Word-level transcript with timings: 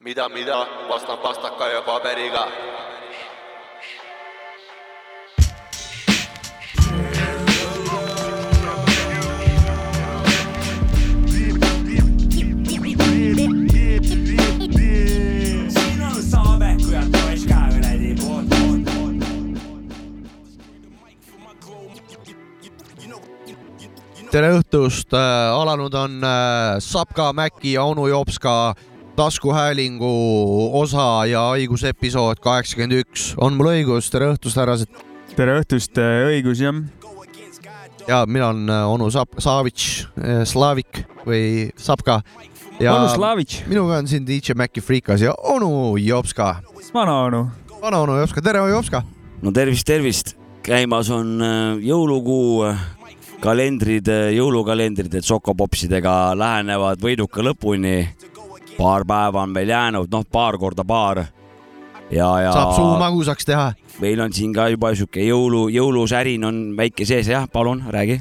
mida, 0.00 0.28
mida, 0.28 0.66
vastan 0.88 1.18
pastaka 1.18 1.68
ja 1.68 1.82
paberiga. 1.82 2.48
siin 15.70 16.02
on 16.06 16.22
saave, 16.22 16.76
kui 16.84 16.96
on 16.96 17.10
toška 17.12 17.58
kuradi 17.74 18.14
poolt, 18.20 18.48
poolt, 18.48 18.86
tere 24.30 24.52
õhtust, 24.60 25.10
alanud 25.58 25.94
on 25.94 26.22
äh, 26.22 26.78
Sapka, 26.78 27.32
Mäki 27.32 27.72
ja 27.74 27.82
onu 27.82 28.06
Jopska 28.06 28.74
taskuhäälingu 29.18 30.10
osa 30.78 31.26
ja 31.26 31.40
haigusepisood 31.40 32.38
kaheksakümmend 32.40 33.00
üks. 33.00 33.32
on 33.36 33.56
mul 33.58 33.72
õigus, 33.72 34.12
tere 34.14 34.28
õhtust, 34.30 34.60
härrased. 34.60 35.00
tere 35.34 35.56
õhtust, 35.58 35.98
õigus 35.98 36.62
jah. 36.62 36.78
ja 38.06 38.20
mina 38.30 38.52
olen 38.52 38.70
äh, 38.70 38.84
onu 38.86 39.08
Sap-, 39.10 39.40
Savitš, 39.42 40.06
Slavik 40.46 41.02
või 41.26 41.72
Sapka. 41.74 42.20
ja 42.78 42.94
onu 42.94 43.08
Slavitš, 43.16 43.64
minuga 43.66 43.98
on 43.98 44.06
siin 44.06 44.26
DJ 44.26 44.54
Mäki 44.54 44.84
Frikas 44.84 45.26
ja 45.26 45.34
onu 45.34 45.96
Jopska. 45.98 46.62
vana 46.94 47.18
onu. 47.24 47.42
vana 47.82 48.04
onu 48.06 48.20
Jopska, 48.20 48.42
tere 48.42 48.62
Jopska. 48.70 49.02
no 49.42 49.50
tervist, 49.50 49.86
tervist. 49.86 50.36
käimas 50.62 51.10
on 51.10 51.42
äh, 51.42 51.82
jõulukuu, 51.90 52.70
kalendrid, 53.42 54.06
jõulukalendrid, 54.38 55.18
et 55.18 55.26
sokopopsidega 55.26 56.38
lähenevad 56.38 57.02
võiduka 57.02 57.42
lõpuni. 57.42 57.98
Paar 58.78 59.04
päeva 59.08 59.42
on 59.42 59.54
veel 59.54 59.68
jäänud, 59.74 60.08
noh, 60.12 60.24
paar 60.32 60.58
korda 60.58 60.84
paar. 60.84 61.24
ja, 62.10 62.28
ja 62.40 62.52
saab 62.52 62.72
suu 62.76 62.94
magusaks 63.00 63.44
teha. 63.44 63.72
meil 64.00 64.20
on 64.20 64.32
siin 64.32 64.52
ka 64.54 64.68
juba 64.72 64.94
sihuke 64.94 65.24
jõulu, 65.26 65.66
jõulusärin 65.74 66.44
on 66.46 66.62
väike 66.78 67.04
sees, 67.08 67.28
jah, 67.28 67.48
palun 67.52 67.82
räägi. 67.90 68.20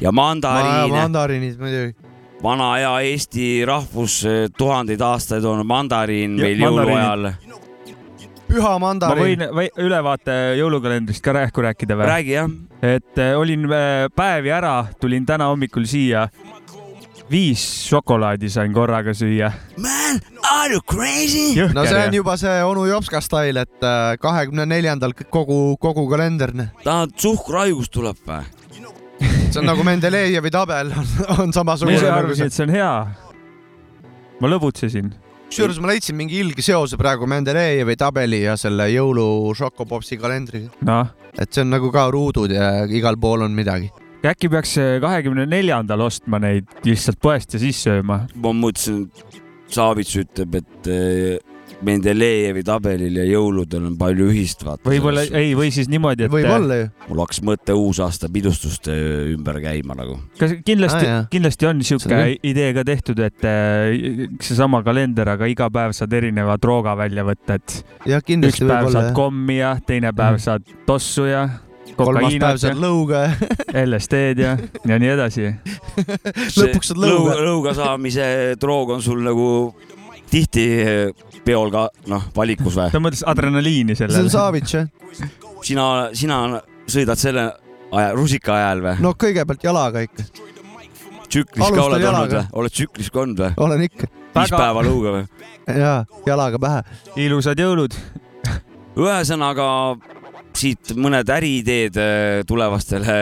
ja 0.00 0.12
mandariin, 0.12 0.94
mandariinid 0.94 1.60
muidugi. 1.60 1.94
vana 2.42 2.72
hea 2.78 2.94
Eesti 3.10 3.64
rahvus, 3.68 4.22
tuhandeid 4.58 5.00
aastaid 5.00 5.44
on 5.44 5.66
mandariin 5.66 6.38
Ja, 6.38 6.44
meil 6.48 6.64
jõuluajal. 6.64 7.32
püha 8.48 8.72
ma 8.78 8.78
mandariin 8.88 9.24
võin. 9.44 9.48
või, 9.54 9.68
ülevaate 9.84 10.56
jõulukalendrist 10.58 11.22
ka 11.24 11.32
rääku 11.32 11.62
rääkida 11.68 11.96
või? 11.96 12.08
räägi 12.10 12.36
jah, 12.36 12.50
et 12.82 13.18
äh, 13.18 13.36
olin 13.38 13.68
äh, 13.70 14.08
päevi 14.16 14.50
ära, 14.52 14.86
tulin 15.00 15.26
täna 15.26 15.46
hommikul 15.52 15.86
siia. 15.88 16.28
Viis 17.30 17.62
šokolaadi 17.88 18.50
sain 18.52 18.72
korraga 18.74 19.14
süüa. 19.16 19.50
man, 19.78 20.20
are 20.50 20.72
you 20.72 20.80
crazy? 20.80 21.54
no 21.74 21.84
see 21.86 22.06
on 22.06 22.14
juba 22.14 22.36
see 22.36 22.64
onu 22.64 22.86
Jopska 22.88 23.20
stail, 23.24 23.56
et 23.56 23.82
äh, 23.84 24.16
kahekümne 24.20 24.66
neljandal 24.66 25.14
kogu, 25.30 25.76
kogu 25.80 26.06
kalender. 26.10 26.52
tahad 26.84 27.16
suhkruhaigus 27.16 27.90
tuleb 27.90 28.20
või? 28.26 28.44
see 29.50 29.60
on 29.62 29.68
nagu 29.70 29.84
Mendelejevi 29.86 30.50
tabel 30.52 30.92
on, 30.92 31.12
on 31.38 31.46
ma 31.46 31.52
samasugune 31.56 31.96
ise 31.96 32.08
nagu 32.08 32.24
arvasin, 32.24 32.44
see. 32.44 32.52
et 32.52 32.58
see 32.58 32.66
on 32.66 32.74
hea. 32.74 32.94
ma 34.40 34.52
lõbutsesin. 34.52 35.12
kusjuures 35.48 35.80
ma 35.80 35.92
leidsin 35.92 36.18
mingi 36.18 36.40
ilge 36.44 36.64
seose 36.66 37.00
praegu 37.00 37.28
Mendelejevi 37.30 37.96
tabeli 37.96 38.44
ja 38.44 38.58
selle 38.60 38.90
jõulu 38.92 39.54
Šokopopsi 39.56 40.20
kalendriga, 40.20 40.72
noh, 40.84 41.12
et 41.38 41.48
see 41.48 41.64
on 41.64 41.72
nagu 41.72 41.92
ka 41.94 42.08
ruudud 42.12 42.52
ja 42.52 42.84
igal 42.84 43.16
pool 43.20 43.48
on 43.48 43.56
midagi. 43.56 43.92
Äkki 44.32 44.50
peaks 44.52 44.76
äh, 44.80 44.96
kahekümne 45.04 45.46
neljandal 45.50 46.06
ostma 46.06 46.40
neid 46.42 46.70
lihtsalt 46.86 47.20
poest 47.22 47.56
ja 47.56 47.62
siis 47.62 47.82
sööma. 47.86 48.24
ma 48.34 48.54
mõtlesin, 48.56 49.08
Savits 49.74 50.12
ütleb, 50.20 50.54
et 50.60 50.88
Mendelejevi 51.84 52.62
tabelil 52.64 53.16
ja 53.18 53.24
jõuludel 53.26 53.88
on 53.88 53.96
palju 53.98 54.28
ühist, 54.30 54.62
vaata. 54.66 54.84
võib-olla 54.88 55.24
ei, 55.36 55.52
või 55.56 55.70
siis 55.74 55.88
niimoodi, 55.92 56.26
et 56.26 56.30
äh, 56.30 56.34
võib-olla 56.36 56.78
ju. 56.78 56.86
mul 57.08 57.22
hakkas 57.24 57.40
mõte 57.46 57.76
uusaasta 57.76 58.30
pidustuste 58.32 58.94
ümber 59.34 59.58
käima 59.64 59.96
nagu. 59.98 60.18
kas 60.40 60.56
kindlasti 60.64 60.92
Ah, 61.04 61.26
kindlasti 61.30 61.68
on 61.68 61.82
sihuke 61.84 62.20
idee 62.46 62.70
ka 62.76 62.84
tehtud, 62.86 63.20
et 63.24 63.44
äh, 63.48 64.28
seesama 64.44 64.80
kalender, 64.86 65.34
aga 65.34 65.48
iga 65.50 65.68
päev 65.72 65.92
saad 65.96 66.14
erineva 66.16 66.56
drooga 66.60 66.94
välja 66.98 67.26
võtta, 67.26 67.58
et 67.58 67.80
üks 68.06 68.28
kindlasti 68.30 68.68
päev 68.68 68.90
saad 68.94 69.12
kommi 69.16 69.58
ja 69.60 69.76
teine 69.86 70.12
päev 70.12 70.34
Mm. 70.34 70.42
saad 70.42 70.64
tossu 70.86 71.26
ja 71.28 71.44
kolmas 71.96 72.36
päev 72.40 72.60
saad 72.62 72.80
lõuga 72.80 73.24
ja 73.26 73.84
LSD-d 73.84 74.44
ja, 74.44 74.54
ja 74.88 74.98
nii 75.00 75.10
edasi. 75.14 75.50
lõpuks 76.60 76.92
saad 76.92 77.02
lõuga. 77.02 77.36
lõuga 77.44 77.74
saamise 77.76 78.28
droog 78.60 78.96
on 78.96 79.04
sul 79.04 79.22
nagu 79.24 79.48
tihti 80.30 80.64
eh, 80.82 81.26
peol 81.44 81.72
ka 81.74 81.88
noh, 82.10 82.30
valikus 82.36 82.78
või? 82.78 82.88
ta 82.92 83.02
mõtles 83.02 83.24
adrenaliini 83.28 83.96
see 83.96 84.08
on 84.08 84.14
sellele. 84.14 84.32
Savits 84.32 84.74
jah. 84.74 84.88
sina, 85.62 85.86
sina 86.16 86.40
sõidad 86.90 87.20
selle 87.20 87.46
aja, 87.92 88.10
rusika 88.16 88.56
ajal 88.58 88.84
või 88.88 88.96
no.? 89.04 89.14
kõigepealt 89.20 89.66
jalaga 89.66 90.02
ikka, 90.04 90.26
tsüklis 91.28 91.70
ka 91.76 91.86
oled 91.86 92.08
olnud 92.10 92.36
või? 92.38 92.44
oled 92.62 92.74
tsüklis 92.74 93.12
ka 93.12 93.24
olnud 93.24 93.44
või? 93.44 93.52
olen 93.66 93.86
ikka 93.88 94.10
viis 94.34 94.54
päeva 94.54 94.84
lõuga 94.86 95.14
või? 95.18 95.24
ja 95.68 95.94
jalaga 96.26 96.60
pähe. 96.62 96.82
ilusad 97.26 97.60
jõulud. 97.60 97.96
ühesõnaga 98.96 99.68
siit 100.58 100.94
mõned 100.96 101.30
äriideed 101.34 101.96
äh, 102.00 102.42
tulevastele 102.48 103.20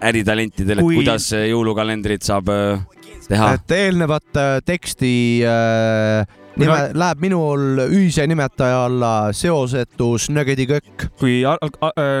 äritalentidele, 0.00 0.80
et 0.80 0.86
Kui- 0.86 1.00
kuidas 1.00 1.30
äh, 1.36 1.46
jõulukalendrit 1.50 2.24
saab 2.26 2.50
äh, 2.52 2.82
teha. 3.28 3.54
et 3.56 3.74
eelnevat 3.76 4.40
teksti 4.66 5.12
äh, 5.46 6.36
nime 6.60 6.78
läheb 6.98 7.22
minul 7.22 7.84
ühise 7.86 8.26
nimetaja 8.28 8.84
alla 8.88 9.12
seosetus 9.36 10.28
nögedikökk. 10.34 11.10
kui 11.20 11.40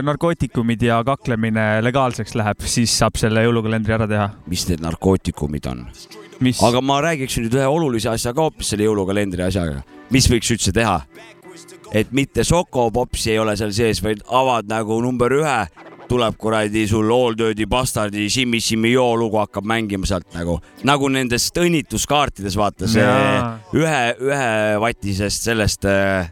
narkootikumid 0.06 0.82
ja 0.86 1.00
kaklemine 1.04 1.82
legaalseks 1.84 2.36
läheb, 2.38 2.64
siis 2.64 2.94
saab 3.02 3.18
selle 3.20 3.44
jõulukalendri 3.48 3.96
ära 3.96 4.08
teha. 4.10 4.30
mis 4.46 4.68
need 4.70 4.84
narkootikumid 4.84 5.70
on? 5.72 5.86
aga 6.40 6.80
ma 6.80 7.00
räägiks 7.04 7.40
nüüd 7.42 7.58
ühe 7.58 7.66
olulise 7.68 8.12
asja 8.12 8.32
ka 8.36 8.48
hoopis 8.48 8.72
selle 8.72 8.86
jõulukalendri 8.86 9.44
asjaga, 9.44 9.82
mis 10.14 10.28
võiks 10.30 10.54
üldse 10.54 10.72
teha. 10.72 11.00
Et 11.92 12.12
mitte 12.12 12.44
Sokopopsi 12.44 13.32
ei 13.34 13.38
ole 13.38 13.56
seal 13.58 13.72
sees, 13.74 14.02
vaid 14.04 14.22
avad 14.26 14.68
nagu 14.70 15.00
number 15.02 15.34
ühe, 15.40 15.58
tuleb 16.10 16.36
kuradi 16.38 16.86
sul 16.90 17.10
All 17.14 17.36
Dirty 17.38 17.66
Bastardi 17.70 18.28
Shimmy 18.30 18.60
Shimmy 18.60 18.92
Yoo 18.92 19.14
lugu 19.18 19.38
hakkab 19.38 19.66
mängima 19.66 20.08
sealt 20.10 20.26
nagu, 20.34 20.58
nagu 20.86 21.10
nendest 21.12 21.56
õnnituskaartides 21.60 22.58
vaata 22.58 22.90
see 22.90 23.06
ühe, 23.78 24.00
ühevatisest 24.26 25.46
sellest 25.50 25.86
äh, 25.86 26.30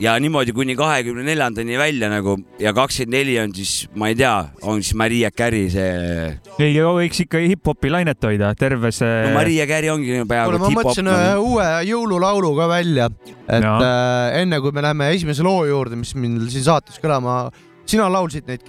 ja 0.00 0.14
niimoodi 0.20 0.54
kuni 0.56 0.74
kahekümne 0.78 1.24
neljandani 1.26 1.76
välja 1.78 2.08
nagu 2.12 2.36
ja 2.60 2.72
kakskümmend 2.76 3.14
neli 3.14 3.36
on 3.42 3.52
siis, 3.54 3.74
ma 3.98 4.10
ei 4.10 4.16
tea, 4.18 4.32
on 4.62 4.82
siis 4.82 4.96
Maria 4.98 5.30
Carey 5.30 5.68
see. 5.72 6.30
ei 6.60 6.76
võiks 6.80 7.22
ikka 7.24 7.42
hip-hopi 7.44 7.92
lainet 7.92 8.24
hoida, 8.24 8.52
terve 8.58 8.92
see 8.96 9.24
no 9.26 9.34
Maria 9.36 9.66
Carey 9.70 9.92
ongi 9.92 10.22
peaaegu 10.28 10.60
ma 10.62 10.72
mõtlesin 10.72 11.10
ühe 11.12 11.34
uue 11.42 11.68
jõululaulu 11.90 12.54
ka 12.58 12.68
välja, 12.70 13.10
et 13.46 13.66
Jaa. 13.66 13.76
äh, 13.76 14.40
enne 14.42 14.60
kui 14.64 14.72
me 14.76 14.84
läheme 14.84 15.10
esimese 15.14 15.44
loo 15.46 15.64
juurde, 15.68 15.98
mis 16.00 16.14
meil 16.16 16.48
siin 16.52 16.66
saates 16.70 17.00
kõlama, 17.02 17.42
sina 17.90 18.08
laulsid 18.12 18.48
neid, 18.50 18.64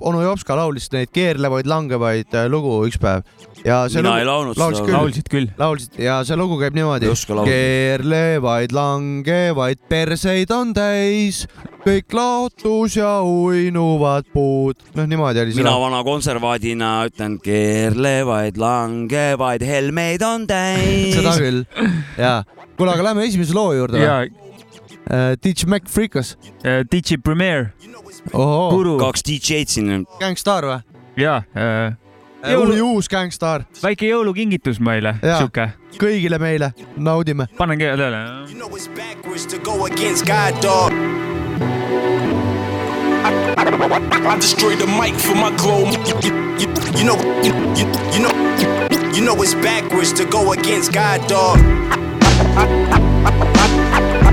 onu 0.00 0.22
Jopska 0.24 0.56
laulis 0.58 0.90
neid 0.94 1.12
keerlevaid 1.14 1.68
langevaid 1.70 2.34
äh, 2.34 2.48
lugu 2.50 2.80
üks 2.88 2.98
päev 3.02 3.22
ja 3.64 3.84
see 3.88 4.02
mina 4.02 4.18
ei 4.20 4.26
lugu 4.26 4.28
laulnud 4.28 4.58
laulis 4.60 4.80
seda 4.80 4.88
küll.. 4.88 4.96
laulsid 4.98 5.30
küll. 5.32 5.48
laulsid 5.58 5.98
ja 6.02 6.18
see 6.26 6.36
lugu 6.38 6.58
käib 6.60 6.76
niimoodi 6.76 7.08
ei. 7.08 7.46
keerlevaid 7.48 8.74
langevaid 8.76 9.80
perseid 9.88 10.52
on 10.54 10.74
täis, 10.76 11.44
kõik 11.84 12.16
laotus 12.16 12.98
ja 12.98 13.16
uinuvad 13.24 14.28
puud. 14.34 14.84
noh, 14.98 15.08
niimoodi 15.08 15.44
oli 15.44 15.56
see 15.56 15.64
mina 15.64 15.76
vana 15.80 16.02
konservaadina 16.06 16.92
ütlen, 17.08 17.38
keerlevaid, 17.44 18.60
langevaid 18.60 19.64
helmeid 19.64 20.24
on 20.26 20.48
täis 20.50 21.16
seda. 21.16 21.36
küll, 21.40 21.64
jaa. 22.20 22.40
kuule, 22.74 22.96
aga 22.96 23.10
lähme 23.10 23.28
esimese 23.30 23.56
loo 23.56 23.72
juurde 23.76 24.02
või 24.02 24.08
ja 24.08 24.24
uh,? 24.24 24.40
Teach 25.04 25.66
Mac 25.68 25.88
Freekas. 25.88 26.36
äh, 26.64 26.80
DJ 26.90 27.20
Premier, 27.22 27.72
ohoo, 27.76 27.92
Guru 27.92 28.03
kaks 29.00 29.22
DJ-d 29.26 29.68
siin. 29.68 30.06
Gangstar 30.20 30.64
või? 30.68 30.80
ja 31.16 31.36
äh, 31.56 31.94
jõulu 32.52 32.74
uus 32.94 33.08
Gangstar, 33.08 33.64
väike 33.82 34.08
jõulukingitus 34.08 34.80
meile, 34.82 35.14
Jaa. 35.22 35.38
sihuke, 35.38 35.68
kõigile 35.98 36.38
meile, 36.42 36.72
naudime. 36.96 37.46
panen 37.58 37.78
keele. 37.78 38.10
You 38.48 38.58
know 38.58 38.74
it's 38.76 38.88
backwards 38.88 39.46
to 39.46 39.58
go 39.58 39.86
against 39.86 40.26
God, 40.26 40.60
dog. 40.62 40.92
I 43.24 44.36
destroy 44.36 44.76
the 44.76 44.86
mic 44.86 45.14
for 45.14 45.34
my 45.34 45.50
glow. 45.56 45.84
You, 45.90 46.00
you, 46.58 46.68
you 46.98 47.04
know, 47.04 47.16
you, 47.42 47.52
you, 47.76 47.86
you 48.12 48.20
know, 48.20 48.32
you 49.14 49.24
know 49.24 49.42
it's 49.42 49.54
backwards 49.54 50.12
to 50.14 50.24
go 50.24 50.52
against 50.52 50.92
God, 50.92 51.26
dog. 51.28 51.58
I 52.56 54.23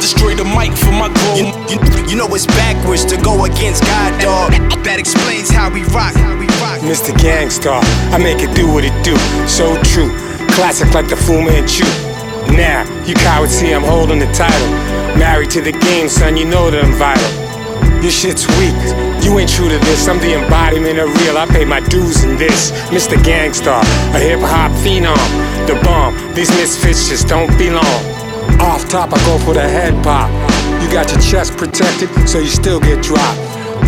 destroy 0.00 0.34
the 0.34 0.44
mic 0.56 0.72
for 0.72 0.92
my 0.92 1.12
glow. 1.12 1.34
You, 1.36 1.46
you, 1.68 1.78
you 2.08 2.16
know 2.16 2.26
it's 2.34 2.46
backwards 2.46 3.04
to 3.06 3.16
go 3.20 3.44
against 3.44 3.84
God, 3.84 4.16
dog. 4.20 4.52
That 4.84 4.98
explains 4.98 5.50
how 5.50 5.68
we 5.68 5.84
rock. 5.92 6.14
How 6.14 6.32
we 6.38 6.46
rock. 6.62 6.80
Mr. 6.80 7.12
Gangstar, 7.12 7.82
I 8.14 8.18
make 8.18 8.40
it 8.40 8.54
do 8.56 8.72
what 8.72 8.84
it 8.84 8.94
do. 9.04 9.16
So 9.46 9.76
true. 9.92 10.08
Classic 10.56 10.88
like 10.94 11.08
the 11.08 11.16
Fu 11.16 11.42
Manchu. 11.42 11.84
Now, 12.56 12.88
you 13.04 13.14
cowards 13.14 13.52
see 13.52 13.72
I'm 13.72 13.82
holding 13.82 14.18
the 14.18 14.30
title. 14.32 14.70
Married 15.18 15.50
to 15.50 15.60
the 15.60 15.72
game, 15.72 16.08
son, 16.08 16.36
you 16.36 16.46
know 16.46 16.70
that 16.70 16.82
I'm 16.82 16.94
vital. 16.96 17.28
Your 18.00 18.10
shit's 18.10 18.46
weak. 18.56 18.78
You 19.22 19.38
ain't 19.38 19.50
true 19.50 19.68
to 19.68 19.78
this. 19.84 20.08
I'm 20.08 20.18
the 20.20 20.40
embodiment 20.40 20.98
of 20.98 21.12
real. 21.20 21.36
I 21.36 21.46
pay 21.46 21.64
my 21.64 21.80
dues 21.80 22.24
in 22.24 22.38
this. 22.38 22.70
Mr. 22.88 23.18
Gangstar, 23.20 23.82
a 24.14 24.18
hip 24.18 24.40
hop 24.40 24.70
phenom. 24.80 25.18
The 25.66 25.74
bomb. 25.84 26.14
These 26.34 26.50
misfits 26.56 27.08
just 27.08 27.28
don't 27.28 27.50
belong. 27.58 28.17
Off 28.60 28.88
top, 28.88 29.12
I 29.12 29.18
go 29.26 29.38
for 29.38 29.54
the 29.54 29.62
head 29.62 29.94
pop. 30.04 30.30
You 30.82 30.90
got 30.92 31.10
your 31.10 31.20
chest 31.20 31.56
protected, 31.56 32.08
so 32.28 32.38
you 32.38 32.48
still 32.48 32.80
get 32.80 33.02
dropped. 33.02 33.38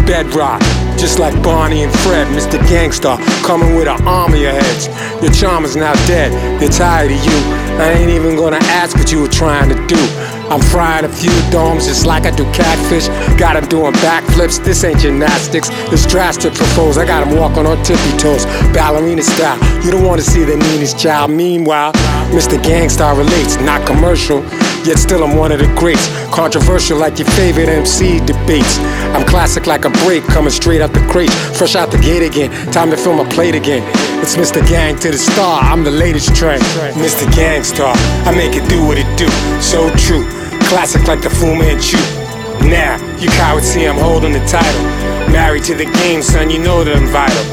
Bedrock, 0.06 0.60
just 0.98 1.18
like 1.18 1.34
Barney 1.42 1.82
and 1.82 1.92
Fred, 2.00 2.26
Mr. 2.28 2.58
Gangstar, 2.66 3.18
coming 3.44 3.76
with 3.76 3.88
an 3.88 4.06
army 4.06 4.44
of 4.44 4.54
heads. 4.54 4.88
Your 5.22 5.32
charm 5.32 5.64
is 5.64 5.76
now 5.76 5.92
dead, 6.06 6.32
they're 6.60 6.68
tired 6.68 7.12
of 7.12 7.24
you. 7.24 7.38
I 7.78 7.92
ain't 7.92 8.10
even 8.10 8.36
gonna 8.36 8.62
ask 8.74 8.96
what 8.96 9.10
you 9.12 9.22
were 9.22 9.28
trying 9.28 9.68
to 9.68 9.76
do. 9.86 10.00
I'm 10.50 10.60
frying 10.60 11.04
a 11.04 11.08
few 11.08 11.30
domes 11.50 11.86
just 11.86 12.06
like 12.06 12.26
I 12.26 12.30
do 12.30 12.44
catfish. 12.52 13.06
Got 13.38 13.56
'em 13.56 13.66
doing 13.68 13.92
backflips, 14.04 14.62
this 14.64 14.82
ain't 14.82 14.98
gymnastics. 14.98 15.70
It's 15.92 16.04
drastic 16.06 16.54
propose. 16.54 16.98
I 16.98 17.04
got 17.06 17.22
'em 17.26 17.36
walking 17.36 17.66
on 17.66 17.80
tippy 17.84 18.12
toes, 18.18 18.46
ballerina 18.74 19.22
style. 19.22 19.58
You 19.84 19.92
don't 19.92 20.04
wanna 20.04 20.22
see 20.22 20.44
the 20.44 20.56
meanest 20.56 20.98
child. 20.98 21.30
Meanwhile, 21.30 21.92
Mr. 22.32 22.58
Gangstar 22.58 23.16
relates, 23.16 23.58
not 23.60 23.86
commercial. 23.86 24.42
Yet 24.84 24.98
still 24.98 25.22
I'm 25.22 25.36
one 25.36 25.52
of 25.52 25.58
the 25.60 25.68
greats. 25.80 26.08
Controversial 26.32 26.96
like 26.98 27.18
your 27.18 27.28
favorite 27.32 27.68
MC 27.68 28.18
debates. 28.20 28.78
I'm 29.14 29.24
classic 29.24 29.66
like 29.66 29.84
a 29.84 29.90
break, 30.04 30.26
coming 30.26 30.50
straight 30.50 30.80
out 30.80 30.92
the 30.94 31.04
crate. 31.12 31.30
Fresh 31.58 31.76
out 31.76 31.90
the 31.90 31.98
gate 31.98 32.22
again, 32.22 32.50
time 32.72 32.90
to 32.90 32.96
fill 32.96 33.12
my 33.12 33.24
plate 33.24 33.54
again. 33.54 33.82
It's 34.22 34.36
Mr. 34.36 34.66
Gang 34.66 34.98
to 35.00 35.10
the 35.10 35.18
star, 35.18 35.60
I'm 35.60 35.84
the 35.84 35.90
latest 35.90 36.34
trend. 36.34 36.62
Mr. 36.96 37.26
Gangstar, 37.38 37.94
I 38.26 38.30
make 38.32 38.56
it 38.56 38.66
do 38.68 38.82
what 38.86 38.96
it 38.96 39.06
do. 39.18 39.28
So 39.60 39.90
true, 40.06 40.24
classic 40.70 41.08
like 41.08 41.20
the 41.20 41.28
Fu 41.28 41.46
Manchu. 41.56 41.98
Now, 42.70 42.94
you 43.18 43.28
cowards 43.30 43.66
see 43.66 43.84
I'm 43.86 43.98
holding 43.98 44.32
the 44.32 44.44
title. 44.46 44.82
Married 45.32 45.64
to 45.64 45.74
the 45.74 45.84
game, 45.84 46.22
son, 46.22 46.48
you 46.48 46.60
know 46.62 46.84
that 46.84 46.94
I'm 46.96 47.08
vital. 47.10 47.44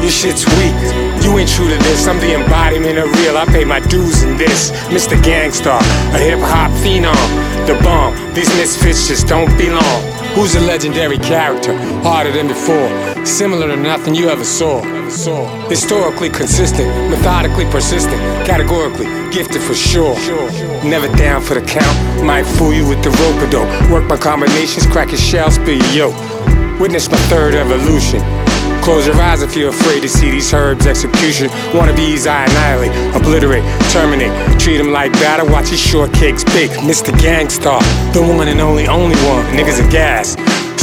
Your 0.00 0.10
shit's 0.10 0.46
weak. 0.56 0.72
You 1.20 1.36
ain't 1.36 1.50
true 1.50 1.68
to 1.68 1.76
this. 1.84 2.06
I'm 2.08 2.18
the 2.18 2.32
embodiment 2.32 2.96
of 2.96 3.12
real. 3.20 3.36
I 3.36 3.44
pay 3.44 3.64
my 3.66 3.80
dues 3.80 4.22
in 4.22 4.38
this. 4.38 4.70
Mr. 4.88 5.20
Gangstar, 5.20 5.80
a 6.14 6.18
hip 6.18 6.40
hop 6.40 6.72
phenom. 6.80 7.12
The 7.66 7.74
bomb. 7.84 8.16
These 8.32 8.48
misfits 8.56 9.06
just 9.06 9.28
don't 9.28 9.52
belong. 9.58 10.15
Who's 10.36 10.54
a 10.54 10.60
legendary 10.60 11.16
character? 11.16 11.74
Harder 12.02 12.30
than 12.30 12.46
before. 12.46 13.24
Similar 13.24 13.68
to 13.68 13.76
nothing 13.78 14.14
you 14.14 14.28
ever 14.28 14.44
saw. 14.44 14.82
Historically 15.70 16.28
consistent, 16.28 16.88
methodically 17.10 17.64
persistent, 17.70 18.20
categorically 18.46 19.06
gifted 19.32 19.62
for 19.62 19.72
sure. 19.74 20.14
Never 20.84 21.08
down 21.16 21.40
for 21.40 21.54
the 21.54 21.62
count. 21.62 22.22
Might 22.22 22.44
fool 22.44 22.74
you 22.74 22.86
with 22.86 23.02
the 23.02 23.08
rope 23.08 23.48
a 23.48 23.50
dope. 23.50 23.90
Work 23.90 24.04
my 24.10 24.18
combinations, 24.18 24.84
crack 24.84 25.08
your 25.08 25.16
shell, 25.16 25.50
spill 25.50 25.78
your 25.78 26.10
yoke. 26.10 26.78
Witness 26.78 27.08
my 27.08 27.16
third 27.32 27.54
evolution. 27.54 28.20
Close 28.82 29.06
your 29.06 29.16
eyes 29.16 29.42
if 29.42 29.56
you're 29.56 29.70
afraid 29.70 30.00
to 30.02 30.08
see 30.08 30.30
these 30.30 30.52
herbs 30.52 30.86
execution. 30.86 31.48
Wannabes 31.72 32.26
I 32.26 32.44
annihilate, 32.44 32.92
obliterate, 33.16 33.64
terminate. 33.90 34.32
Treat 34.60 34.78
them 34.78 34.92
like 34.92 35.12
batter, 35.14 35.44
watch 35.50 35.70
these 35.70 35.84
shortcakes 35.84 36.44
bake. 36.54 36.70
Mr. 36.82 37.12
Gangstar, 37.18 37.80
the 38.12 38.22
one 38.22 38.48
and 38.48 38.60
only, 38.60 38.86
only 38.86 39.16
one. 39.26 39.44
Niggas 39.56 39.84
are 39.84 39.90
gas. 39.90 40.36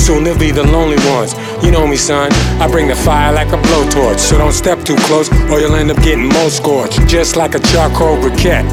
Soon 0.03 0.25
they'll 0.25 0.37
be 0.37 0.51
the 0.51 0.63
lonely 0.63 0.97
ones. 1.15 1.33
You 1.63 1.71
know 1.71 1.87
me, 1.87 1.95
son. 1.95 2.29
I 2.59 2.67
bring 2.69 2.89
the 2.89 2.95
fire 2.95 3.31
like 3.31 3.47
a 3.53 3.57
blowtorch. 3.57 4.19
So 4.19 4.37
don't 4.37 4.51
step 4.51 4.83
too 4.83 4.97
close 5.07 5.31
or 5.49 5.61
you'll 5.61 5.75
end 5.75 5.91
up 5.91 5.97
getting 6.03 6.27
more 6.27 6.49
scorched. 6.49 7.07
Just 7.07 7.37
like 7.37 7.55
a 7.55 7.59
charcoal 7.59 8.17
briquette. 8.17 8.67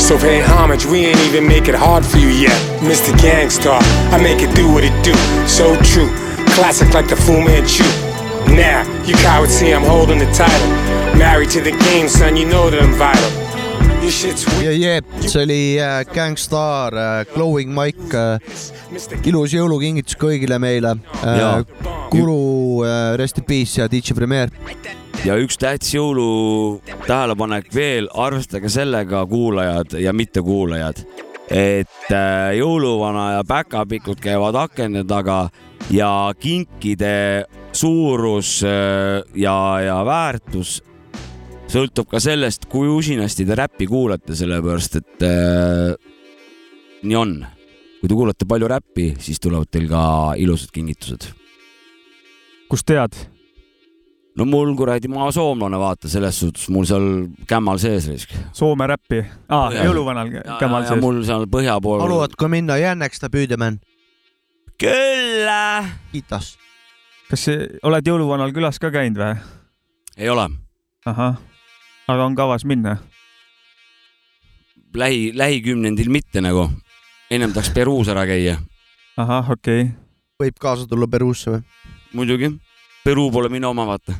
So 0.00 0.16
pay 0.16 0.40
homage, 0.40 0.86
we 0.86 1.06
ain't 1.06 1.18
even 1.26 1.48
make 1.48 1.66
it 1.66 1.74
hard 1.74 2.06
for 2.06 2.18
you 2.18 2.28
yet. 2.28 2.56
Mr. 2.82 3.12
Gangstar, 3.18 3.80
I 4.12 4.22
make 4.22 4.42
it 4.42 4.54
do 4.54 4.70
what 4.70 4.84
it 4.84 4.94
do. 5.02 5.14
So 5.48 5.74
true. 5.82 6.08
Classic 6.54 6.94
like 6.94 7.08
the 7.08 7.16
Fu 7.16 7.42
Manchu. 7.44 7.82
Now, 8.54 8.82
you 9.04 9.14
cowards 9.16 9.52
see 9.52 9.72
I'm 9.72 9.82
holding 9.82 10.18
the 10.18 10.30
title. 10.32 10.68
Married 11.18 11.50
to 11.50 11.60
the 11.60 11.72
game, 11.72 12.08
son, 12.08 12.36
you 12.36 12.46
know 12.46 12.70
that 12.70 12.82
I'm 12.82 12.92
vital. 12.92 13.46
Ja 14.62 14.70
jep, 14.70 15.04
see 15.26 15.42
oli 15.42 15.78
äh, 15.82 16.04
Gangstar 16.14 16.94
äh,, 16.94 17.24
Glowing 17.34 17.72
Mike 17.74 18.14
äh,, 18.14 18.38
ilus 19.26 19.50
jõulukingitus 19.56 20.14
kõigile 20.20 20.60
meile. 20.62 20.92
Guru 22.12 22.84
Rest 23.18 23.40
in 23.42 23.46
Peace 23.48 23.80
ja 23.80 23.88
DJ 23.90 24.14
Premier. 24.14 24.52
ja 25.24 25.34
üks 25.42 25.58
tähtis 25.58 25.96
jõulu 25.96 26.78
tähelepanek 27.08 27.72
veel, 27.74 28.06
arvestage 28.14 28.70
sellega, 28.70 29.24
kuulajad 29.26 29.98
ja 29.98 30.12
mittekuulajad, 30.14 31.02
et 31.50 32.10
jõuluvana 32.60 33.32
ja 33.40 33.44
päkapikud 33.48 34.22
käivad 34.22 34.54
akende 34.60 35.02
taga 35.08 35.48
ja 35.90 36.30
kinkide 36.38 37.46
suurus 37.76 38.58
äh, 38.66 39.22
ja, 39.38 39.56
ja 39.84 40.00
väärtus 40.06 40.80
sõltub 41.70 42.08
ka 42.10 42.20
sellest, 42.22 42.68
kui 42.70 42.88
usinasti 42.88 43.46
te 43.46 43.56
räppi 43.58 43.88
kuulate, 43.90 44.36
sellepärast 44.38 45.00
et 45.02 45.26
äh, 45.26 45.96
nii 47.06 47.18
on. 47.18 47.38
kui 48.00 48.08
te 48.08 48.14
kuulate 48.14 48.46
palju 48.48 48.68
räppi, 48.70 49.10
siis 49.20 49.42
tulevad 49.42 49.70
teil 49.72 49.90
ka 49.90 50.04
ilusad 50.40 50.72
kingitused 50.74 51.30
kust 52.70 52.86
tead? 52.88 53.16
no 54.36 54.44
mul 54.44 54.74
kuradi, 54.76 55.08
ma 55.08 55.30
soomlane, 55.32 55.78
vaata 55.80 56.10
selles 56.12 56.36
suhtes 56.42 56.66
mul 56.72 56.84
seal 56.88 57.06
kämmal 57.48 57.80
sees 57.80 58.08
risk. 58.10 58.34
Soome 58.56 58.88
räppi 58.90 59.22
ah,, 59.48 59.72
jõuluvanal 59.72 60.32
kämal 60.60 60.84
sees. 60.84 61.00
mul 61.00 61.22
seal 61.24 61.46
põhja 61.48 61.78
pool. 61.82 62.02
haluatko 62.04 62.50
minna 62.52 62.76
jänneksta 62.80 63.32
püüdemään? 63.32 63.80
küll. 64.76 65.48
kiitos. 66.12 66.56
Kas 67.30 67.44
see- 67.48 67.68
oled 67.82 68.06
jõuluvanal 68.06 68.54
külas 68.54 68.78
ka 68.82 68.90
käinud 68.94 69.18
või? 69.20 69.34
ei 70.16 70.30
ole, 70.32 70.48
ahah, 71.06 71.36
aga 72.08 72.24
on 72.24 72.34
kavas 72.38 72.64
minna? 72.64 72.98
lähi, 74.94 75.32
lähikümnendil 75.36 76.08
mitte 76.08 76.40
nagu. 76.40 76.70
ennem 77.30 77.52
tahaks 77.52 77.72
Peruus 77.74 78.08
ära 78.08 78.26
käia, 78.26 78.58
ahah, 79.16 79.50
okei 79.50 79.82
okay.. 79.82 79.94
võib 80.40 80.58
kaasa 80.60 80.86
tulla 80.86 81.08
Peruusse 81.10 81.50
või? 81.50 81.62
muidugi. 82.12 82.52
Peruu 83.06 83.30
pole 83.30 83.48
minu 83.52 83.68
oma, 83.70 83.84
vaata. 83.86 84.14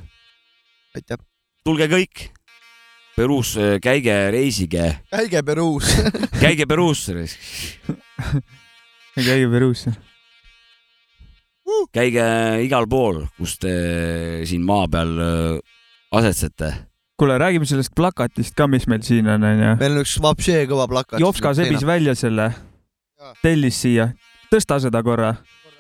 aitäh. 0.95 1.19
tulge 1.65 1.89
kõik. 1.91 2.29
Peruus 3.17 3.55
äh, 3.57 3.79
käige, 3.81 4.15
reisige, 4.31 4.99
käige 5.11 5.43
Peruus. 5.43 5.89
käige 6.43 6.67
Peruusse, 6.69 7.15
käige 9.15 9.49
Peruusse. 9.51 9.95
Käige 11.95 12.27
igal 12.67 12.87
pool, 12.91 13.25
kus 13.39 13.57
te 13.63 13.73
siin 14.49 14.65
maa 14.67 14.87
peal 14.91 15.17
äh, 15.23 15.59
asetsete. 16.17 16.73
kuule, 17.17 17.39
räägime 17.41 17.67
sellest 17.69 17.95
plakatist 17.97 18.55
ka, 18.57 18.67
mis 18.69 18.87
meil 18.91 19.03
siin 19.07 19.29
on, 19.33 19.45
onju. 19.45 19.75
meil 19.81 19.97
on 19.97 20.05
üks 20.05 20.17
vapšee 20.23 20.67
kõva 20.71 20.87
plakat. 20.91 21.21
Jopska 21.21 21.55
sebis 21.57 21.87
välja 21.87 22.15
selle, 22.19 22.51
tellis 23.43 23.79
siia, 23.83 24.11
tõsta 24.53 24.81
seda 24.85 25.03
korra. 25.07 25.35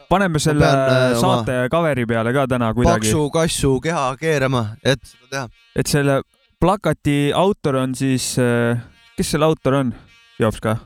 paneme 0.08 0.38
selle 0.38 0.62
pean, 0.64 0.78
äh, 0.78 1.18
oma- 1.18 1.20
saate 1.20 1.68
coveri 1.70 2.06
peale 2.06 2.32
ka 2.32 2.46
täna 2.46 2.72
kuidagi, 2.74 3.08
paksu 3.10 3.30
kassu 3.30 3.80
keha 3.80 4.16
keerama, 4.16 4.76
et 4.84 5.00
seda 5.02 5.30
teha. 5.30 5.48
et 5.76 5.86
selle 5.86 6.22
plakati 6.60 7.32
autor 7.34 7.76
on 7.76 7.94
siis, 7.94 8.36
kes 9.16 9.30
selle 9.30 9.44
autor 9.44 9.74
on, 9.82 9.94
Jopska? 10.38 10.78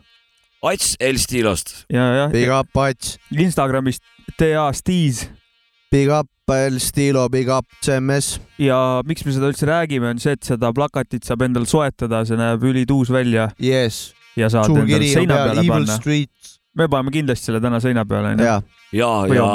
Ats 0.63 0.97
El 1.01 1.17
Stilost, 1.17 1.87
ja, 1.89 2.29
Big 2.33 2.51
up 2.53 2.77
Ats, 2.77 3.17
Instagramist 3.33 4.03
TA 4.37 4.71
Stiis. 4.77 5.25
Big 5.91 6.11
up 6.13 6.29
El 6.53 6.81
Stilo, 6.81 7.29
big 7.33 7.49
up 7.49 7.67
CMS. 7.81 8.41
ja 8.59 9.01
miks 9.07 9.25
me 9.25 9.33
seda 9.33 9.49
üldse 9.49 9.69
räägime, 9.71 10.11
on 10.13 10.21
see, 10.21 10.35
et 10.37 10.45
seda 10.45 10.73
plakatit 10.77 11.25
saab 11.25 11.47
endal 11.47 11.65
soetada, 11.71 12.25
see 12.29 12.37
näeb 12.39 12.65
ülituus 12.67 13.13
välja. 13.15 13.49
Yes, 13.63 14.11
ja 14.37 14.51
saad 14.53 14.69
suur 14.69 14.83
endal 14.83 15.07
seina 15.09 15.39
peal, 15.39 15.55
peale 15.55 15.65
Evil 15.65 15.89
panna. 15.89 16.27
Me 16.81 16.87
paneme 16.91 17.15
kindlasti 17.15 17.51
selle 17.51 17.63
täna 17.65 17.81
seina 17.83 18.05
peale, 18.07 18.35
onju. 18.35 18.45
ja 18.47 18.59
ja, 18.93 19.11
ja 19.35 19.49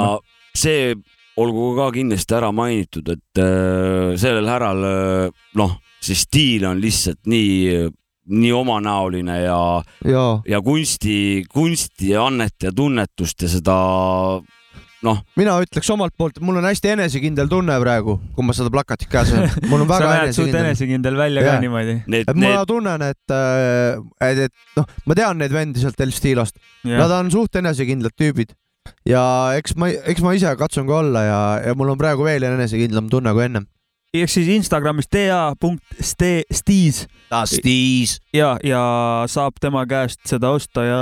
see 0.57 0.95
olgu 1.37 1.73
ka 1.77 1.91
kindlasti 1.95 2.37
ära 2.37 2.49
mainitud, 2.55 3.13
et 3.13 3.43
äh, 3.43 4.15
sellel 4.19 4.49
härral 4.49 4.87
äh, 4.89 5.45
noh, 5.59 5.77
see 6.03 6.17
stiil 6.17 6.65
on 6.69 6.81
lihtsalt 6.81 7.21
nii, 7.29 7.85
nii 8.25 8.51
omanäoline 8.55 9.41
ja, 9.43 9.61
ja 10.05 10.25
ja 10.49 10.61
kunsti, 10.61 11.45
kunsti 11.51 12.13
ja 12.13 12.25
annet 12.25 12.55
ja 12.63 12.71
tunnetust 12.75 13.41
ja 13.41 13.49
seda 13.49 13.77
noh, 15.05 15.21
mina 15.39 15.55
ütleks 15.63 15.89
omalt 15.93 16.15
poolt, 16.17 16.39
mul 16.43 16.59
on 16.59 16.67
hästi 16.67 16.93
enesekindel 16.95 17.49
tunne 17.51 17.77
praegu, 17.81 18.17
kui 18.35 18.47
ma 18.47 18.55
seda 18.57 18.71
plakatit 18.73 19.11
käes 19.11 19.33
olen. 19.35 19.53
mul 19.69 19.85
on 19.85 19.91
väga 19.93 20.11
enesekindel. 20.23 20.59
enesekindel 20.63 21.19
välja 21.19 21.45
ka 21.45 21.53
Jaa. 21.53 21.63
niimoodi. 21.63 21.95
need, 22.07 22.25
et 22.25 22.33
ma 22.33 22.47
need, 22.47 22.67
tunnen, 22.71 23.07
et, 23.11 23.37
et, 24.29 24.45
et 24.47 24.79
noh, 24.79 24.89
ma 25.05 25.17
tean 25.17 25.41
neid 25.41 25.53
vendi 25.53 25.83
sealt 25.83 26.01
El 26.01 26.13
Stilost, 26.15 26.59
nad 26.89 27.11
on 27.19 27.31
suht 27.33 27.61
enesekindlad 27.61 28.17
tüübid 28.17 28.55
ja 29.09 29.21
eks 29.57 29.75
ma, 29.79 29.89
eks 29.89 30.21
ma 30.25 30.35
ise 30.37 30.51
katsun 30.59 30.89
ka 30.89 30.99
olla 31.01 31.23
ja, 31.25 31.39
ja 31.69 31.77
mul 31.77 31.93
on 31.93 32.01
praegu 32.01 32.25
veel 32.25 32.45
enesekindlam 32.49 33.09
tunne 33.11 33.33
kui 33.33 33.47
ennem. 33.47 33.69
Ehk 34.23 34.31
siis 34.31 34.47
Instagramis 34.55 35.07
tea.stiis 35.11 37.05
Tastis. 37.29 38.19
ja, 38.33 38.55
ja 38.63 38.81
saab 39.31 39.59
tema 39.61 39.85
käest 39.89 40.21
seda 40.29 40.53
osta 40.55 40.83
ja, 40.85 41.01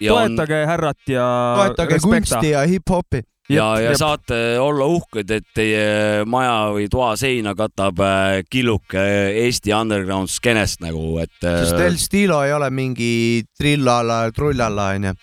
ja 0.00 0.14
on 0.14 0.36
toetage 0.36 0.62
härrat 0.66 1.10
ja 1.10 1.26
toetage 1.58 2.00
kunsti 2.02 2.50
ja 2.50 2.64
hip-hopi. 2.68 3.22
ja, 3.50 3.68
ja 3.80 3.94
saate 3.98 4.58
olla 4.60 4.86
uhked, 4.90 5.30
et 5.30 5.46
teie 5.54 6.24
maja 6.26 6.70
või 6.74 6.88
toa 6.90 7.14
seina 7.20 7.54
katab 7.58 8.02
äh, 8.04 8.40
killuke 8.50 9.04
Eesti 9.44 9.74
underground 9.76 10.32
skeenest 10.32 10.82
nagu, 10.84 11.18
et 11.22 11.36
sest 11.40 11.78
äh, 11.78 11.86
El 11.86 11.98
Stilo 11.98 12.42
ei 12.44 12.54
ole 12.56 12.70
mingi 12.74 13.42
trillala, 13.58 14.26
trullala 14.34 14.92
onju. 14.98 15.14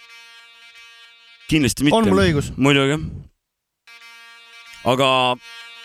kindlasti 1.51 1.87
mitte. 1.87 1.99
on 1.99 2.11
mul 2.11 2.25
õigus? 2.25 2.51
muidugi. 2.57 3.01
aga 4.87 5.09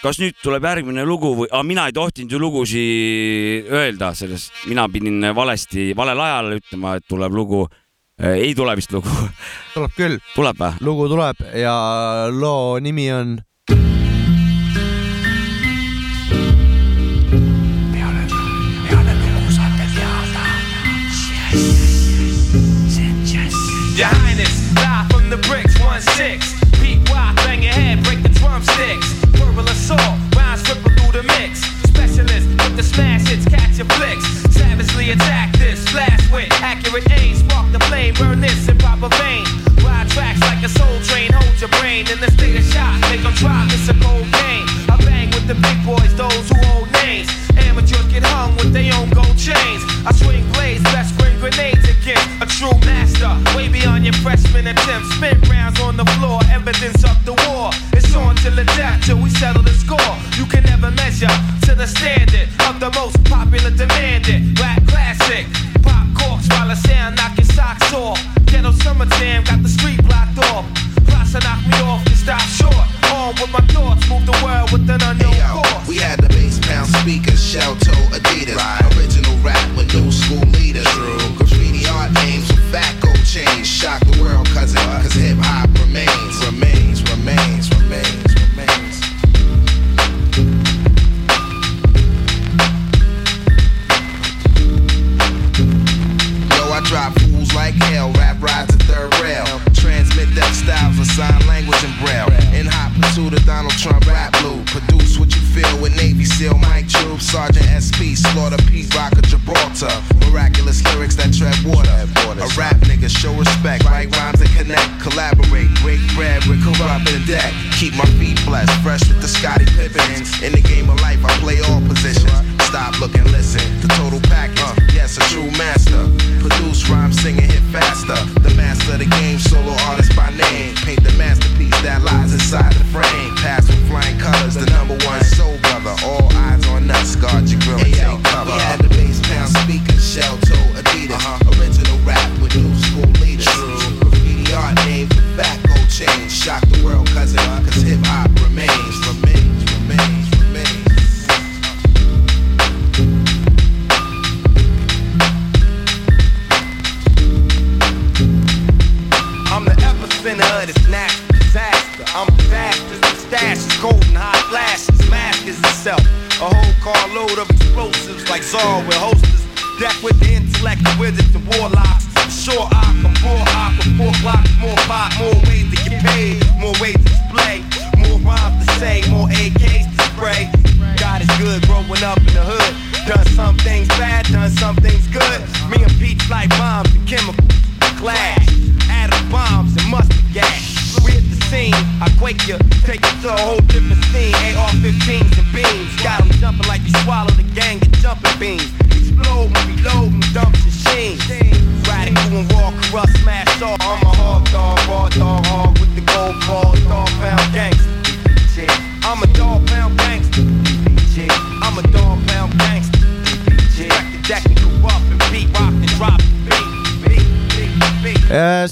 kas 0.02 0.18
nüüd 0.18 0.35
tuleb 0.42 0.64
järgmine 0.66 1.04
lugu 1.06 1.32
või 1.38 1.50
ah,, 1.50 1.62
mina 1.66 1.87
ei 1.88 1.94
tohtinud 1.97 2.32
ju 2.32 2.40
lugusid 2.42 3.71
öelda 3.71 4.12
sellest, 4.18 4.66
mina 4.71 4.88
pidin 4.90 5.30
valesti, 5.35 5.92
valel 5.97 6.21
ajal 6.21 6.56
ütlema, 6.59 6.97
et 6.99 7.06
tuleb 7.09 7.32
lugu. 7.35 7.62
ei 8.23 8.54
tule 8.54 8.75
vist 8.76 8.92
lugu, 8.92 9.09
tuleb 9.75 9.94
küll, 9.97 10.18
tuleb 10.35 10.59
või? 10.59 10.75
lugu 10.80 11.09
tuleb 11.09 11.47
ja 11.59 11.76
loo 12.30 12.78
nimi 12.82 13.09
on 13.12 13.40
live 24.35 24.47
from 24.47 24.62
the 25.33 25.49
bricks, 25.49 25.73
1-6. 25.81 26.45
Peak 26.77 27.01
wide, 27.09 27.35
bang 27.37 27.62
your 27.62 27.73
head, 27.73 28.05
break 28.05 28.23
the 28.23 28.29
drumsticks. 28.29 29.09
Verbal 29.41 29.65
assault, 29.65 30.21
rhymes 30.37 30.61
ripple 30.69 30.93
through 30.93 31.23
the 31.23 31.25
mix. 31.25 31.65
Specialist 31.89 32.47
with 32.61 32.77
the 32.77 32.83
smash 32.83 33.27
hits, 33.27 33.47
catch 33.49 33.79
your 33.79 33.89
flicks. 33.97 34.27
Savagely 34.53 35.11
attack 35.12 35.57
this, 35.57 35.91
blast 35.91 36.31
with 36.31 36.53
accurate 36.61 37.11
aim. 37.12 37.35
Spark 37.35 37.73
the 37.73 37.81
flame, 37.89 38.12
burn 38.15 38.43
this 38.43 38.69
in 38.69 38.77
proper 38.77 39.09
vein. 39.17 39.47
Ride 39.81 40.11
tracks 40.11 40.41
like 40.43 40.62
a 40.62 40.69
soul 40.69 41.01
train, 41.01 41.33
hold 41.33 41.59
your 41.59 41.73
brain 41.81 42.05
in 42.12 42.21
the 42.21 42.31
state 42.33 42.59
of 42.59 42.65
shock. 42.65 43.01
Make 43.09 43.23
them 43.23 43.33
drop, 43.33 43.73
it's 43.73 43.89
a 43.89 43.97
cold 44.05 44.29
game. 44.37 44.72
I 45.52 45.54
the 45.54 45.61
big 45.68 45.85
boys, 45.85 46.14
those 46.16 46.49
who 46.49 46.56
hold 46.73 46.88
names. 47.04 47.28
Amateurs 47.68 48.09
get 48.09 48.25
hung 48.25 48.56
with 48.56 48.73
their 48.73 48.88
own 48.97 49.11
gold 49.11 49.37
chains. 49.37 49.85
I 50.09 50.12
swing 50.16 50.49
blades, 50.56 50.80
best 50.85 51.12
bring 51.18 51.37
grenades 51.40 51.85
against 51.85 52.25
a 52.40 52.47
true 52.49 52.73
master. 52.88 53.28
Way 53.52 53.68
beyond 53.68 54.06
your 54.09 54.16
freshman 54.25 54.66
attempts. 54.66 55.12
Spin 55.12 55.37
rounds 55.52 55.78
on 55.80 55.99
the 55.99 56.09
floor, 56.16 56.40
evidence 56.49 57.04
of 57.04 57.21
the 57.28 57.37
war. 57.44 57.68
It's 57.92 58.16
on 58.16 58.37
till 58.37 58.56
the 58.56 58.64
death 58.80 59.04
till 59.04 59.21
we 59.21 59.28
settle 59.28 59.61
the 59.61 59.76
score. 59.76 60.16
You 60.40 60.49
can 60.49 60.64
never 60.64 60.90
measure 60.90 61.37
to 61.68 61.75
the 61.76 61.87
standard 61.87 62.49
of 62.64 62.80
the 62.80 62.88
most 62.97 63.21
popular 63.28 63.76
demanded 63.76 64.56
rap 64.56 64.80
classic. 64.88 65.44
Pop 65.85 66.09
corks 66.16 66.49
while 66.49 66.73
the 66.73 66.80
sound 66.80 67.21
knock 67.21 67.37
your 67.37 67.50
socks 67.52 67.92
off. 67.92 68.16
Ghetto 68.49 68.73
summer 68.80 69.04
jam 69.21 69.44
got 69.44 69.61
the 69.62 69.68
street 69.68 70.00
blocked 70.09 70.40
off. 70.49 70.64
Plus, 71.04 71.37
I 71.37 71.44
knock 71.44 71.61
me 71.68 71.76
off 71.85 72.00
and 72.09 72.16
stop 72.16 72.40
short. 72.40 72.88
On 73.12 73.35
with 73.37 73.52
my 73.52 73.61
thoughts, 73.68 74.09
move 74.09 74.25
the 74.25 74.38
world 74.40 74.73
with 74.73 74.88
an 74.88 75.12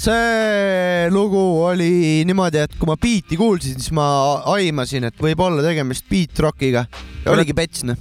see 0.01 1.09
lugu 1.13 1.41
oli 1.67 2.23
niimoodi, 2.25 2.63
et 2.65 2.77
kui 2.79 2.89
ma 2.89 2.95
biiti 2.97 3.37
kuulsin, 3.37 3.77
siis 3.77 3.93
ma 3.93 4.05
aimasin, 4.55 5.05
et 5.11 5.19
võib 5.21 5.43
olla 5.45 5.61
tegemist 5.65 6.07
beat 6.09 6.39
rockiga. 6.41 6.87
oligi 7.29 7.53
pets, 7.53 7.83
noh. 7.85 7.99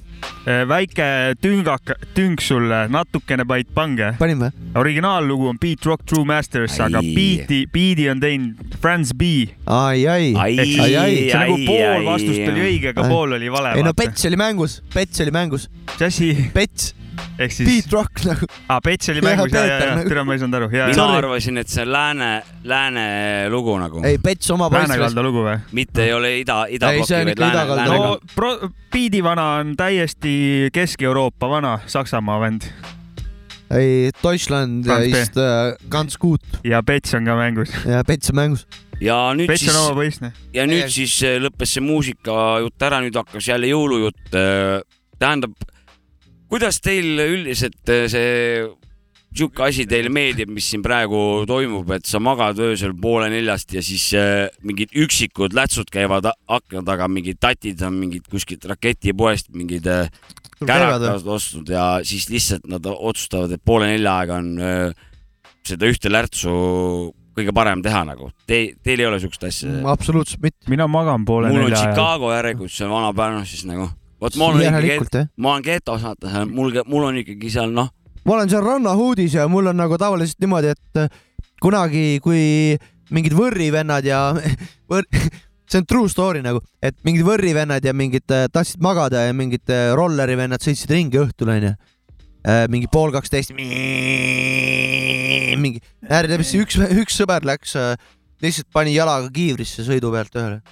Eh, 0.49 0.65
väike 0.69 1.07
tüngak, 1.41 1.93
tünk 2.17 2.41
sulle, 2.41 2.87
natukene 2.89 3.45
panid 3.49 3.69
pange. 3.77 4.11
panin 4.19 4.41
või? 4.41 4.51
originaallugu 4.81 5.51
on 5.51 5.59
Beat 5.61 5.85
Rock 5.85 6.05
True 6.09 6.25
Masters, 6.25 6.79
aga 6.81 7.03
beat'i, 7.05 7.67
beat'i 7.73 8.09
on 8.13 8.21
teinud 8.21 8.77
Franz 8.81 9.13
B. 9.13 9.51
ai, 9.67 10.07
ai. 10.07 10.33
ai, 10.35 10.57
ai, 10.61 10.97
ai. 10.97 11.17
see 11.29 11.43
nagu 11.43 11.59
ai, 11.59 11.67
pool 11.69 12.09
vastust 12.09 12.53
oli 12.53 12.65
õige, 12.71 12.95
aga 12.95 13.09
pool 13.09 13.37
oli 13.37 13.53
vale. 13.53 13.75
ei 13.77 13.85
no 13.85 13.93
pets 13.97 14.29
oli 14.29 14.41
mängus, 14.41 14.81
pets 14.95 15.21
oli 15.25 15.35
mängus, 15.37 15.69
mis 15.93 16.07
asi, 16.09 16.33
pets, 16.57 16.95
ehk 17.39 17.53
siis 17.55 17.69
beat, 17.69 17.93
rock 17.93 18.25
nagu. 18.29 18.49
aa, 18.69 18.81
pets 18.85 19.09
oli 19.13 19.23
mängus 19.25 19.53
ja, 19.55 19.65
ja, 19.65 19.79
ja 19.79 19.95
nagu- 19.97 20.09
tere, 20.09 20.25
ma 20.25 20.37
ei 20.37 20.43
saanud 20.43 20.59
aru, 20.61 20.71
ja, 20.75 20.87
mina 20.91 21.07
ja 21.07 21.19
arvasin, 21.23 21.61
et 21.63 21.73
see 21.73 21.85
on 21.87 21.93
lääne, 21.93 22.31
lääne 22.65 23.07
lugu 23.53 23.77
nagu, 23.81 24.05
ei, 24.07 24.19
pets 24.23 24.51
oma 24.51 24.71
paistvas. 24.71 24.97
Läänekalda 24.97 25.27
lugu 25.27 25.45
või? 25.47 25.59
mitte 25.73 26.05
ei 26.05 26.15
ole 26.17 26.35
ida, 26.41 26.63
Ei, 26.69 26.79
see 26.79 26.79
idabloki, 26.79 27.15
on 27.15 27.27
vaid 27.27 27.35
ikka 27.35 27.45
lääne, 27.45 27.59
idakalda. 27.59 27.89
lääne 27.89 28.07
no 28.07 28.35
pro-, 28.35 28.71
Beat'i 28.91 29.23
vana 29.23 29.49
on 29.61 29.77
täiesti 29.79 30.33
Kesk-Euroopa 30.75 31.49
vana 31.49 31.79
Saksamaa 31.87 32.41
vend 32.43 32.67
ei, 33.71 34.11
Deutschland 34.23 34.85
Franz 34.85 35.13
B. 35.13 35.15
ist 35.15 35.37
äh, 35.37 35.77
ganz 35.89 36.17
gut 36.19 36.43
ja 36.65 36.83
Pets 36.83 37.15
on 37.15 37.25
ka 37.25 37.37
mängus. 37.37 37.71
ja 37.87 38.03
pets 38.05 38.31
on 38.31 38.37
mängus. 38.37 38.67
ja 39.01 39.31
nüüd 39.35 39.47
Petsa 39.47 39.71
siis 39.73 39.95
poiss, 39.95 40.21
ja 40.55 40.67
nüüd 40.67 40.85
Täiesti. 40.89 41.07
siis 41.07 41.15
äh, 41.23 41.37
lõppes 41.43 41.77
see 41.77 41.85
muusikajutt 41.85 42.83
ära, 42.83 42.99
nüüd 43.05 43.17
hakkas 43.17 43.47
jälle 43.49 43.71
jõulujutt. 43.71 44.35
tähendab, 45.21 45.55
kuidas 46.51 46.81
teil 46.83 47.19
üldiselt 47.25 47.93
äh, 47.93 48.07
see 48.11 48.31
sihuke 49.31 49.63
asi 49.63 49.85
teile 49.87 50.11
meeldib, 50.11 50.51
mis 50.51 50.67
siin 50.73 50.83
praegu 50.83 51.45
toimub, 51.47 51.93
et 51.95 52.09
sa 52.09 52.19
magad 52.23 52.59
öösel 52.59 52.97
poole 52.99 53.29
neljast 53.31 53.71
ja 53.77 53.83
siis 53.85 54.09
äh, 54.19 54.49
mingid 54.67 54.91
üksikud 54.99 55.55
lätsud 55.55 55.93
käivad 55.95 56.27
akna 56.31 56.83
taga, 56.87 57.07
mingid 57.11 57.39
tatid 57.43 57.83
on 57.87 57.95
mingid 58.01 58.27
kuskilt 58.31 58.67
raketipoest 58.73 59.53
mingid 59.55 59.87
äh, 59.91 60.11
kärakad 60.67 61.07
ostnud 61.23 61.71
ja 61.71 62.01
siis 62.07 62.27
lihtsalt 62.33 62.67
nad 62.71 62.87
otsustavad, 62.91 63.55
et 63.55 63.63
poole 63.65 63.93
nelja 63.93 64.19
aega 64.21 64.41
on 64.43 64.51
öö, 64.59 64.91
seda 65.67 65.89
ühte 65.89 66.11
lärtsu 66.11 66.53
kõige 67.37 67.55
parem 67.55 67.81
teha 67.85 68.03
nagu. 68.09 68.29
Te, 68.49 68.59
teil 68.85 69.01
ei 69.01 69.09
ole 69.09 69.21
siukest 69.23 69.47
asja? 69.47 69.71
absoluutselt 69.89 70.43
mitte. 70.45 70.67
mina 70.73 70.89
magan 70.91 71.25
poole 71.29 71.53
mul 71.53 71.63
on 71.63 71.69
nelja 71.69 71.79
ajal. 71.79 71.95
Chicago 71.95 72.35
järelikult 72.35 72.75
see 72.75 72.91
vana 72.91 73.15
Pärnu 73.17 73.47
siis 73.49 73.65
nagu. 73.69 73.89
Vot 74.21 74.37
ma 74.37 74.51
olen 74.51 74.77
ikkagi, 74.81 75.25
ma 75.41 75.55
olen 75.55 75.65
getos, 75.65 76.05
vaata, 76.05 76.45
mul, 76.51 76.75
mul 76.87 77.09
on 77.09 77.21
ikkagi 77.23 77.51
seal 77.53 77.73
noh, 77.75 77.89
ma 78.25 78.37
olen 78.37 78.51
seal 78.53 78.65
rannahuudis 78.65 79.35
ja 79.39 79.47
mul 79.49 79.71
on 79.73 79.79
nagu 79.81 79.99
tavaliselt 80.01 80.41
niimoodi, 80.43 80.75
et 80.75 81.01
äh, 81.01 81.09
kunagi, 81.63 82.21
kui 82.25 82.77
mingid 83.15 83.37
võrrivennad 83.37 84.05
ja 84.09 84.21
võr... 84.91 85.07
see 85.71 85.79
on 85.79 85.87
true 85.87 86.11
story 86.11 86.41
nagu, 86.43 86.59
et 86.83 86.97
mingid 87.07 87.23
võrrivennad 87.23 87.85
ja 87.87 87.93
mingid 87.95 88.33
äh, 88.35 88.49
tahtsid 88.51 88.83
magada 88.83 89.23
ja 89.29 89.35
mingid 89.37 89.71
äh, 89.71 89.93
rollerivennad 89.95 90.63
sõitsid 90.65 90.91
ringi 90.91 91.21
õhtul 91.23 91.53
onju. 91.55 91.75
mingi 92.73 92.89
pool 92.89 93.11
kaksteist, 93.13 93.53
mingi, 93.53 93.77
üks, 96.57 96.79
üks 96.81 97.19
sõber 97.21 97.45
läks, 97.45 97.75
lihtsalt 98.41 98.71
pani 98.73 98.95
jalaga 98.95 99.29
kiivrisse 99.29 99.85
sõidu 99.85 100.09
pealt 100.15 100.39
ühele. 100.41 100.63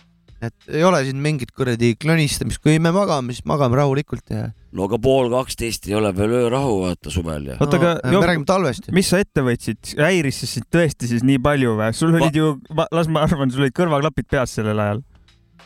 Et 0.45 0.71
ei 0.71 0.85
ole 0.87 1.01
siin 1.07 1.19
mingit 1.23 1.51
kuradi 1.57 1.95
klõnistamist, 1.99 2.61
kui 2.63 2.79
me 2.83 2.93
magame, 2.95 3.35
siis 3.35 3.47
magame 3.49 3.79
rahulikult 3.79 4.31
ja. 4.31 4.49
no 4.75 4.87
aga 4.87 5.01
pool 5.03 5.31
kaksteist 5.33 5.89
ei 5.91 5.97
ole 5.99 6.13
veel 6.15 6.37
öörahu 6.45 6.81
vaata 6.85 7.13
suvel 7.13 7.51
ja. 7.53 7.59
oota, 7.59 7.81
aga 7.81 7.95
me 8.05 8.17
Jop- 8.17 8.27
räägime 8.31 8.49
talvest. 8.49 8.91
mis 8.95 9.11
sa 9.11 9.21
ette 9.23 9.43
võtsid, 9.45 9.95
häiris 9.99 10.43
see 10.43 10.53
sind 10.55 10.69
tõesti 10.75 11.11
siis 11.11 11.27
nii 11.27 11.43
palju 11.43 11.75
või? 11.79 11.93
sul 11.99 12.15
olid 12.15 12.39
ju, 12.39 12.53
las 12.95 13.11
ma 13.11 13.25
arvan, 13.27 13.51
sul 13.51 13.67
olid 13.67 13.75
kõrvaklapid 13.79 14.31
peas 14.31 14.55
sellel 14.59 14.85
ajal. 14.85 15.03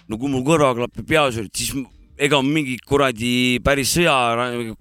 no 0.08 0.20
kui 0.20 0.32
mul 0.32 0.46
kõrvaklapid 0.46 1.04
peas 1.08 1.36
olid, 1.42 1.52
siis 1.52 1.76
ega 2.22 2.38
mingid 2.44 2.82
kuradi 2.86 3.58
päris 3.64 3.92
sõja 3.96 4.14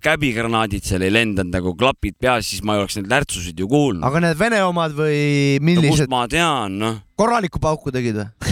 käbigranaadid 0.03 0.85
seal 0.87 1.03
ei 1.05 1.13
lendanud 1.13 1.51
nagu 1.55 1.75
klapid 1.79 2.15
peas, 2.21 2.47
siis 2.51 2.63
ma 2.63 2.77
ei 2.77 2.83
oleks 2.83 2.99
neid 2.99 3.11
lärtsusid 3.11 3.59
ju 3.59 3.67
kuulnud. 3.71 4.05
aga 4.07 4.23
need 4.27 4.39
Vene 4.39 4.63
omad 4.67 4.95
või 4.95 5.19
no 5.59 5.59
kust 5.59 5.67
millised, 5.67 6.11
ma 6.11 6.25
tean, 6.31 6.79
noh. 6.79 6.99
korralikku 7.19 7.59
pauku 7.63 7.91
tegid 7.91 8.21
või? 8.21 8.29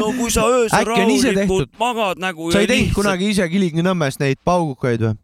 no 0.00 0.10
kui 0.16 0.30
sa 0.32 0.46
öösel 0.48 0.86
rahulikult 0.88 1.72
magad 1.80 2.20
nagu. 2.22 2.50
sa 2.54 2.62
ei 2.64 2.70
teinud 2.70 2.94
kunagi 2.96 3.32
ise 3.32 3.46
Kilingi-Nõmmes 3.50 4.20
neid 4.22 4.40
paugukaid 4.46 5.04
või? 5.04 5.16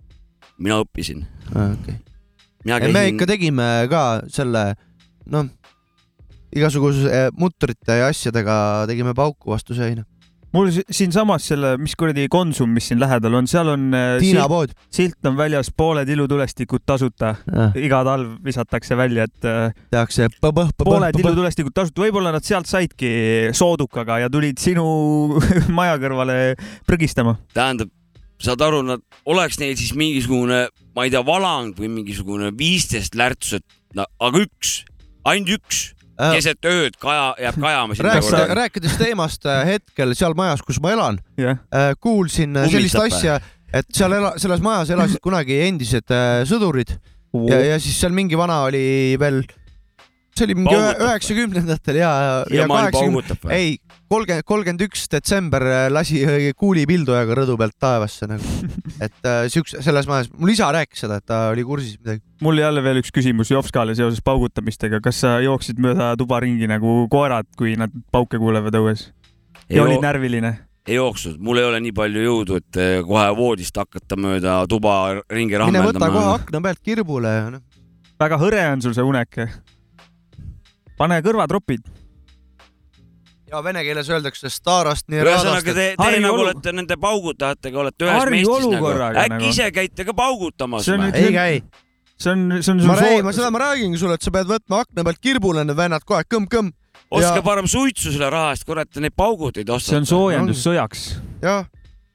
mina 0.59 0.81
õppisin. 0.85 1.25
mina 2.65 2.79
me 2.79 2.81
käisin 2.87 3.15
ikka, 3.15 3.29
tegime 3.29 3.69
ka 3.91 4.03
selle, 4.33 4.65
noh, 5.31 5.51
igasuguse 6.55 7.29
mutrite 7.37 7.99
ja 8.01 8.09
asjadega 8.13 8.57
tegime 8.91 9.15
pauku 9.17 9.53
vastu 9.53 9.77
seina. 9.77 10.07
Mul 10.55 10.71
si- 10.75 10.85
siinsamas 10.95 11.49
selle, 11.51 11.75
mis 11.83 11.97
kuradi 11.99 12.27
Konsum, 12.31 12.71
mis 12.75 12.87
siin 12.91 13.01
lähedal 13.03 13.35
on, 13.41 13.49
seal 13.51 13.73
on 13.73 13.89
äh, 13.97 14.05
Tiina 14.23 14.45
silt, 14.45 14.53
pood. 14.53 14.75
silt 14.95 15.29
on 15.31 15.37
väljas, 15.39 15.71
pooled 15.75 16.09
ilutulestikud 16.15 16.85
tasuta. 16.87 17.35
iga 17.81 18.03
talv 18.07 18.37
visatakse 18.45 18.97
välja, 18.99 19.27
et 19.29 19.49
äh, 19.49 19.75
tehakse 19.91 20.29
pooled 20.41 21.19
ilutulestikud 21.21 21.75
tasuta, 21.75 22.05
võib-olla 22.07 22.33
nad 22.35 22.47
sealt 22.47 22.71
saidki 22.71 23.11
soodukaga 23.57 24.21
ja 24.25 24.31
tulid 24.33 24.63
sinu 24.63 24.87
maja 25.79 25.99
kõrvale 26.03 26.39
prügistama. 26.87 27.37
tähendab, 27.57 27.91
saad 28.45 28.63
aru, 28.63 28.83
nad 28.87 29.03
oleks 29.31 29.59
neil 29.63 29.77
siis 29.81 29.95
mingisugune, 29.99 30.67
ma 30.95 31.07
ei 31.07 31.13
tea, 31.15 31.25
valang 31.27 31.75
või 31.79 31.91
mingisugune 32.01 32.53
viisteist 32.59 33.19
lärtsu, 33.19 33.59
et 33.59 33.99
no, 33.99 34.07
aga 34.23 34.45
üks, 34.47 34.83
ainult 35.27 35.59
üks 35.59 35.85
keset 36.19 36.69
ööd 36.69 36.97
kaja, 37.01 37.33
jääb 37.43 37.59
kajama 37.61 37.97
sinna 37.97 38.13
rääkides, 38.13 38.31
korda. 38.31 38.59
rääkides 38.61 38.97
teemast 39.01 39.49
äh, 39.51 39.65
hetkel 39.75 40.15
seal 40.19 40.37
majas, 40.39 40.63
kus 40.67 40.79
ma 40.83 40.95
elan, 40.95 41.19
kuulsin 42.01 42.57
äh, 42.61 42.69
sellist 42.71 42.99
Ummistab 42.99 43.19
asja, 43.19 43.41
et 43.75 43.91
seal 43.95 44.15
ela-, 44.17 44.35
selles 44.41 44.63
majas 44.65 44.95
elasid 44.95 45.23
kunagi 45.25 45.59
endised 45.67 46.15
äh, 46.15 46.43
sõdurid 46.49 46.95
ja, 47.51 47.61
ja 47.73 47.81
siis 47.83 47.99
seal 47.99 48.15
mingi 48.15 48.39
vana 48.39 48.63
oli 48.69 48.85
veel, 49.21 49.43
see 50.35 50.47
oli 50.49 50.59
mingi 50.61 50.77
üheksakümnendatel 50.79 51.99
ja, 51.99 52.13
ja 52.13 52.37
siiamaani 52.51 52.91
kaheksakümne, 52.91 53.25
paugutab 53.25 53.49
või? 53.49 53.59
ei, 53.59 53.75
kolmkümmend, 54.13 54.47
kolmkümmend 54.49 54.85
üks 54.87 55.07
detsember 55.13 55.65
äh, 55.69 55.87
lasi 55.93 56.21
äh, 56.27 56.51
kuulipildujaga 56.59 57.39
rõdu 57.41 57.57
pealt 57.61 57.77
taevasse 57.81 58.29
nagu, 58.31 58.53
et 59.07 59.29
äh, 59.29 59.47
siukse, 59.53 59.83
selles 59.85 60.09
majas, 60.11 60.31
mul 60.39 60.55
isa 60.55 60.71
rääkis 60.75 61.05
seda, 61.07 61.21
et 61.23 61.27
ta 61.31 61.47
oli 61.55 61.65
kursis 61.67 61.99
midagi. 62.01 62.23
mul 62.45 62.61
jälle 62.61 62.85
veel 62.85 63.03
üks 63.03 63.15
küsimus 63.15 63.53
Jopskale 63.53 63.97
seoses 63.99 64.23
paugutamistega, 64.25 65.01
kas 65.05 65.25
sa 65.25 65.39
jooksid 65.45 65.81
mööda 65.83 66.15
tuba 66.21 66.41
ringi 66.45 66.69
nagu 66.71 67.05
koerad, 67.13 67.49
kui 67.59 67.77
nad 67.81 67.93
pauke 68.13 68.41
kuulevad 68.41 68.77
õues 68.81 69.09
ei, 69.69 69.79
ja 69.79 69.85
olid 69.87 70.03
närviline? 70.05 70.55
ei 70.87 70.99
jooksnud, 70.99 71.39
mul 71.41 71.59
ei 71.61 71.65
ole 71.65 71.81
nii 71.81 71.95
palju 71.97 72.25
jõudu, 72.27 72.59
et 72.61 72.79
eh, 72.81 72.99
kohe 73.07 73.25
voodist 73.37 73.77
hakata 73.81 74.19
mööda 74.21 74.59
tuba 74.69 75.23
ringi 75.33 75.57
mine 75.57 75.81
võta 75.87 75.99
kohe 75.99 76.11
rahmeldama. 76.11 76.35
akna 76.43 76.61
pealt 76.67 76.83
kirbule 76.85 77.33
ja 77.33 77.47
noh, 77.55 77.63
väga 78.21 78.39
hõre 78.41 78.65
on 78.73 78.85
sul 78.85 78.97
see 78.97 79.07
unek. 79.07 79.41
pane 80.99 81.21
kõrvatropid. 81.25 81.89
Ja 83.55 83.63
vene 83.65 83.85
keeles 83.87 84.11
öeldakse 84.11 84.51
starast 84.53 85.09
nii 85.13 85.23
ühesõnaga, 85.23 85.65
te, 85.71 85.89
te 85.95 86.03
Harju 86.03 86.23
nagu 86.27 86.45
olete 86.45 86.75
nende 86.75 86.99
paugutajatega 87.01 87.83
olete 87.85 88.09
ühes 88.09 88.19
Harju 88.21 88.37
mestis 88.37 88.71
nagu. 88.75 88.93
äkki 89.09 89.35
nagu. 89.35 89.51
ise 89.51 89.71
käite 89.79 90.07
ka 90.11 90.15
paugutamas 90.19 90.87
See 90.89 91.11
ei 91.15 91.35
käi. 91.35 91.61
see 92.19 92.33
on, 92.35 92.47
see 92.61 92.73
on 92.75 92.83
ma 92.89 92.99
räägin, 92.99 93.25
ma 93.27 93.37
seda 93.37 93.51
ma 93.55 93.63
räägingi 93.69 94.01
sulle, 94.01 94.19
et 94.19 94.27
sa 94.27 94.35
pead 94.35 94.51
võtma 94.51 94.83
akna 94.85 95.07
pealt 95.07 95.23
kirbule 95.23 95.65
need 95.65 95.79
vennad 95.79 96.05
kohe 96.07 96.23
kõmm-kõmm 96.27 96.73
ostke 97.15 97.39
ja- 97.39 97.47
parem 97.47 97.69
suitsu 97.71 98.13
selle 98.13 98.31
raha 98.33 98.53
eest, 98.55 98.67
kurat, 98.67 98.91
neid 99.03 99.15
pauguteid 99.17 99.69
see 99.69 99.77
ostate 99.77 100.03
on. 100.03 100.07
soojendus 100.11 100.63
sõjaks. 100.65 101.05
jah, 101.43 101.67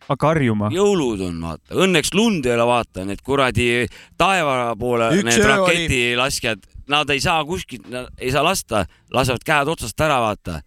hakka 0.10 0.34
harjuma. 0.34 0.72
jõulud 0.74 1.22
on, 1.28 1.38
vaata, 1.44 1.78
õnneks 1.86 2.14
lund 2.18 2.48
ei 2.48 2.56
ole, 2.56 2.66
vaata, 2.70 3.06
need 3.08 3.22
kuradi 3.26 3.70
taeva 4.18 4.74
poole, 4.80 5.12
Üks 5.20 5.30
need 5.30 5.46
raketilaskjad, 5.52 6.66
nad 6.90 7.10
ei 7.14 7.22
saa 7.24 7.44
kuskilt, 7.46 7.86
ei 8.18 8.32
saa 8.34 8.44
lasta, 8.46 8.86
lasevad 9.14 9.46
käed 9.46 9.72
otsast 9.76 10.02
ära, 10.02 10.20
vaata. 10.24 10.62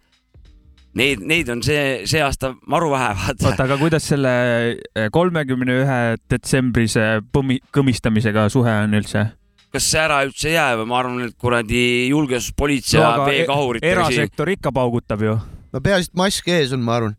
Neid, 0.93 1.23
neid 1.25 1.47
on 1.49 1.63
see, 1.65 2.03
see 2.09 2.21
aasta 2.21 2.51
maru 2.69 2.91
vähe, 2.93 3.13
vaata. 3.21 3.47
oota, 3.49 3.65
aga 3.65 3.77
kuidas 3.81 4.05
selle 4.11 4.33
eh, 4.77 5.07
kolmekümne 5.13 5.79
ühe 5.81 6.01
detsembrise 6.29 7.07
põmi-, 7.33 7.61
kõmistamisega 7.73 8.45
suhe 8.53 8.75
on 8.83 8.93
üldse? 8.99 9.25
kas 9.73 9.87
see 9.89 10.01
ära 10.03 10.19
üldse 10.27 10.51
ei 10.51 10.53
jää 10.53 10.75
või 10.77 10.89
ma 10.91 10.99
arvan, 10.99 11.23
et 11.25 11.33
kuradi 11.41 11.81
julgestuspolitsei 12.11 12.99
ja 13.01 13.25
veekahurid. 13.25 13.85
erasektor 13.89 14.51
ikka 14.53 14.69
paugutab 14.75 15.25
ju. 15.25 15.33
no 15.73 15.81
peaasi, 15.81 16.11
et 16.11 16.19
mask 16.21 16.51
ees 16.53 16.75
on, 16.77 16.83
ma 16.85 16.99
arvan, 16.99 17.15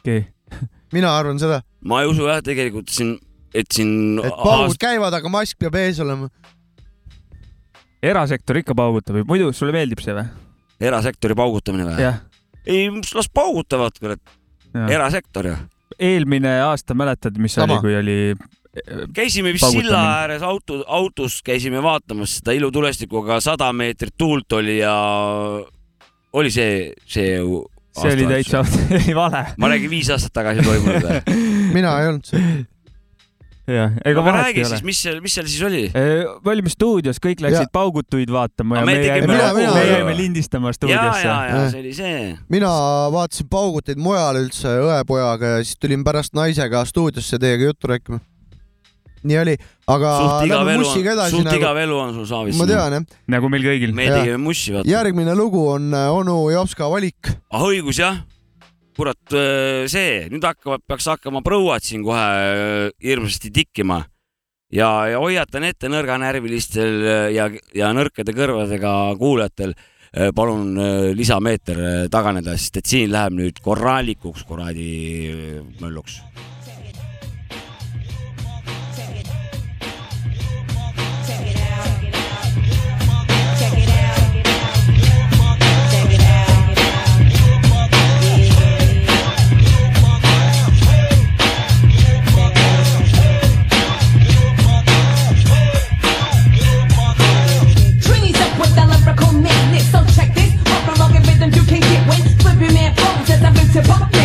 okei, 0.00 0.24
mina 0.96 1.12
arvan 1.18 1.40
seda, 1.42 1.60
ma 1.84 2.00
ei 2.00 2.08
usu 2.08 2.30
jah, 2.30 2.40
tegelikult 2.44 2.88
siin, 2.94 3.12
et 3.52 3.68
siin 3.76 4.22
et 4.24 4.40
paugud 4.40 4.80
käivad, 4.80 5.20
aga 5.20 5.36
mask 5.36 5.60
peab 5.60 5.76
ees 5.82 6.00
olema. 6.00 6.30
erasektor 8.00 8.64
ikka 8.64 8.72
paugutab 8.72 9.20
ju, 9.20 9.28
muidu 9.28 9.52
sulle 9.52 9.76
meeldib 9.76 10.00
see 10.00 10.16
või? 10.16 10.24
erasektori 10.80 11.36
paugutamine 11.36 11.90
või? 11.92 12.10
ei, 12.66 12.88
las 13.14 13.28
paugutavad, 13.34 13.98
kurat, 14.00 14.38
erasektor 14.88 15.46
ju. 15.46 15.56
eelmine 15.98 16.60
aasta 16.62 16.94
mäletad, 16.94 17.38
mis 17.38 17.54
Sama. 17.54 17.72
oli, 17.72 17.80
kui 17.80 17.96
oli 17.96 18.18
käisime 19.14 19.52
vist 19.52 19.66
silla 19.72 20.00
ääres 20.20 20.42
auto, 20.46 20.84
autos 20.86 21.40
käisime 21.42 21.82
vaatamas 21.82 22.36
seda 22.38 22.54
ilutulestikuga, 22.54 23.40
sada 23.42 23.72
meetrit 23.72 24.14
tuult 24.18 24.52
oli 24.52 24.78
ja 24.78 24.94
oli 26.32 26.50
see, 26.54 26.92
see 27.06 27.34
ju 27.34 27.64
see 27.98 28.12
oli 28.14 28.26
täitsa 28.30 28.64
ei, 28.94 29.14
vale. 29.22 29.46
ma 29.58 29.68
räägin 29.72 29.90
viis 29.90 30.10
aastat 30.10 30.32
tagasi 30.32 30.62
toimunud 30.62 31.32
mina 31.76 31.96
ei 32.00 32.12
olnud 32.12 32.28
seal. 32.30 32.44
jah, 33.70 33.92
ega 34.04 34.12
aga 34.20 34.24
vahet 34.26 34.44
räägi 34.46 34.60
ei 34.62 34.66
ole 34.66 34.76
siis,. 34.76 34.84
mis 34.90 35.02
seal, 35.04 35.20
mis 35.24 35.34
seal 35.38 35.46
siis 35.50 35.62
oli? 35.68 35.82
me 35.94 36.52
olime 36.54 36.72
stuudios, 36.72 37.20
kõik 37.22 37.42
läksid 37.44 37.66
Ja- 37.66 37.72
paugutuid 37.72 38.30
vaatama 38.34 38.80
ja 38.80 38.82
Aga 38.82 38.90
me 38.90 38.96
jäime, 39.04 39.26
Mina- 39.30 39.52
mina- 39.54 39.74
me 39.74 39.84
jäime 39.90 40.16
lindistama 40.18 40.72
ja, 40.72 40.78
stuudiosse 40.78 41.26
ja, 41.28 41.36
ja 41.48 41.54
Jah. 41.60 41.70
see 41.74 41.80
oli 41.84 41.92
see. 41.94 42.24
mina 42.48 42.70
vaatasin 43.14 43.48
pauguteid 43.52 44.00
mujal 44.02 44.40
üldse 44.42 44.72
õepojaga 44.88 45.54
ja 45.56 45.62
siis 45.64 45.78
tulin 45.80 46.04
pärast 46.04 46.34
naisega 46.34 46.84
stuudiosse 46.88 47.38
teiega 47.38 47.70
juttu 47.70 47.88
rääkima. 47.92 48.20
nii 49.22 49.36
oli, 49.36 49.54
aga 49.86 50.10
suht 50.16 50.46
igav 50.48 50.62
lähme 50.64 50.78
mussiga 50.80 51.10
on, 51.12 51.18
edasi 51.18 51.36
suht 51.36 51.44
nagu, 51.44 51.58
igav 51.60 51.76
elu 51.82 51.96
on 52.00 52.14
sul 52.14 52.26
Saavis. 52.30 52.56
ma 52.56 52.66
tean 52.66 52.92
jah. 52.96 53.02
nagu 53.28 53.48
meil 53.52 53.62
kõigil. 53.68 53.92
me 53.94 54.06
tegime 54.08 54.38
mussi, 54.40 54.72
vaata. 54.72 54.88
järgmine 54.88 55.34
lugu 55.36 55.66
on 55.74 55.92
äh, 55.92 56.08
onu 56.08 56.38
Jopska 56.54 56.88
valik. 56.90 57.28
ah 57.52 57.66
õigus 57.68 58.00
jah, 58.00 58.22
kurat 58.96 59.34
äh, 59.36 59.86
see, 59.90 60.26
nüüd 60.32 60.44
hakkavad, 60.44 60.84
peaks 60.88 61.08
hakkama 61.10 61.42
prouad 61.46 61.84
siin 61.84 62.04
kohe 62.06 62.24
äh, 62.24 62.88
hirmsasti 63.04 63.52
tikkima. 63.54 64.02
Ja, 64.70 64.90
ja 65.10 65.18
hoiatan 65.18 65.66
ette 65.66 65.90
nõrganärvilistel 65.90 67.00
äh, 67.00 67.24
ja, 67.36 67.48
ja 67.74 67.94
nõrkade 67.96 68.34
kõrvadega 68.36 68.94
kuulajatel, 69.20 69.74
palun 70.34 70.72
lisameeter 71.14 72.08
taganeda, 72.10 72.56
sest 72.58 72.80
et 72.80 72.88
siin 72.90 73.12
läheb 73.12 73.36
nüüd 73.38 73.60
korralikuks 73.62 74.42
kuradi 74.48 74.88
mölluks. 75.78 76.16
to 103.72 103.82
pop 103.82 104.19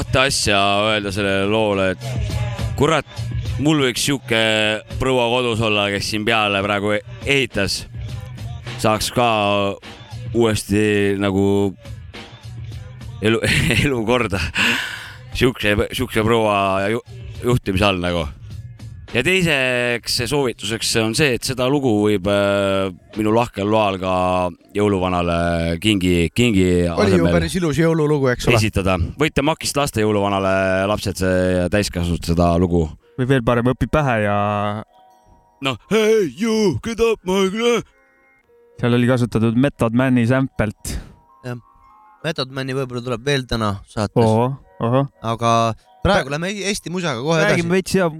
kahte 0.00 0.18
asja 0.30 0.58
öelda 0.88 1.10
sellele 1.12 1.44
loole, 1.50 1.90
et 1.92 2.04
kurat, 2.78 3.04
mul 3.60 3.82
võiks 3.84 4.06
sihuke 4.06 4.38
proua 4.96 5.26
kodus 5.28 5.60
olla, 5.66 5.90
kes 5.92 6.06
siin 6.08 6.24
peale 6.24 6.62
praegu 6.64 6.94
ehitas, 7.28 7.82
saaks 8.80 9.10
ka 9.12 9.26
uuesti 10.32 11.18
nagu 11.20 11.44
elu, 13.20 13.42
elu 13.84 14.00
korda. 14.08 14.40
sihukese, 15.34 15.90
sihukese 15.92 16.24
proua 16.24 16.88
juhtimise 17.44 17.84
all 17.84 18.00
nagu 18.00 18.24
ja 19.10 19.22
teiseks 19.26 20.20
soovituseks 20.30 20.90
on 21.02 21.14
see, 21.18 21.34
et 21.34 21.46
seda 21.46 21.66
lugu 21.70 21.90
võib 22.04 22.28
äh, 22.30 22.90
minu 23.16 23.32
lahkel 23.34 23.66
loal 23.70 23.98
ka 24.00 24.12
jõuluvanale 24.76 25.78
kingi, 25.82 26.30
kingi 26.34 26.66
oli 26.94 27.18
ju 27.18 27.30
päris 27.32 27.56
ilus 27.58 27.80
jõululugu, 27.80 28.30
eks 28.34 28.46
ole. 28.48 28.60
esitada, 28.60 28.96
võite 29.20 29.42
makist 29.46 29.78
lasta 29.78 30.02
jõuluvanale 30.02 30.52
lapsed 30.90 31.24
ja 31.24 31.66
täiskasvanud 31.72 32.30
seda 32.30 32.52
lugu. 32.62 32.86
või 33.18 33.28
veel 33.32 33.44
parem, 33.46 33.72
õpi 33.74 33.90
pähe 33.90 34.16
ja. 34.28 34.38
noh, 35.66 35.80
hey 35.90 36.30
you, 36.30 36.78
get 36.86 37.02
up 37.02 37.18
my 37.26 37.50
girl. 37.50 37.82
seal 38.78 38.94
oli 38.94 39.10
kasutatud 39.10 39.58
Method 39.58 39.98
Man'i 39.98 40.28
sample't. 40.30 40.96
jah, 41.46 41.58
Method 42.22 42.54
Man'i 42.54 42.78
võib-olla 42.78 43.02
tuleb 43.10 43.26
veel 43.26 43.46
täna 43.50 43.74
saates. 43.90 44.58
aga 45.34 45.54
praegu 46.04 46.30
lähme 46.30 46.54
Eesti 46.70 46.94
musaga 46.94 47.20
kohe 47.20 47.42
Räägime 47.42 47.50
edasi. 47.50 47.58
räägime 47.58 47.74
veits 47.74 47.98
ja 47.98 48.10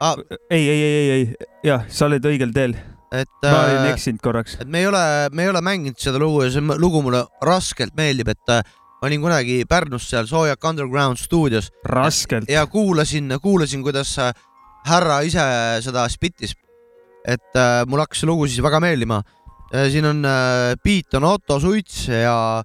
ah.. 0.00 0.16
ei, 0.50 0.68
ei, 0.68 0.82
ei, 0.82 0.94
ei, 0.94 1.10
ei, 1.10 1.50
jah, 1.64 1.84
sa 1.92 2.08
olid 2.08 2.26
õigel 2.26 2.52
teel. 2.56 2.76
et. 3.10 3.32
ma 3.42 3.64
olin 3.66 3.84
äh, 3.84 3.92
eksinud 3.92 4.22
korraks. 4.24 4.56
et 4.62 4.68
me 4.68 4.82
ei 4.82 4.88
ole, 4.88 5.02
me 5.34 5.46
ei 5.46 5.52
ole 5.52 5.62
mänginud 5.64 5.98
seda 6.00 6.20
lugu 6.22 6.44
ja 6.44 6.52
see 6.54 6.78
lugu 6.80 7.02
mulle 7.04 7.24
raskelt 7.44 7.96
meeldib, 7.98 8.30
et 8.32 8.54
äh, 8.54 8.62
ma 9.00 9.10
olin 9.10 9.24
kunagi 9.24 9.62
Pärnus 9.68 10.08
seal 10.10 10.28
Soojak 10.30 10.64
Underground 10.64 11.20
stuudios. 11.20 11.70
raskelt. 11.84 12.48
ja 12.50 12.66
kuulasin, 12.66 13.36
kuulasin, 13.42 13.84
kuidas 13.86 14.16
äh, 14.18 14.32
härra 14.88 15.20
ise 15.26 15.44
seda 15.84 16.08
spittis. 16.08 16.56
et 17.26 17.56
äh, 17.56 17.84
mul 17.86 18.00
hakkas 18.00 18.22
see 18.22 18.30
lugu 18.30 18.48
siis 18.48 18.62
väga 18.64 18.80
meeldima. 18.80 19.22
siin 19.70 20.04
on 20.04 20.24
äh,, 20.26 20.76
beat 20.82 21.14
on 21.14 21.24
Otto 21.24 21.60
Suits 21.60 22.08
ja 22.08 22.62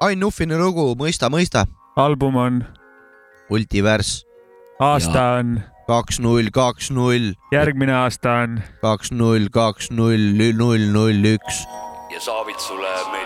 Ain 0.00 0.20
Nuffini 0.20 0.56
lugu 0.58 0.94
Mõista, 0.98 1.30
mõista. 1.30 1.66
album 1.96 2.36
on. 2.36 2.62
Multiverse. 3.50 4.24
aasta 4.78 5.18
ja. 5.18 5.34
on 5.42 5.58
kaks, 5.88 6.18
null, 6.20 6.50
kaks, 6.52 6.90
null. 6.92 7.32
järgmine 7.52 7.94
aasta 7.96 8.32
on. 8.44 8.58
kaks, 8.82 9.12
null, 9.12 9.48
kaks, 9.52 9.88
null, 9.90 10.36
null, 10.58 10.84
null, 10.92 11.30
üks. 11.34 11.62
ja 12.12 12.20
Saavitsule 12.20 12.92
me 13.12 13.17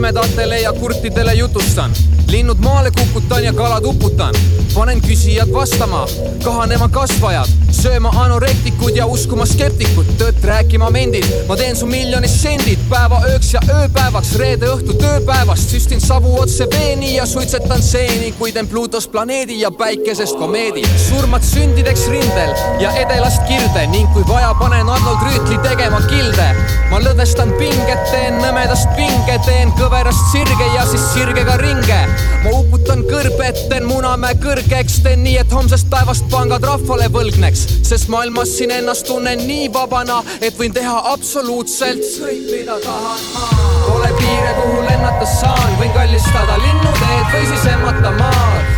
pimedatele 0.00 0.60
ja 0.60 0.72
kurtidele 0.72 1.34
jutustan. 1.34 1.90
linnud 2.30 2.58
maale 2.58 2.90
kukutan 2.90 3.44
ja 3.44 3.52
kalad 3.52 3.84
uputan. 3.84 4.34
Panen 4.74 5.00
küsijad 5.02 5.50
vastama, 5.52 6.06
kahanema 6.44 6.88
kasvajad, 6.92 7.48
sööma 7.74 8.10
anorektikud 8.22 8.96
ja 8.96 9.06
uskuma 9.10 9.46
skeptikud, 9.48 10.08
tõtt 10.20 10.44
rääkima 10.46 10.90
mendid. 10.90 11.26
ma 11.48 11.56
teen 11.56 11.76
su 11.76 11.86
miljonist 11.86 12.42
sendid 12.42 12.78
päeva 12.90 13.20
ööks 13.30 13.52
ja 13.54 13.60
ööpäevaks, 13.74 14.34
reede 14.38 14.68
õhtu 14.70 14.94
tööpäevast, 15.00 15.70
süstin 15.72 16.00
savu 16.00 16.36
otse 16.40 16.66
veeni 16.72 17.14
ja 17.16 17.26
suitsetan 17.26 17.82
seeni, 17.82 18.32
kui 18.38 18.52
teen 18.52 18.68
Pluutost 18.68 19.10
planeedi 19.12 19.60
ja 19.60 19.70
päikesest 19.70 20.38
komeedi. 20.38 20.82
surmad 21.08 21.42
sündideks 21.42 22.06
rindel 22.08 22.54
ja 22.80 22.92
edelast 23.02 23.42
kirde 23.48 23.86
ning 23.86 24.12
kui 24.12 24.24
vaja, 24.28 24.54
panen 24.60 24.88
Arnold 24.88 25.26
Rüütli 25.26 25.58
tegema 25.68 26.00
kilde. 26.00 26.48
ma 26.90 26.98
lõdvestan 26.98 27.52
pinget, 27.58 28.04
teen 28.10 28.38
nõmedast 28.42 28.88
pinge, 28.96 29.38
teen 29.46 29.72
kõverast 29.78 30.32
sirge 30.32 30.70
ja 30.74 30.86
siis 30.86 31.12
sirgega 31.14 31.56
ringe. 31.56 32.00
ma 32.44 32.50
uputan 32.58 33.04
kõrbet, 33.04 33.68
teen 33.68 33.84
Munamäe 33.90 34.34
kõrgeks, 34.60 34.98
teen 35.00 35.22
nii, 35.24 35.38
et 35.40 35.52
homsest 35.54 35.86
päevast 35.88 36.26
pangad 36.28 36.64
rahvale 36.66 37.06
võlgneks, 37.12 37.62
sest 37.86 38.10
maailmas 38.12 38.50
siin 38.58 38.72
ennast 38.74 39.06
tunnen 39.08 39.40
nii 39.48 39.70
vabana, 39.72 40.18
et 40.44 40.56
võin 40.58 40.74
teha 40.74 40.98
absoluutselt 41.12 42.02
kõik, 42.20 42.44
mida 42.50 42.76
tahan. 42.84 43.22
Pole 43.86 44.10
piire, 44.18 44.52
kuhu 44.58 44.82
lennata 44.84 45.28
saan, 45.32 45.72
võin 45.80 45.94
kallistada 45.96 46.58
linnuteed 46.60 47.32
või 47.32 47.48
siis 47.54 47.66
emmata 47.72 48.12
maad. 48.20 48.76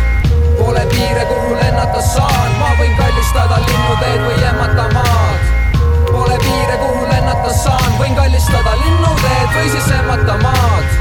Pole 0.61 0.85
piire, 0.93 1.27
kuhu 1.33 1.59
lennata 1.59 2.05
saan, 2.13 2.57
ma 2.61 2.71
võin 2.79 2.95
kallistada 3.01 3.59
linnuteed 3.67 4.25
või 4.29 4.49
emmata 4.53 4.89
maad. 4.95 5.45
Pole 6.13 6.39
piire, 6.47 6.79
kuhu 6.79 7.05
lennata 7.11 7.55
saan, 7.59 7.93
võin 7.99 8.15
kallistada 8.15 8.79
linnuteed 8.85 9.55
või 9.59 9.69
siis 9.75 9.93
emmata 9.99 10.39
maad. 10.47 10.99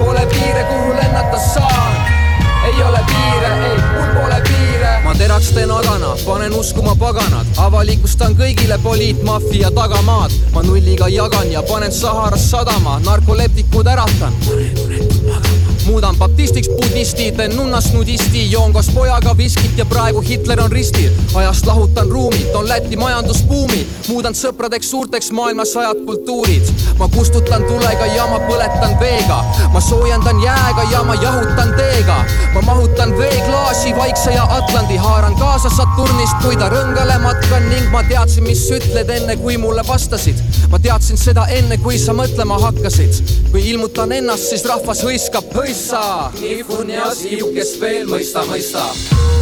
Pole 0.00 0.26
piire, 0.32 0.68
kuhu 0.72 0.96
lennata 0.96 1.46
saan, 1.52 2.23
ei 2.66 2.82
ole 2.82 3.00
piire, 3.06 3.50
ei, 3.68 3.78
mul 3.92 4.08
pole 4.14 4.42
piire. 4.48 4.92
ma 5.04 5.14
teraks 5.14 5.50
teen 5.52 5.70
adana, 5.70 6.14
panen 6.26 6.54
uskuma 6.54 6.96
paganad, 6.96 7.46
avalikustan 7.56 8.36
kõigile 8.38 8.78
poliitmaffia 8.82 9.70
tagamaad. 9.70 10.32
ma 10.54 10.62
nulliga 10.62 11.08
jagan 11.08 11.52
ja 11.52 11.62
panen 11.62 11.92
Saharas 11.92 12.50
sadama, 12.50 12.98
narkoleptikud 13.04 13.86
äratan 13.86 15.63
muudan 15.86 16.16
baptistiks 16.16 16.68
budisti, 16.68 17.32
teen 17.32 17.56
nunnast 17.56 17.92
nudisti, 17.92 18.50
joon 18.50 18.72
koos 18.72 18.88
pojaga 18.94 19.36
viskit 19.36 19.78
ja 19.78 19.84
praegu 19.84 20.20
Hitler 20.20 20.60
on 20.60 20.72
ristil. 20.72 21.12
ajast 21.34 21.66
lahutan 21.66 22.08
ruumi, 22.08 22.38
toon 22.52 22.68
Läti 22.68 22.96
majandusbuumi, 22.96 23.86
muudan 24.08 24.34
sõpradeks 24.34 24.90
suurteks 24.90 25.30
maailma 25.30 25.64
sajad 25.64 26.04
kultuurid. 26.06 26.68
ma 26.98 27.08
kustutan 27.08 27.64
tulega 27.64 28.06
ja 28.06 28.26
ma 28.26 28.38
põletan 28.38 29.00
veega, 29.00 29.44
ma 29.72 29.80
soojendan 29.80 30.42
jääga 30.42 30.82
ja 30.90 31.02
ma 31.02 31.14
jahutan 31.14 31.74
teega. 31.76 32.24
ma 32.54 32.62
mahutan 32.62 33.18
veeklaasi 33.18 33.96
Vaikse 33.96 34.30
ja 34.30 34.44
Atlandi, 34.50 34.96
haaran 34.96 35.36
kaasa 35.36 35.70
Saturnist, 35.70 36.36
kui 36.42 36.56
ta 36.56 36.68
rõngale 36.68 37.18
matkan 37.22 37.68
ning 37.68 37.90
ma 37.90 38.02
teadsin, 38.02 38.44
mis 38.44 38.70
ütled 38.70 39.10
enne, 39.10 39.36
kui 39.36 39.58
mulle 39.58 39.82
vastasid. 39.88 40.36
ma 40.70 40.78
teadsin 40.78 41.16
seda 41.18 41.46
enne, 41.46 41.78
kui 41.78 41.98
sa 41.98 42.12
mõtlema 42.12 42.60
hakkasid. 42.60 43.22
kui 43.50 43.68
ilmutan 43.70 44.12
ennast, 44.12 44.48
siis 44.48 44.64
rahvas 44.64 45.04
hõiskab 45.04 45.44
hõissa. 45.74 46.30
nihun 46.40 46.90
ja 46.90 47.10
siib, 47.14 47.50
kes 47.54 47.74
veel 47.80 48.06
mõista, 48.06 48.44
mõista. 48.46 48.86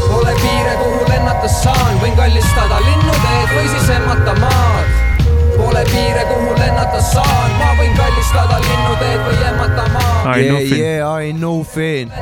Pole 0.08 0.32
piire, 0.40 0.74
kuhu 0.80 1.04
lennata 1.08 1.48
saan, 1.48 2.00
võin 2.00 2.16
kallistada 2.16 2.80
linnuteed 2.80 3.52
või 3.52 3.68
siis 3.74 3.90
emmata 3.96 4.34
maad. 4.40 5.00
Pole 5.52 5.84
piire, 5.90 6.24
kuhu 6.30 6.54
lennata 6.56 7.00
saan, 7.04 7.52
ma 7.60 7.70
võin 7.76 7.92
kallistada 7.98 8.58
linnuteed 8.64 9.20
või 9.26 9.44
emmata 9.50 9.86
maad. 9.92 10.40
Yeah, 10.40 10.72
yeah, 10.72 11.28
I 11.28 11.32
know 11.36 11.66
võin 11.74 12.12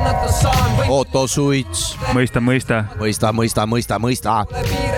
Otto 0.89 1.27
Suits. 1.27 1.95
mõista, 2.13 2.41
mõista, 2.43 2.83
mõista, 2.99 3.31
mõista, 3.31 3.67
mõista, 3.67 3.99
mõista. 3.99 4.37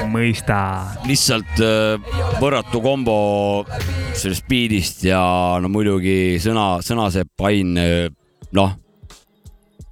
mõista. 0.10 0.60
lihtsalt 1.06 1.62
äh, 1.62 2.13
võrratu 2.41 2.82
kombo 2.82 3.65
sellest 4.13 4.47
beat'ist 4.49 5.06
ja 5.06 5.21
no 5.62 5.69
muidugi 5.69 6.39
sõna, 6.41 6.80
sõnasepp 6.82 7.45
Ain, 7.45 7.78
noh, 8.54 8.71
ilustik. 8.71 8.83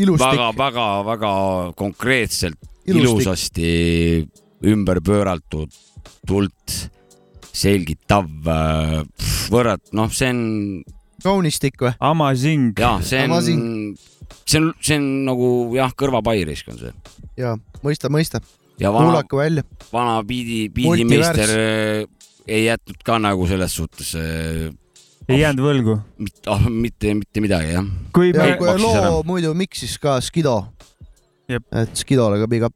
Väga-väga-väga 0.02 1.34
konkreetselt, 1.80 2.58
Ilustik. 2.86 3.12
ilusasti 3.12 3.74
ümber 4.72 5.02
pööratud, 5.06 5.70
tult 6.28 6.78
selgitav, 7.52 8.30
võrrat, 9.52 9.84
noh, 9.94 10.10
see 10.14 10.32
on 10.32 10.42
kaunistik 11.22 11.82
või? 11.82 11.94
Amazing. 12.00 12.80
jah, 12.80 13.02
see 13.06 13.22
on 13.28 13.36
see 14.46 14.60
on, 14.62 14.72
see 14.82 14.98
on 14.98 15.08
nagu 15.28 15.50
jah, 15.76 15.94
kõrvapairisk 15.98 16.72
on 16.72 16.80
see 16.80 16.94
jaa, 17.40 17.56
mõista, 17.86 18.12
mõista. 18.14 18.42
ja 18.82 18.92
kuulake 18.94 19.38
välja. 19.38 19.66
vana 19.92 20.22
biidi, 20.28 20.64
biidimeister 20.74 21.56
äh, 21.56 22.06
ei 22.48 22.66
jätnud 22.66 23.04
ka 23.06 23.20
nagu 23.22 23.48
selles 23.50 23.76
suhtes 23.78 24.16
äh, 24.20 24.70
ei 25.30 25.42
jäänud 25.42 25.64
võlgu. 25.66 25.98
mit- 26.18 26.48
ah, 26.48 26.68
mitte, 26.70 27.14
mitte 27.14 27.42
midagi 27.42 27.76
jah. 27.76 27.86
kui 28.14 28.32
ja 28.32 28.44
me, 28.44 28.58
kui 28.58 28.68
maksis 28.68 28.96
ära. 28.96 29.10
loo 29.10 29.24
muidu 29.28 29.54
miksis 29.54 29.98
ka 30.02 30.20
Skido. 30.22 30.66
Jep. 31.50 31.64
et 31.72 31.96
Skidole 31.96 32.40
ka 32.40 32.48
big 32.48 32.64
up 32.64 32.74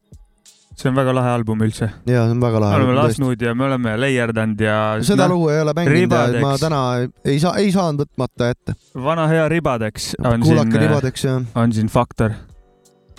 see 0.76 0.90
on 0.90 0.96
väga 0.96 1.12
lahe 1.16 1.30
album 1.32 1.62
üldse. 1.64 1.88
ja 2.06 2.24
see 2.26 2.34
on 2.34 2.40
väga 2.42 2.60
me 2.60 2.64
lahe. 2.64 2.80
oleme 2.80 2.96
lasknud 2.98 3.42
ja 3.42 3.54
me 3.54 3.64
oleme 3.64 3.94
layerdanud 4.00 4.60
ja 4.60 4.80
seda 5.00 5.24
noh, 5.24 5.36
lugu 5.36 5.48
ei 5.54 5.62
ole 5.64 5.72
mänginud 5.76 6.16
ja 6.36 6.42
ma 6.42 6.56
täna 6.60 6.82
ei 7.24 7.38
saa, 7.40 7.54
ei 7.62 7.72
saanud 7.72 8.04
võtmata 8.04 8.50
ette. 8.52 8.76
vana 9.08 9.24
hea 9.30 9.48
ribadeks 9.52 10.12
on 10.20 10.44
kuulake 10.44 10.76
siin, 10.76 10.84
ribadeks 10.84 11.24
ja 11.24 11.38
on 11.56 11.72
siin 11.72 11.88
faktor. 11.92 12.36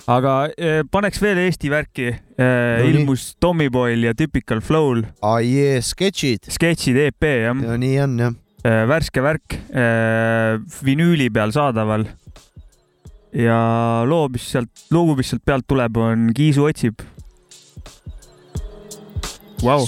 aga 0.07 0.35
eh, 0.53 0.83
paneks 0.91 1.21
veel 1.21 1.41
Eesti 1.47 1.73
värki 1.73 2.09
eh,. 2.13 2.17
No 2.37 2.89
ilmus 2.91 3.31
Tommyboy'l 3.41 4.05
ja 4.05 4.13
Typical 4.13 4.61
Flow'l 4.61 5.07
ah, 5.21 5.39
jee, 5.41 5.81
sketšid. 5.81 6.51
sketšid 6.53 7.01
EP 7.09 7.31
jah, 7.41 7.57
ja 7.71 7.77
nii 7.81 7.97
on 8.05 8.19
jah. 8.21 8.37
Värske 8.67 9.21
värk, 9.23 9.57
vinüüli 10.83 11.29
peal 11.33 11.53
saadaval. 11.55 12.07
ja 13.37 13.59
loo, 14.07 14.27
mis 14.33 14.47
sealt, 14.51 14.87
lugu, 14.91 15.15
mis 15.19 15.29
sealt 15.31 15.45
pealt 15.45 15.67
tuleb, 15.69 15.97
on 15.97 16.31
Kiisu 16.35 16.65
otsib. 16.67 17.03
Vau, 19.63 19.85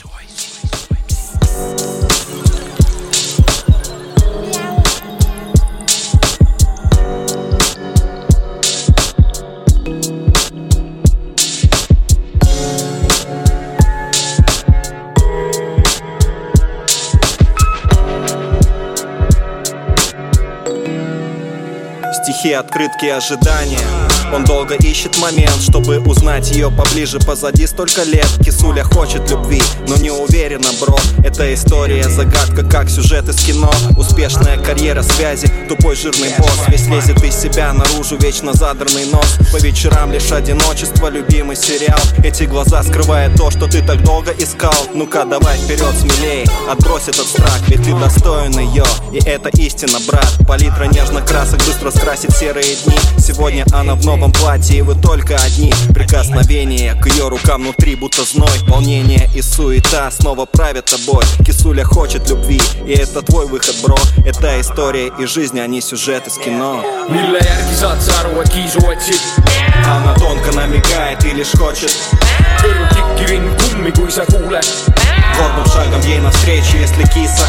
Стихи, 22.39 22.53
открытки, 22.53 23.07
ожидания 23.07 23.98
Он 24.33 24.43
долго 24.45 24.75
ищет 24.75 25.17
момент, 25.17 25.59
чтобы 25.61 25.99
узнать 25.99 26.51
ее 26.51 26.69
поближе. 26.69 27.19
Позади 27.19 27.65
столько 27.65 28.03
лет, 28.03 28.27
кисуля 28.43 28.83
хочет 28.83 29.29
любви 29.31 29.61
Но 29.87 29.95
не 29.97 30.11
уверена, 30.11 30.69
бро, 30.79 30.97
это 31.23 31.51
история 31.53 32.07
Загадка, 32.09 32.63
как 32.63 32.89
сюжет 32.89 33.27
из 33.27 33.43
кино. 33.43 33.71
Успешная 33.97 34.57
карьера, 34.57 35.01
связи, 35.01 35.51
тупой 35.67 35.95
жирный 35.95 36.29
босс. 36.37 36.67
Весь 36.67 36.87
лезет 36.87 37.23
из 37.23 37.35
себя 37.35 37.73
наружу, 37.73 38.17
вечно 38.17 38.53
задранный 38.53 39.05
нос. 39.05 39.37
По 39.51 39.57
вечерам 39.57 40.11
лишь 40.11 40.31
одиночество, 40.31 41.09
любимый 41.09 41.55
сериал. 41.55 41.99
Эти 42.23 42.43
глаза 42.43 42.83
скрывают 42.83 43.35
то, 43.35 43.49
что 43.49 43.67
ты 43.67 43.81
так 43.81 44.03
долго 44.03 44.31
искал. 44.31 44.73
Ну-ка, 44.93 45.25
давай 45.25 45.57
вперед 45.57 45.93
смелей, 45.99 46.45
отбрось 46.69 47.07
этот 47.07 47.25
страх 47.25 47.59
Ведь 47.67 47.83
ты 47.83 47.93
достоин 47.93 48.57
ее, 48.59 48.85
и 49.11 49.17
это 49.17 49.49
истина, 49.49 49.97
брат. 50.07 50.29
Палитра 50.47 50.85
нежных 50.85 51.25
красок 51.25 51.59
быстро 51.65 51.91
скрасит 51.91 52.31
серые 52.31 52.75
дни. 52.85 52.97
Сегодня 53.17 53.65
она 53.73 53.95
в 53.95 54.05
новом 54.19 54.33
платье, 54.33 54.79
и 54.79 54.81
вы 54.81 54.95
только 54.95 55.35
одни. 55.37 55.73
Прикосновение 55.93 56.93
к 56.95 57.07
ее 57.07 57.29
рукам 57.29 57.61
внутри 57.61 57.95
будто 57.95 58.23
зной. 58.23 58.49
Волнение 58.67 59.29
и 59.33 59.41
суета 59.41 60.11
снова 60.11 60.45
правят 60.45 60.85
тобой. 60.85 61.23
Кисуля 61.45 61.85
хочет 61.85 62.29
любви, 62.29 62.61
и 62.85 62.91
это 62.91 63.21
твой 63.21 63.47
выход, 63.47 63.75
бро. 63.81 63.95
Это 64.25 64.59
история 64.59 65.11
и 65.17 65.25
жизнь, 65.25 65.59
а 65.59 65.67
не 65.67 65.79
сюжет 65.81 66.27
из 66.27 66.37
кино? 66.37 66.83
Она 69.85 70.13
тонко 70.15 70.51
намекает 70.51 71.23
и 71.23 71.29
лишь 71.29 71.51
хочет 71.51 71.91
kõrv 73.18 73.18
kikkivinn 73.18 73.50
kummi , 73.58 73.92
kui 73.92 74.10
sa 74.10 74.24
kuuled . 74.30 74.66
Гордым 75.34 75.66
шагом 75.72 76.00
ей 76.06 76.20
навстречу, 76.20 76.76
если 76.78 77.04
киса 77.14 77.46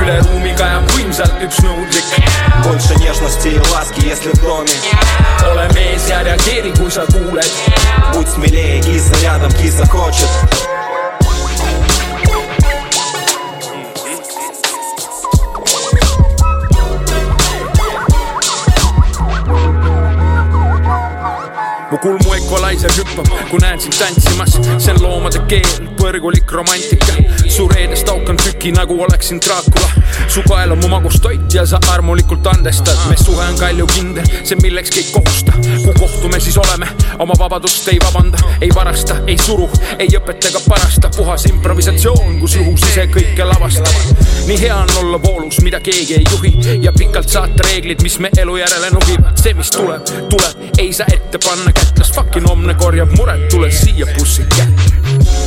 üle 0.00 0.18
ruumi 0.26 0.54
kajab 0.58 0.90
võimsalt 0.94 1.42
üks 1.44 1.60
nõudlik . 1.62 2.04
Больше 2.64 2.94
нежности 2.98 3.48
и 3.48 3.58
ласки, 3.70 4.06
если 4.06 4.30
в 4.30 4.42
доме 4.42 4.70
ole 5.50 5.68
mees 5.74 6.08
ja 6.08 6.22
reageeri , 6.22 6.72
kui 6.78 6.90
sa 6.90 7.06
kuuled . 7.12 7.50
Будь 8.14 8.28
смелее, 8.28 8.80
киса 8.82 9.14
рядом, 9.22 9.52
киса 9.52 9.86
хочет 9.86 10.67
equalizer 22.79 23.03
hüppab, 23.03 23.27
kui 23.49 23.59
näen 23.59 23.79
sind 23.81 23.95
tantsimas, 23.99 24.53
see 24.79 24.93
on 24.93 25.01
loomade 25.03 25.41
keel, 25.51 25.87
põrgulik 25.99 26.51
romantika. 26.51 27.17
su 27.49 27.67
reedest 27.67 28.07
aukan 28.09 28.37
tüki 28.39 28.71
nagu 28.71 28.95
oleksin 29.03 29.41
Dracula. 29.43 29.89
Su 30.29 30.43
kael 30.43 30.71
on 30.71 30.79
mu 30.81 30.87
magustoit 30.87 31.53
ja 31.53 31.65
sa 31.65 31.79
armulikult 31.93 32.47
andestad, 32.47 32.97
me 33.09 33.15
suhe 33.17 33.45
on 33.45 33.57
kaljukindel, 33.57 34.25
see 34.43 34.57
millekski 34.61 34.99
ei 34.99 35.07
kohusta. 35.11 35.53
kui 35.83 35.93
kohtume, 35.99 36.39
siis 36.39 36.57
oleme, 36.57 36.87
oma 37.19 37.33
vabadust 37.39 37.87
ei 37.87 37.97
vabanda, 38.03 38.37
ei 38.61 38.69
varasta, 38.75 39.15
ei 39.27 39.37
suru, 39.37 39.69
ei 39.99 40.07
õpeta 40.19 40.51
ega 40.51 40.61
parasta, 40.67 41.09
puhas 41.17 41.45
improvisatsioon, 41.49 42.39
kus 42.39 42.55
juhus 42.55 42.85
ise 42.91 43.07
kõike 43.15 43.47
lavastavad. 43.53 44.23
nii 44.47 44.59
hea 44.61 44.75
on 44.75 44.95
olla 45.01 45.21
voolus, 45.23 45.61
mida 45.65 45.79
keegi 45.79 46.19
ei 46.19 46.25
juhi 46.31 46.79
ja 46.85 46.93
pikalt 46.97 47.29
saata 47.29 47.65
reeglid, 47.69 48.03
mis 48.03 48.19
me 48.19 48.29
elu 48.37 48.57
järele 48.57 48.93
nugivad. 48.93 49.37
see, 49.37 49.53
mis 49.53 49.73
tuleb, 49.73 50.13
tuleb, 50.29 50.69
ei 50.77 50.93
saa 50.93 51.09
ette 51.13 51.41
panna 51.45 51.73
kätt, 51.73 51.97
las 51.99 52.13
fucking 52.13 52.49
homne 52.49 52.73
korjab 52.73 53.17
muret, 53.17 53.49
tule 53.49 53.71
siia 53.71 54.05
pussike. 54.17 54.67
mille 54.67 55.38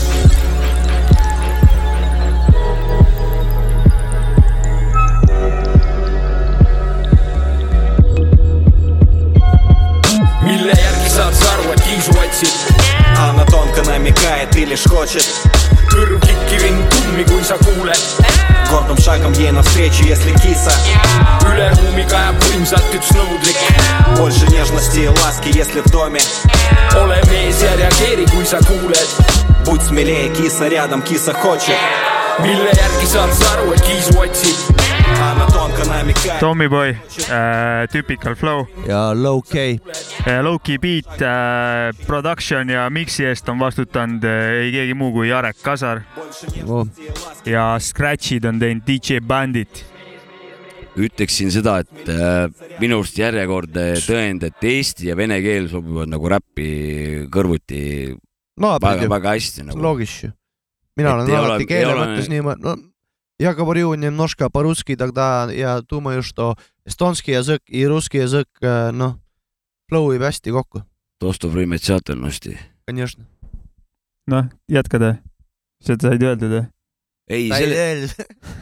Она 13.52 13.64
тонко 13.64 13.82
намекает, 13.82 14.50
ты 14.50 14.64
лишь 14.64 14.84
хочешь 14.84 15.26
kõrv 15.92 16.20
kikirin 16.24 16.78
kummi, 16.88 17.24
kui 17.24 17.44
sa 17.44 17.56
kuuled. 17.58 18.00
Гордым 18.70 18.96
шагом 18.96 19.32
ей 19.34 19.50
навстречу, 19.50 20.04
если 20.04 20.32
киса. 20.40 20.72
Üle 21.44 21.68
ruumi 21.76 22.04
kajab 22.08 22.38
võimsalt 22.46 22.94
üks 22.96 23.10
nõudlik. 23.12 23.58
Больше 24.16 24.46
нежности 24.48 25.00
и 25.00 25.08
ласки, 25.08 25.50
если 25.52 25.80
в 25.80 25.90
доме. 25.90 26.20
Ole 26.96 27.20
mees 27.28 27.60
ja 27.60 27.76
reageeri, 27.76 28.24
kui 28.32 28.46
sa 28.46 28.58
kuuled, 28.64 29.08
Будь 29.66 29.82
смелее, 29.82 30.30
киса 30.30 30.68
рядом, 30.68 31.02
киса 31.02 31.34
хочет. 31.34 31.76
Mille 32.40 32.70
järgi 32.72 33.06
saad 33.06 33.32
sa 33.34 33.52
aru, 33.52 33.72
et 33.74 33.82
kiisu 33.82 34.16
тонко 34.16 34.56
намекает 35.20 35.51
Tommyboy 36.40 36.88
äh,, 36.88 37.88
Typical 37.92 38.34
Flow 38.34 38.66
ja 38.86 39.12
low-K. 39.14 39.54
äh,, 40.26 40.42
Low-key 40.42 40.78
beat 40.78 41.22
äh,, 41.22 42.06
production 42.06 42.68
ja 42.68 42.88
mix'i 42.90 43.24
eest 43.28 43.48
on 43.48 43.60
vastutanud 43.62 44.24
äh, 44.24 44.66
ei 44.66 44.72
keegi 44.74 44.96
muu 44.98 45.12
kui 45.14 45.30
Jarek 45.30 45.62
Kasar 45.62 46.02
ja 47.46 47.64
Scratch'id 47.78 48.46
on 48.48 48.60
teinud 48.60 48.84
DJ 48.86 49.22
Bandit. 49.24 49.84
ütleksin 50.96 51.48
seda, 51.54 51.78
et 51.80 52.08
äh, 52.12 52.46
minu 52.82 53.00
arust 53.00 53.16
järjekordne 53.16 53.88
tõend, 54.04 54.44
et 54.50 54.68
eesti 54.74 55.08
ja 55.08 55.16
vene 55.16 55.40
keel 55.40 55.70
sobivad 55.72 56.10
nagu 56.12 56.28
räppi 56.28 56.70
kõrvuti 57.32 57.82
naabrid 58.60 58.88
ju, 58.88 59.08
väga-väga 59.08 59.36
hästi 59.38 59.68
nagu. 59.70 59.80
loogis 59.80 60.22
ju. 60.26 60.32
mina 61.00 61.14
Et 61.16 61.28
olen 61.28 61.44
alati 61.46 61.68
keele 61.70 61.94
mõttes 61.96 62.28
niimoodi, 62.28 62.66
no 62.66 62.76
я 63.38 63.54
говорю 63.54 63.94
немножко 63.94 64.50
по-русски 64.50 64.96
тогда 64.96 65.48
ja 65.50 65.82
думаю, 65.82 66.22
что 66.22 66.56
эстонский 66.84 67.32
язык 67.32 67.62
и 67.66 67.86
русский 67.86 68.18
язык, 68.18 68.48
noh, 68.60 69.18
flow 69.90 70.14
ib 70.14 70.22
hästi 70.22 70.50
kokku, 70.50 70.84
Dostov 71.20 71.54
Rimetšatelnosti. 71.54 72.58
конечно. 72.86 73.26
noh, 74.26 74.50
jätkad, 74.68 75.22
seda 75.82 76.10
said 76.10 76.22
öeldud 76.22 76.50
või? 76.50 76.66
ei, 77.32 77.48
selle, 77.48 78.08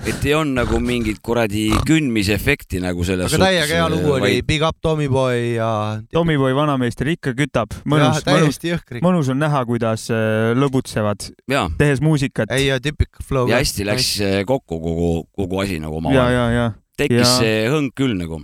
et 0.09 0.25
ei 0.27 0.35
olnud 0.37 0.57
nagu 0.61 0.79
mingit 0.83 1.19
kuradi 1.25 1.67
kündmisefekti 1.89 2.81
nagu 2.83 3.05
selles 3.07 3.33
aga 3.35 3.43
täiega 3.49 3.79
hea 3.81 3.89
lugu 3.93 4.13
oli, 4.17 4.41
Big 4.47 4.63
Up 4.67 4.79
Tommyboy 4.85 5.41
ja 5.57 5.71
Tommyboy 6.15 6.55
vanameister 6.57 7.11
ikka 7.13 7.35
kütab, 7.39 7.75
mõnus, 7.89 8.23
mõnus, 8.29 8.61
mõnus 9.05 9.31
on 9.35 9.41
näha, 9.43 9.65
kuidas 9.69 10.07
äh, 10.15 10.53
lõbutsevad, 10.59 11.31
ja, 11.51 11.67
tehes 11.81 12.03
muusikat. 12.05 12.51
ei, 12.57 12.69
ja 12.71 12.81
typical 12.83 13.27
flow. 13.27 13.51
ja 13.51 13.61
hästi 13.63 13.89
läks 13.89 14.11
äh, 14.25 14.41
kokku 14.49 14.81
kogu, 14.81 15.13
kogu 15.37 15.63
asi 15.65 15.81
nagu 15.83 15.99
ja, 15.99 16.05
omavahel. 16.05 16.35
ja, 16.35 16.47
ja, 16.57 16.67
tekkis 17.01 17.25
ja- 17.27 17.37
see 17.39 17.57
hõng 17.73 17.91
küll 17.97 18.17
nagu. 18.19 18.41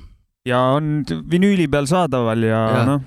ja 0.47 0.61
on 0.77 1.05
vinüüli 1.31 1.69
peal 1.71 1.87
saadaval 1.91 2.43
ja, 2.47 2.57
Ja. 2.57 2.79
ja. 2.81 2.85
noh, 2.95 3.05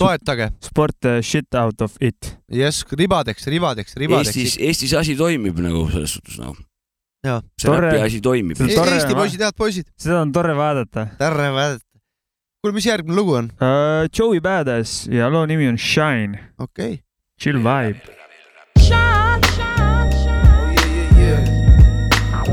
toetage, 0.00 0.48
sport 0.64 1.06
uh, 1.08 1.20
shit 1.22 1.54
out 1.54 1.84
of 1.84 1.94
it. 2.00 2.32
jess, 2.50 2.84
ribadeks, 2.96 3.46
ribadeks, 3.52 3.94
ribadeks. 4.00 4.34
Eestis, 4.36 4.56
Eestis 4.70 4.94
asi 4.98 5.16
toimib 5.18 5.60
nagu 5.62 5.84
selles 5.92 6.16
suhtes 6.16 6.40
nagu. 6.40 6.56
Jaa. 7.26 7.42
see 7.60 7.68
Tore. 7.68 7.90
räpi 7.90 8.02
asi 8.06 8.20
toimib. 8.24 8.56
See 8.56 8.64
on 8.70 8.74
tore, 8.80 8.96
Eesti 8.96 9.14
poisid, 9.18 9.44
head 9.44 9.56
poisid, 9.58 9.88
seda 10.00 10.22
on 10.24 10.32
tore 10.32 10.54
vaadata 10.56 11.06
tere 11.20 11.50
vaadata. 11.52 11.84
kuule, 12.60 12.74
mis 12.76 12.86
järgmine 12.88 13.16
lugu 13.16 13.36
on? 13.42 13.50
uh,. 13.60 14.08
Joey 14.08 14.40
Badass 14.40 15.06
ja 15.12 15.28
loo 15.32 15.44
nimi 15.46 15.68
on 15.68 15.76
Shine, 15.78 16.40
okei 16.58 16.94
okay., 16.94 17.02
chill 17.40 17.60
vibe. 17.60 18.00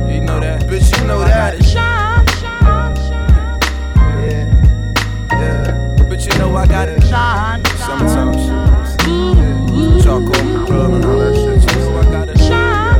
You 0.08 0.22
know 0.24 0.40
that, 0.40 0.68
bitch. 0.70 0.92
You 1.00 1.08
know 1.08 1.24
that. 1.24 1.56
Yeah, 1.74 1.97
you 6.28 6.38
know 6.40 6.56
I 6.56 6.66
got 6.68 6.90
it. 6.90 7.02
Summertime 7.04 8.34
shit. 8.34 9.08
Yeah. 9.08 10.02
Charcoal 10.04 10.66
club 10.66 10.94
and 10.94 11.06
all 11.06 11.20
that 11.20 11.36
shit. 11.36 11.76
You 11.76 11.80
know 11.82 11.98
I 11.98 12.04
got 12.12 12.30
it. 12.30 12.40
Yeah. 12.40 12.98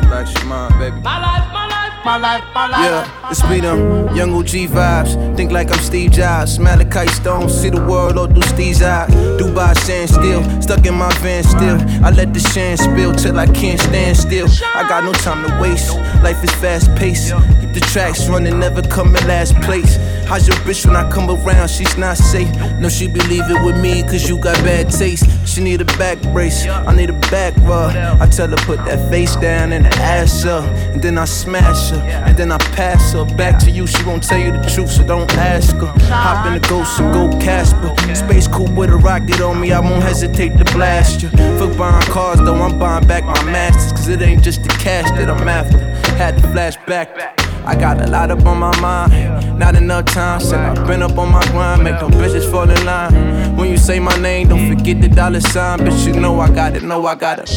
Relax 0.00 0.32
your 0.34 0.44
mind, 0.46 0.78
baby. 0.78 1.00
My 1.00 1.18
life, 1.20 1.52
my 1.52 1.66
life, 1.68 1.92
my 2.04 2.16
life, 2.18 2.44
my 2.54 2.66
life. 2.68 2.84
Yeah, 2.84 3.25
it's 3.30 3.42
me 3.48 3.60
them 3.60 4.14
young 4.14 4.32
OG 4.34 4.70
vibes. 4.70 5.36
Think 5.36 5.52
like 5.52 5.70
I'm 5.72 5.78
Steve 5.78 6.12
Jobs. 6.12 6.58
Malachi 6.58 7.08
Stone, 7.08 7.48
see 7.48 7.70
the 7.70 7.84
world 7.84 8.18
all 8.18 8.26
through 8.26 8.42
Steve's 8.42 8.82
eyes. 8.82 9.10
Dubai 9.40 9.76
sand 9.76 10.10
still, 10.10 10.62
stuck 10.62 10.86
in 10.86 10.94
my 10.94 11.12
van 11.18 11.42
still. 11.42 11.78
I 12.04 12.10
let 12.10 12.32
the 12.32 12.40
sand 12.40 12.80
spill 12.80 13.14
till 13.14 13.38
I 13.38 13.46
can't 13.46 13.80
stand 13.80 14.16
still. 14.16 14.48
I 14.74 14.88
got 14.88 15.04
no 15.04 15.12
time 15.12 15.46
to 15.46 15.60
waste. 15.60 15.94
Life 16.22 16.42
is 16.44 16.52
fast 16.52 16.94
paced. 16.96 17.32
Keep 17.60 17.72
the 17.74 17.80
tracks 17.92 18.28
running, 18.28 18.58
never 18.58 18.82
come 18.82 19.14
in 19.16 19.26
last 19.26 19.54
place. 19.62 19.96
How's 20.26 20.48
your 20.48 20.56
bitch 20.58 20.84
when 20.84 20.96
I 20.96 21.08
come 21.10 21.30
around? 21.30 21.68
She's 21.68 21.96
not 21.96 22.16
safe. 22.16 22.52
No, 22.80 22.88
she 22.88 23.06
be 23.06 23.20
leaving 23.20 23.64
with 23.64 23.80
me 23.80 24.02
cause 24.02 24.28
you 24.28 24.38
got 24.38 24.56
bad 24.64 24.90
taste. 24.90 25.24
She 25.46 25.62
need 25.62 25.80
a 25.80 25.84
back 25.98 26.20
brace. 26.32 26.66
I 26.66 26.94
need 26.94 27.10
a 27.10 27.20
back 27.30 27.54
rub. 27.58 27.94
I 28.20 28.26
tell 28.26 28.48
her 28.48 28.56
put 28.66 28.78
that 28.86 29.08
face 29.10 29.36
down 29.36 29.72
and 29.72 29.84
the 29.84 29.94
ass 29.98 30.44
up. 30.44 30.64
And 30.92 31.00
then 31.00 31.16
I 31.16 31.26
smash 31.26 31.90
her. 31.90 31.98
And 32.26 32.36
then 32.36 32.50
I 32.50 32.58
pass 32.58 33.12
her 33.12 33.15
back 33.24 33.58
to 33.60 33.70
you. 33.70 33.86
She 33.86 34.04
won't 34.04 34.22
tell 34.22 34.38
you 34.38 34.52
the 34.52 34.62
truth, 34.68 34.90
so 34.90 35.06
don't 35.06 35.32
ask 35.36 35.74
her. 35.76 35.86
Hop 36.06 36.46
in 36.46 36.60
the 36.60 36.68
ghost 36.68 37.00
and 37.00 37.12
go 37.12 37.28
Casper. 37.38 37.94
Space 38.14 38.46
cool 38.46 38.70
with 38.74 38.90
a 38.90 38.96
rocket 38.96 39.40
on 39.40 39.60
me. 39.60 39.72
I 39.72 39.80
won't 39.80 40.02
hesitate 40.02 40.56
to 40.58 40.64
blast 40.72 41.22
you. 41.22 41.30
Fuck 41.58 41.76
buying 41.78 42.06
cars 42.06 42.38
though, 42.40 42.62
I'm 42.62 42.78
buying 42.78 43.06
back 43.06 43.24
my 43.24 43.42
masters. 43.44 43.92
Cause 43.92 44.08
it 44.08 44.20
ain't 44.20 44.42
just 44.42 44.62
the 44.62 44.68
cash 44.68 45.08
that 45.12 45.30
I'm 45.30 45.48
after. 45.48 45.78
Had 46.16 46.36
to 46.36 46.42
flash 46.48 46.76
back. 46.86 47.08
I 47.64 47.74
got 47.74 48.00
a 48.00 48.06
lot 48.06 48.30
up 48.30 48.46
on 48.46 48.58
my 48.58 48.80
mind, 48.80 49.58
not 49.58 49.74
enough 49.74 50.04
time. 50.04 50.40
Said 50.40 50.60
I've 50.60 50.86
been 50.86 51.02
up 51.02 51.18
on 51.18 51.32
my 51.32 51.44
grind, 51.46 51.82
make 51.82 51.98
them 51.98 52.12
bitches 52.12 52.48
fall 52.48 52.70
in 52.70 52.84
line. 52.84 53.56
When 53.56 53.68
you 53.68 53.76
say 53.76 53.98
my 53.98 54.16
name, 54.18 54.48
don't 54.48 54.68
forget 54.68 55.00
the 55.00 55.08
dollar 55.08 55.40
sign. 55.40 55.80
Bitch, 55.80 56.06
you 56.06 56.20
know 56.20 56.38
I 56.38 56.48
got 56.48 56.76
it, 56.76 56.84
know 56.84 57.04
I 57.06 57.16
got 57.16 57.40
it. 57.40 57.48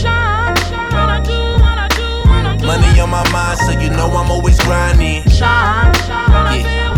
Money 2.65 3.00
on 3.00 3.10
my 3.10 3.24
mind, 3.32 3.60
so 3.60 3.72
you 3.72 3.90
know 3.90 4.08
I'm 4.12 4.29
always 4.31 4.60
grinding. 4.60 5.23
Shine, 5.29 5.94
Yeah. 6.10 6.96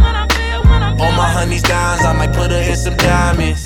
All 0.99 1.11
my 1.13 1.29
honeys 1.29 1.61
dimes, 1.63 2.01
I 2.05 2.13
might 2.13 2.33
put 2.33 2.51
her 2.51 2.61
in 2.61 2.75
some 2.75 2.95
diamonds. 2.97 3.65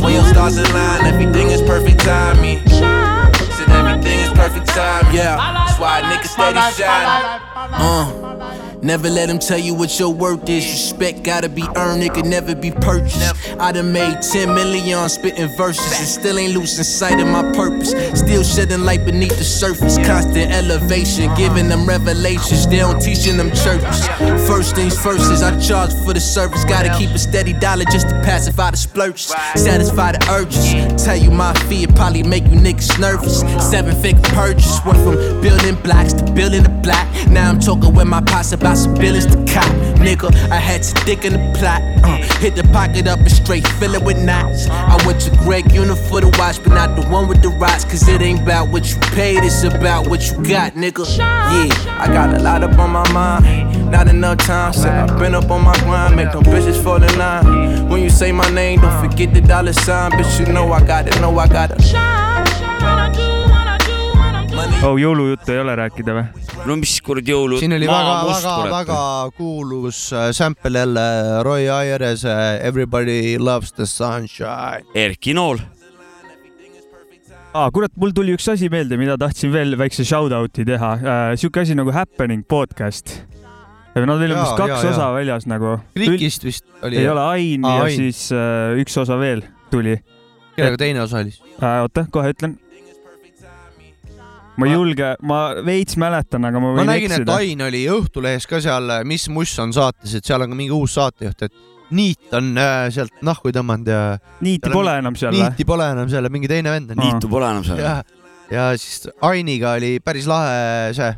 When 0.00 0.12
your 0.14 0.24
stars 0.24 0.56
align, 0.56 1.06
everything 1.06 1.50
is 1.50 1.60
perfect 1.62 2.00
timing. 2.00 2.66
Said 2.68 3.68
everything 3.70 4.20
is 4.20 4.30
perfect 4.30 4.66
time, 4.68 5.14
yeah. 5.14 5.36
That's 5.36 5.78
why 5.78 6.00
a 6.00 6.02
nigga 6.02 6.26
steady 6.26 6.60
shine. 6.74 7.40
Uh. 7.56 8.63
Never 8.84 9.08
let 9.08 9.28
them 9.28 9.38
tell 9.38 9.56
you 9.56 9.72
what 9.72 9.98
your 9.98 10.12
worth 10.12 10.46
is. 10.46 10.62
Respect 10.62 11.22
gotta 11.22 11.48
be 11.48 11.64
earned, 11.74 12.02
it 12.02 12.12
could 12.12 12.26
never 12.26 12.54
be 12.54 12.70
purchased. 12.70 13.18
I 13.58 13.72
done 13.72 13.94
made 13.94 14.20
10 14.20 14.54
million 14.54 14.98
on 14.98 15.08
spitting 15.08 15.48
verses 15.56 15.98
and 15.98 16.06
still 16.06 16.38
ain't 16.38 16.52
losing 16.52 16.84
sight 16.84 17.18
of 17.18 17.26
my 17.26 17.50
purpose. 17.54 17.92
Still 18.12 18.44
shedding 18.44 18.84
light 18.84 19.06
beneath 19.06 19.38
the 19.38 19.44
surface. 19.44 19.96
Constant 19.96 20.52
elevation, 20.52 21.34
giving 21.34 21.70
them 21.70 21.86
revelations. 21.88 22.66
They 22.66 22.76
don't 22.76 23.00
teach 23.00 23.26
in 23.26 23.38
them 23.38 23.48
churches. 23.52 24.06
First 24.46 24.74
things 24.74 25.02
first 25.02 25.32
is 25.32 25.42
I 25.42 25.58
charge 25.60 25.94
for 26.04 26.12
the 26.12 26.20
service. 26.20 26.62
Gotta 26.66 26.94
keep 26.98 27.08
a 27.08 27.18
steady 27.18 27.54
dollar 27.54 27.84
just 27.86 28.10
to 28.10 28.20
pacify 28.20 28.72
the 28.72 28.76
splurges. 28.76 29.32
Satisfy 29.54 30.12
the 30.12 30.28
urges. 30.30 31.02
Tell 31.02 31.16
you 31.16 31.30
my 31.30 31.54
fear 31.70 31.86
probably 31.88 32.22
make 32.22 32.44
you 32.44 32.60
niggas 32.60 33.00
nervous. 33.00 33.40
Seven 33.70 33.96
figure 34.02 34.20
purchase. 34.34 34.78
Went 34.84 34.98
from 34.98 35.40
building 35.40 35.76
blocks 35.76 36.12
to 36.12 36.30
building 36.32 36.66
a 36.66 36.74
block. 36.84 37.08
Now 37.30 37.48
I'm 37.48 37.60
talking 37.60 37.94
with 37.94 38.08
my 38.08 38.20
pops 38.20 38.52
about 38.52 38.73
billions 38.98 39.26
to 39.26 39.36
cop. 39.52 39.70
nigga. 40.02 40.34
I 40.50 40.56
had 40.56 40.82
to 40.82 41.04
dick 41.04 41.24
in 41.24 41.32
the 41.34 41.58
plot. 41.58 41.80
Uh, 42.04 42.16
hit 42.38 42.54
the 42.56 42.64
pocket 42.72 43.06
up 43.06 43.18
and 43.18 43.30
straight 43.30 43.66
fill 43.78 43.94
it 43.94 44.02
with 44.02 44.22
knots. 44.22 44.68
I 44.68 44.96
went 45.06 45.20
to 45.22 45.30
Greg 45.44 45.72
Unit 45.72 45.96
for 45.96 46.20
the 46.20 46.28
watch, 46.38 46.62
but 46.62 46.72
not 46.72 46.96
the 46.96 47.06
one 47.08 47.28
with 47.28 47.42
the 47.42 47.48
rocks. 47.48 47.84
Cause 47.84 48.06
it 48.08 48.20
ain't 48.20 48.42
about 48.42 48.68
what 48.68 48.90
you 48.90 48.98
paid, 49.14 49.44
it's 49.44 49.62
about 49.62 50.08
what 50.08 50.20
you 50.28 50.34
got, 50.44 50.74
nigga. 50.74 51.04
Yeah, 51.18 52.00
I 52.00 52.06
got 52.08 52.34
a 52.34 52.42
lot 52.42 52.62
up 52.62 52.78
on 52.78 52.90
my 52.90 53.10
mind. 53.12 53.90
Not 53.90 54.08
enough 54.08 54.38
time, 54.38 54.72
said 54.72 54.92
I've 54.92 55.18
been 55.18 55.34
up 55.34 55.50
on 55.50 55.62
my 55.62 55.74
grind, 55.80 56.16
make 56.16 56.32
them 56.32 56.42
bitches 56.42 56.82
fall 56.82 57.02
in 57.02 57.18
line. 57.18 57.88
When 57.88 58.02
you 58.02 58.10
say 58.10 58.32
my 58.32 58.48
name, 58.50 58.80
don't 58.80 59.00
forget 59.00 59.32
the 59.32 59.40
dollar 59.40 59.72
sign, 59.72 60.10
bitch. 60.12 60.40
You 60.40 60.52
know 60.52 60.72
I 60.72 60.84
got 60.84 61.06
it, 61.06 61.20
know 61.20 61.38
I 61.38 61.46
got 61.46 61.70
it. 61.70 62.33
oh, 64.84 64.96
jõulujuttu 65.00 65.52
ei 65.54 65.60
ole 65.62 65.74
rääkida 65.78 66.14
või? 66.16 66.24
no 66.68 66.76
mis 66.80 66.94
kuradi 67.04 67.32
jõulu. 67.34 67.58
siin 67.60 67.74
oli 67.76 67.88
väga, 67.88 68.14
väga, 68.28 68.54
väga 68.72 68.98
kuulus 69.38 70.00
äh, 70.16 70.30
sample 70.36 70.84
jälle 70.84 71.04
Roy 71.46 71.68
Ayres 71.72 72.24
äh, 72.28 72.58
Everybody 72.64 73.36
loves 73.38 73.72
the 73.72 73.86
sunshine. 73.86 74.84
Erki 74.94 75.34
Nool. 75.36 75.60
aa, 77.54 77.68
kurat, 77.74 77.92
mul 78.00 78.14
tuli 78.16 78.34
üks 78.36 78.48
asi 78.52 78.70
meelde, 78.72 78.98
mida 79.00 79.18
tahtsin 79.20 79.52
veel 79.54 79.76
väikse 79.80 80.06
shout-out'i 80.08 80.66
teha 80.68 80.92
äh,. 80.98 81.22
sihuke 81.40 81.64
asi 81.64 81.76
nagu 81.78 81.94
Happening 81.94 82.46
podcast. 82.48 83.20
Nad 83.94 84.10
Jaa, 84.10 84.26
vist 84.26 84.56
kaks 84.58 84.72
jaa, 84.72 84.90
osa 84.90 85.04
jaa. 85.04 85.12
väljas 85.14 85.44
nagu. 85.46 85.76
Klikist 85.94 86.42
vist 86.42 86.64
oli. 86.82 86.98
ei 86.98 87.06
ole 87.08 87.20
Ain 87.30 87.64
Aa, 87.64 87.76
ja 87.76 87.84
Ain. 87.86 87.96
siis 87.96 88.26
äh, 88.34 88.74
üks 88.82 88.96
osa 88.98 89.20
veel 89.20 89.44
tuli. 89.70 90.00
kellega 90.56 90.80
teine 90.82 91.04
osa 91.04 91.22
oli? 91.22 91.34
äh,. 91.62 91.82
oota, 91.84 92.06
kohe 92.10 92.32
ütlen. 92.34 92.58
Ma 94.56 94.68
ei 94.68 94.74
julge, 94.74 95.12
ma 95.26 95.38
veits 95.66 95.98
mäletan, 96.00 96.46
aga 96.46 96.62
ma 96.62 96.72
ma 96.72 96.82
võin 96.82 96.90
nägin, 96.92 97.14
et. 97.16 97.30
Ain 97.34 97.62
oli 97.66 97.84
Õhtulehes 97.90 98.46
ka 98.50 98.60
seal 98.62 98.92
Mis 99.08 99.28
muss 99.32 99.54
on 99.62 99.74
saates, 99.74 100.14
et 100.14 100.26
seal 100.26 100.44
on 100.44 100.52
ka 100.52 100.58
mingi 100.58 100.74
uus 100.74 100.94
saatejuht, 100.98 101.48
et 101.48 101.62
Niit 101.94 102.32
on 102.34 102.54
äh, 102.58 102.86
sealt 102.94 103.20
nahku 103.22 103.52
tõmmanud 103.54 103.88
ja. 103.90 104.00
Niiti 104.42 104.70
pole 104.72 104.96
enam 105.02 105.16
seal 105.20 105.34
või? 105.34 105.44
Niiti 105.44 105.66
pole 105.68 105.86
enam 105.92 106.08
seal, 106.10 106.30
mingi 106.32 106.48
teine 106.50 106.72
vend 106.72 106.94
on. 106.94 107.02
Niitu 107.02 107.28
pole 107.30 107.50
enam 107.52 107.66
seal. 107.66 107.82
ja, 108.50 108.66
siis 108.80 109.10
Ainiga 109.24 109.76
oli 109.78 109.98
päris 110.04 110.26
lahe 110.30 110.94
see 110.96 111.12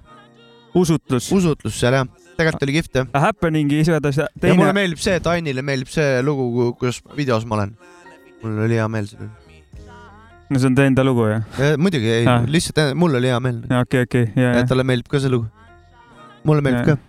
usutlus, 0.76 1.30
usutlus 1.32 1.78
seal 1.80 1.96
jah, 1.96 2.06
tegelikult 2.36 2.66
oli 2.66 2.76
kihvt 2.76 3.00
jah. 3.00 3.08
Happeningi 3.26 3.80
igatahes 3.84 4.20
ja 4.20 4.28
mulle 4.28 4.52
teine, 4.58 4.72
meeldib 4.76 5.02
see, 5.02 5.16
et 5.20 5.30
Ainile 5.32 5.64
meeldib 5.64 5.92
see 5.92 6.20
lugu, 6.26 6.72
kus 6.80 7.00
videos 7.16 7.46
ma 7.48 7.60
olen. 7.60 7.76
mul 8.42 8.64
oli 8.66 8.76
hea 8.76 8.88
meel 8.92 9.08
selle 9.10 9.28
üle. 9.30 9.45
No 10.50 10.58
see 10.62 10.68
on 10.70 10.74
ta 10.78 10.84
enda 10.86 11.04
lugu 11.06 11.26
jah? 11.30 11.42
muidugi 11.78 12.10
ei 12.20 12.26
Ah., 12.28 12.44
lihtsalt 12.46 12.94
mul 12.94 13.14
oli 13.18 13.28
hea 13.32 13.40
meel, 13.42 13.62
okei, 13.82 14.06
okei, 14.08 14.26
ja, 14.36 14.52
et 14.56 14.62
ja. 14.64 14.70
talle 14.72 14.84
meeldib 14.86 15.08
ka 15.10 15.20
see 15.22 15.32
lugu. 15.32 15.46
mulle 16.46 16.62
meeldib 16.62 16.86
Ja. 16.86 16.96
ka. 16.96 17.02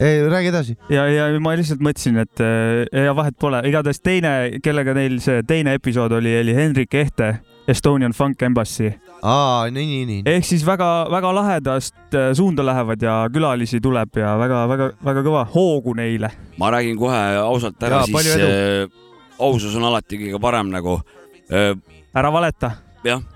ei, 0.00 0.28
räägi 0.28 0.48
edasi. 0.50 0.76
ja, 0.90 1.06
ja 1.10 1.28
ma 1.40 1.52
lihtsalt 1.58 1.82
mõtlesin, 1.84 2.18
et 2.22 2.40
äh, 2.42 3.04
ja 3.06 3.12
vahet 3.16 3.36
pole, 3.38 3.60
igatahes 3.68 4.00
teine, 4.02 4.32
kellega 4.64 4.94
neil 4.96 5.18
see 5.22 5.42
teine 5.46 5.74
episood 5.78 6.12
oli, 6.18 6.32
oli 6.40 6.54
Hendrik 6.56 6.94
Ehte, 6.98 7.28
Estonian 7.70 8.12
Funk 8.16 8.42
Embassy. 8.42 8.90
aa, 9.22 9.68
nii, 9.70 9.86
nii, 9.86 10.06
nii. 10.08 10.22
ehk 10.26 10.44
siis 10.48 10.64
väga-väga 10.66 11.30
lahedast 11.36 11.94
äh, 12.18 12.32
suunda 12.34 12.64
lähevad 12.66 13.02
ja 13.06 13.20
külalisi 13.32 13.78
tuleb 13.84 14.18
ja 14.18 14.34
väga-väga-väga 14.40 15.22
kõva 15.28 15.44
hoogu 15.54 15.94
neile. 15.94 16.32
ma 16.58 16.70
räägin 16.74 16.98
kohe 16.98 17.22
ausalt 17.44 17.82
ära, 17.86 18.02
palju 18.12 18.34
siis 18.34 18.42
äh, 18.48 19.11
ausus 19.42 19.76
on 19.78 19.84
alati 19.90 20.20
kõige 20.20 20.40
parem 20.42 20.72
nagu 20.72 21.00
ära 21.52 22.32
valeta, 22.32 22.72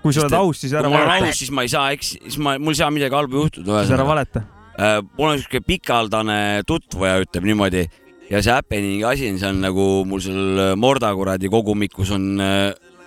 kui 0.01 0.15
sa 0.15 0.25
oled 0.25 0.37
aus, 0.39 0.61
siis 0.63 0.73
ära 0.73 0.87
kui 0.87 0.95
ma 0.95 1.03
olen 1.03 1.11
valeta, 1.11 1.31
aus, 1.31 1.39
siis 1.43 1.53
ma 1.53 1.65
ei 1.67 1.71
saa 1.71 1.91
eks, 1.95 2.13
siis 2.23 2.37
ma, 2.41 2.55
mul 2.61 2.75
ei 2.75 2.81
saa 2.81 2.91
midagi 2.93 3.17
halba 3.17 3.41
juhtuda. 3.41 3.81
siis 3.83 3.93
ära 3.97 4.05
valeta. 4.07 4.43
äh, 4.79 4.99
mul 5.17 5.33
on 5.33 5.39
siuke 5.41 5.61
pikaldane 5.67 6.39
tutvuja, 6.67 7.17
ütleb 7.25 7.47
niimoodi 7.51 7.85
ja 8.31 8.41
see 8.43 8.53
happening'i 8.53 9.05
asi 9.07 9.31
on 9.31 9.39
seal 9.41 9.59
nagu 9.59 9.87
mul 10.07 10.23
seal 10.23 10.75
Morda 10.79 11.13
kuradi 11.15 11.51
kogumikus 11.51 12.11
on 12.15 12.37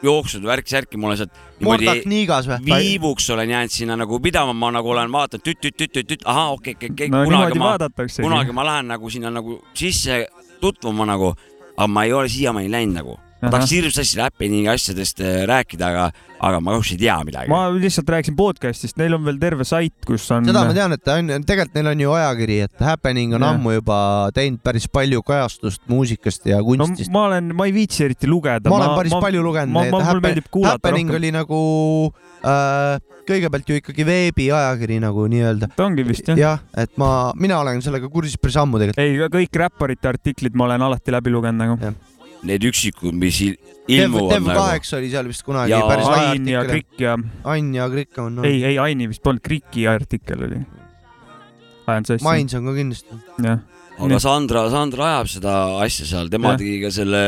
jooksnud 0.02 0.46
värk-särki, 0.48 0.96
ma 0.96 1.10
olen 1.10 1.18
sealt 1.20 1.34
niimoodi 1.60 2.64
viibuks 2.64 3.30
olen 3.30 3.50
jäänud 3.50 3.74
sinna 3.74 3.96
nagu 4.00 4.20
pidama, 4.20 4.54
ma 4.56 4.70
nagu 4.72 4.90
olen 4.90 5.12
vaadanud 5.12 5.44
tüt-tüt-tüt-tüt, 5.44 6.24
ahah, 6.24 6.54
okei, 6.56 6.74
okei, 6.76 6.92
okei, 6.92 7.10
no 7.12 7.24
kunagi 7.28 7.60
ma, 7.60 7.74
kunagi 8.20 8.56
ma 8.56 8.64
lähen 8.64 8.88
nagu 8.94 9.10
sinna 9.10 9.32
nagu 9.34 9.60
sisse 9.76 10.26
tutvuma 10.60 11.06
nagu, 11.08 11.34
aga 11.80 11.88
ma 11.88 12.04
ei 12.04 12.12
ole 12.12 12.28
siiamaani 12.28 12.68
läinud 12.68 12.94
nagu. 12.94 13.14
Ma 13.40 13.52
tahaks 13.54 13.72
hirmsasti 13.72 14.20
happening'i 14.20 14.68
asjadest 14.72 15.22
äh, 15.24 15.42
rääkida, 15.48 15.90
aga, 15.90 16.06
aga 16.40 16.60
ma 16.60 16.74
kahjuks 16.74 16.92
ei 16.94 17.00
tea 17.00 17.16
midagi. 17.26 17.50
ma 17.52 17.62
lihtsalt 17.72 18.12
rääkisin 18.14 18.36
podcast'ist, 18.38 18.98
neil 19.00 19.16
on 19.16 19.24
veel 19.28 19.40
terve 19.40 19.66
sait, 19.68 19.94
kus 20.06 20.26
on. 20.34 20.48
seda 20.48 20.64
ma 20.68 20.76
tean, 20.76 20.96
et 20.96 21.12
on, 21.14 21.32
tegelikult 21.48 21.78
neil 21.78 21.92
on 21.92 22.04
ju 22.04 22.16
ajakiri, 22.18 22.58
et 22.68 22.84
Happening 22.90 23.36
on 23.36 23.46
Jah. 23.46 23.54
ammu 23.56 23.76
juba 23.78 24.00
teinud 24.36 24.60
päris 24.64 24.88
palju 24.92 25.22
kajastust 25.26 25.86
muusikast 25.90 26.48
ja 26.50 26.60
no 26.60 26.68
kunstist. 26.68 27.12
ma 27.14 27.26
olen, 27.30 27.54
ma 27.56 27.68
ei 27.70 27.76
viitsi 27.76 28.04
eriti 28.08 28.28
lugeda. 28.30 28.72
ma 28.72 28.82
olen 28.82 28.98
päris 28.98 29.16
palju 29.16 29.44
lugenud 29.46 29.74
ma, 29.74 29.86
neid. 29.86 29.96
ma, 29.96 30.02
mul 30.10 30.24
meeldib 30.26 30.50
kuulata 30.52 30.76
Happening 30.76 31.08
rohkem. 31.08 31.22
oli 31.22 31.32
nagu 31.36 31.62
äh, 32.44 33.00
kõigepealt 33.30 33.68
ju 33.68 33.80
ikkagi 33.80 34.06
veebiajakiri 34.06 35.00
nagu 35.02 35.26
nii-öelda. 35.30 35.70
ta 35.76 35.86
ongi 35.86 36.04
vist 36.06 36.28
jah. 36.28 36.38
jah, 36.40 36.62
et 36.76 36.92
ma, 37.00 37.30
mina 37.40 37.60
olen 37.62 37.80
sellega 37.84 38.10
kursis 38.12 38.40
päris 38.40 38.58
ammu 38.60 38.80
tegelikult. 38.82 39.04
ei, 39.04 39.28
kõik 39.40 39.60
räpparite 39.64 40.12
artiklid 40.12 40.56
ma 40.58 40.68
olen 40.68 40.88
alati 40.90 41.14
läbi 41.14 41.32
lugenud 41.32 41.64
nagu. 41.64 41.94
Need 42.42 42.64
üksikud, 42.64 43.12
mis 43.20 43.40
il- 43.44 43.58
Dev, 43.90 44.06
ilmuvad 44.06 44.34
Dev 44.36 44.46
nagu. 44.46 44.60
kaheksa 44.60 44.96
oli 45.00 45.10
seal 45.10 45.26
vist 45.28 45.42
kunagi 45.46 45.72
Ja 45.72 45.80
päris 45.88 46.06
lahe 46.06 46.28
Ain 46.34 46.46
ja 46.48 46.60
artikkel. 46.62 46.84
Krikk 46.96 47.00
ja, 47.04 47.16
Ain 47.52 47.74
ja 47.74 47.88
Krikk 47.90 48.18
on 48.22 48.38
no.. 48.38 48.44
ei, 48.46 48.62
ei 48.64 48.78
Aini 48.78 49.08
vist 49.10 49.22
polnud, 49.24 49.42
Kriki 49.42 49.88
artikkel 49.90 50.46
oli. 50.46 50.60
ajan 51.90 52.06
sassi. 52.06 52.24
Mains 52.24 52.54
on 52.54 52.68
ka 52.70 52.74
kindlasti. 52.76 53.18
jah, 53.42 53.58
aga 54.00 54.18
Sandra, 54.22 54.62
Sandra 54.70 55.06
ajab 55.08 55.30
seda 55.32 55.54
asja 55.82 56.06
seal, 56.06 56.30
tema 56.32 56.52
Jah. 56.54 56.60
tegi 56.62 56.76
ka 56.84 56.90
selle 56.94 57.22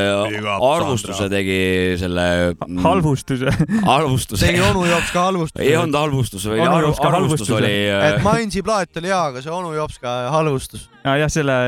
arvustuse, 0.54 1.26
tegi 1.32 1.58
selle 2.00 2.26
mm, 2.54 2.78
halvustuse. 2.86 3.50
arvustuse. 3.96 4.46
tegi 4.46 4.62
onu 4.68 4.86
Jops 4.86 5.10
ka 5.12 5.26
halvustuse. 5.28 5.66
ei 5.66 5.76
olnud 5.76 5.98
halvustus, 5.98 6.46
ka 6.46 6.54
arvustus 6.62 7.10
halvustuse. 7.10 7.58
oli. 7.58 7.74
äh, 7.90 8.06
et 8.12 8.22
Mainsi 8.22 8.62
plaat 8.62 9.02
oli 9.02 9.10
hea, 9.10 9.22
aga 9.32 9.42
see 9.42 9.52
onu 9.52 9.74
Jops 9.74 9.98
ka 9.98 10.14
halvustus. 10.36 10.86
Ah, 11.02 11.18
jah, 11.18 11.32
selle, 11.32 11.58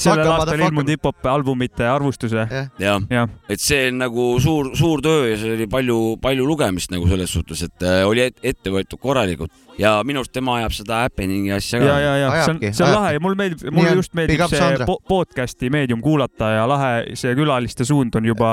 sellel 0.00 0.30
aastal 0.32 0.60
ilmunud 0.60 0.90
hip-hop 0.94 1.28
albumite 1.30 1.86
arvustuse. 1.88 2.46
jah 2.50 3.04
jah, 3.10 3.28
et 3.48 3.62
see 3.62 3.88
on 3.90 4.00
nagu 4.04 4.26
suur, 4.42 4.72
suur 4.78 5.02
töö 5.04 5.30
ja 5.30 5.38
see 5.40 5.54
oli 5.56 5.68
palju, 5.70 6.00
palju 6.22 6.48
lugemist 6.48 6.92
nagu 6.94 7.08
selles 7.10 7.32
suhtes, 7.32 7.62
et 7.66 7.86
äh, 7.86 8.02
oli 8.08 8.26
et, 8.28 8.40
ette 8.42 8.72
võetud 8.72 9.00
korralikult 9.02 9.52
ja 9.80 9.98
minu 10.06 10.22
arust 10.22 10.32
tema 10.36 10.58
ajab 10.60 10.74
seda 10.76 11.02
happening'i 11.04 11.52
asja 11.56 11.80
ja, 11.80 11.86
ka. 11.86 11.98
ja, 12.00 12.14
ja 12.22 12.32
see 12.42 12.54
on, 12.54 12.60
see 12.70 12.86
on 12.86 12.94
lahe 12.94 13.14
ja 13.16 13.22
mulle 13.22 13.40
meeldib, 13.40 13.64
mulle 13.70 13.92
on. 13.92 14.02
just 14.02 14.16
meeldib 14.16 14.44
see 14.52 14.88
po 14.88 14.98
podcast'i 15.08 15.70
meedium 15.72 16.02
kuulata 16.04 16.52
ja 16.56 16.66
lahe, 16.68 16.92
see 17.18 17.34
külaliste 17.38 17.86
suund 17.88 18.16
on 18.16 18.28
juba, 18.28 18.50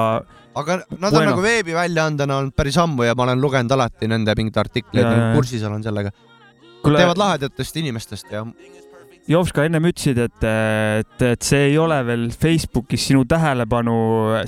aga 0.56 0.82
nad 0.84 1.10
on 1.10 1.18
Bueno. 1.18 1.32
nagu 1.32 1.46
veebiväljaandena 1.46 2.41
olnud 2.41 2.56
päris 2.58 2.78
ammu 2.82 3.08
ja 3.08 3.16
ma 3.16 3.28
olen 3.28 3.41
lugenud 3.41 3.72
alati 3.76 4.10
nende 4.12 4.36
mingeid 4.38 4.62
artikleid 4.66 5.04
Ja,, 5.06 5.12
ja, 5.12 5.28
ja. 5.30 5.34
kursis 5.36 5.64
olen 5.64 5.84
sellega. 5.84 6.12
Nad 6.84 6.98
teevad 7.00 7.20
lahedatest 7.20 7.78
inimestest 7.80 8.32
ja 8.32 8.44
Jops 9.24 9.54
ka 9.56 9.64
ennem 9.64 9.86
ütlesid, 9.88 10.18
et, 10.20 10.44
et, 10.44 11.22
et 11.24 11.46
see 11.48 11.70
ei 11.70 11.78
ole 11.80 11.96
veel 12.04 12.26
Facebookis 12.36 13.06
sinu 13.08 13.22
tähelepanu 13.30 13.94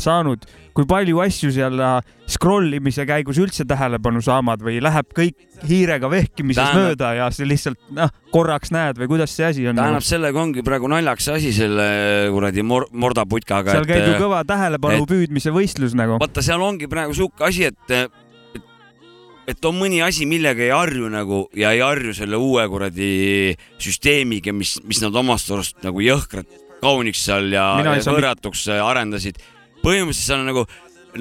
saanud. 0.03 0.43
kui 0.75 0.83
palju 0.83 1.21
asju 1.23 1.53
seal 1.55 1.79
scroll 2.27 2.73
imise 2.75 3.05
käigus 3.07 3.37
üldse 3.39 3.63
tähelepanu 3.63 4.19
saavad 4.19 4.59
või 4.59 4.81
läheb 4.83 5.13
kõik 5.15 5.37
hiirega 5.69 6.09
vehkimises 6.11 6.59
Tähendab- 6.59 6.89
mööda 6.89 7.11
ja 7.15 7.29
sa 7.31 7.47
lihtsalt 7.47 7.79
noh, 7.95 8.11
korraks 8.35 8.73
näed 8.75 8.99
või 8.99 9.07
kuidas 9.13 9.31
see 9.31 9.45
asi 9.47 9.63
on? 9.71 9.79
tähendab, 9.79 10.03
sellega 10.03 10.41
ongi 10.41 10.65
praegu 10.67 10.91
naljakas 10.91 11.29
asi 11.37 11.53
selle 11.55 11.87
kuradi 12.35 12.65
mor-, 12.67 12.89
mordaputkaga. 12.91 13.77
seal 13.77 13.87
käib 13.87 14.09
ju 14.11 14.19
kõva 14.25 14.43
tähelepanu 14.43 15.05
et- 15.05 15.09
püüdmise 15.13 15.55
võistlus 15.55 15.95
nagu. 15.95 16.19
vaata, 16.19 16.43
seal 16.43 16.59
ongi 16.59 16.91
praegu 16.91 17.15
sihuke 17.15 17.47
asi, 17.47 17.69
et, 17.71 17.95
et, 19.47 19.65
on 19.65 19.77
mõni 19.77 20.01
asi, 20.05 20.25
millega 20.29 20.63
ei 20.65 20.73
harju 20.73 21.09
nagu 21.13 21.45
ja 21.57 21.73
ei 21.75 21.81
harju 21.85 22.13
selle 22.17 22.39
uue 22.41 22.65
kuradi 22.71 23.09
süsteemiga, 23.81 24.53
mis, 24.55 24.77
mis 24.87 25.01
nad 25.03 25.15
omast 25.21 25.51
arust 25.53 25.81
nagu 25.85 26.01
jõhkralt 26.03 26.61
kauniks 26.81 27.23
seal 27.25 27.51
ja, 27.53 27.67
ja 27.81 27.97
saa 27.99 28.13
mit- 28.13 28.19
võrratuks 28.19 28.65
arendasid. 28.75 29.41
põhimõtteliselt 29.83 30.27
seal 30.27 30.41
on 30.43 30.49
nagu, 30.51 30.65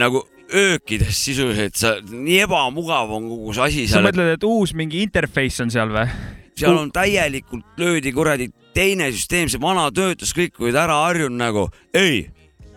nagu 0.01 0.25
öökides 0.55 1.18
sisuliselt, 1.25 1.77
sa, 1.81 1.97
nii 2.05 2.43
ebamugav 2.45 3.12
on 3.16 3.29
kogu 3.31 3.55
see 3.57 3.64
asi 3.64 3.87
sa 3.89 3.99
seal, 3.99 4.09
mõtled, 4.09 4.35
et 4.37 4.45
uus 4.49 4.75
mingi 4.77 5.03
interface 5.05 5.64
on 5.64 5.72
seal 5.72 5.93
või? 5.95 6.07
seal 6.55 6.77
on 6.79 6.93
täielikult 6.95 7.81
löödi 7.81 8.12
kuradi 8.14 8.51
teine 8.75 9.09
süsteem, 9.14 9.49
see 9.51 9.62
vana 9.62 9.89
töötas, 9.95 10.35
kõik 10.37 10.59
olid 10.62 10.77
ära 10.79 11.01
harjunud 11.07 11.39
nagu, 11.39 11.64
ei, 11.95 12.25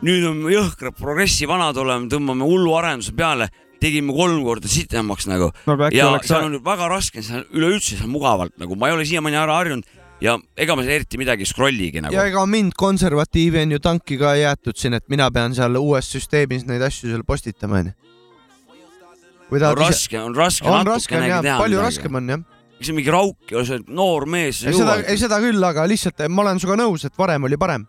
nüüd 0.06 0.26
on 0.30 0.43
jõhkrad 0.52 0.98
progressi 0.98 1.48
vanad 1.50 1.78
oleme, 1.82 2.10
tõmbame 2.12 2.45
hullu 2.45 2.76
arenduse 2.78 3.14
peale, 3.18 3.50
tegime 3.82 4.16
kolm 4.16 4.42
korda 4.46 4.70
sitemaks 4.72 5.30
nagu 5.30 5.52
no 5.68 5.78
ja 5.94 6.10
seal 6.26 6.50
on 6.50 6.60
väga 6.66 6.90
raske, 6.92 7.24
seal 7.26 7.46
üleüldse 7.54 8.00
seal 8.00 8.12
mugavalt 8.12 8.56
nagu 8.62 8.78
ma 8.80 8.92
ei 8.92 8.98
ole 8.98 9.08
siiamaani 9.10 9.40
ära 9.40 9.58
harjunud 9.60 9.98
ja 10.24 10.36
ega 10.58 10.76
ma 10.78 10.86
seal 10.86 10.98
eriti 10.98 11.20
midagi 11.22 11.48
scroll'igi 11.48 12.02
nagu 12.04 12.16
ja. 12.16 12.26
ega 12.30 12.44
mind 12.50 12.76
konservatiivi 12.78 13.62
on 13.66 13.76
ju 13.76 13.82
tanki 13.84 14.18
ka 14.22 14.34
jäetud 14.40 14.80
siin, 14.80 14.98
et 14.98 15.06
mina 15.14 15.30
pean 15.34 15.56
seal 15.58 15.78
uues 15.80 16.10
süsteemis 16.14 16.66
neid 16.70 16.84
asju 16.86 17.12
seal 17.12 17.26
postitama 17.28 17.84
onju. 17.84 17.96
on 19.52 19.60
ise? 19.60 19.74
raske, 19.82 20.22
on 20.22 20.36
raske. 20.36 20.70
on 20.70 20.88
raske 20.88 21.20
on 21.20 21.28
jah, 21.30 21.60
palju 21.62 21.84
raskem 21.84 22.22
on 22.22 22.34
jah. 22.34 22.48
see 22.82 22.98
mingi 22.98 23.14
rauk 23.14 23.54
ja 23.54 23.64
sa 23.66 23.78
oled 23.78 23.94
noor 23.94 24.26
mees. 24.30 24.64
ei 24.66 24.74
seda, 24.78 24.98
ei 25.06 25.22
seda 25.22 25.42
küll, 25.44 25.62
aga 25.70 25.86
lihtsalt 25.90 26.26
ma 26.30 26.48
olen 26.48 26.62
sinuga 26.62 26.82
nõus, 26.84 27.06
et 27.06 27.18
varem 27.18 27.50
oli 27.50 27.60
parem. 27.62 27.86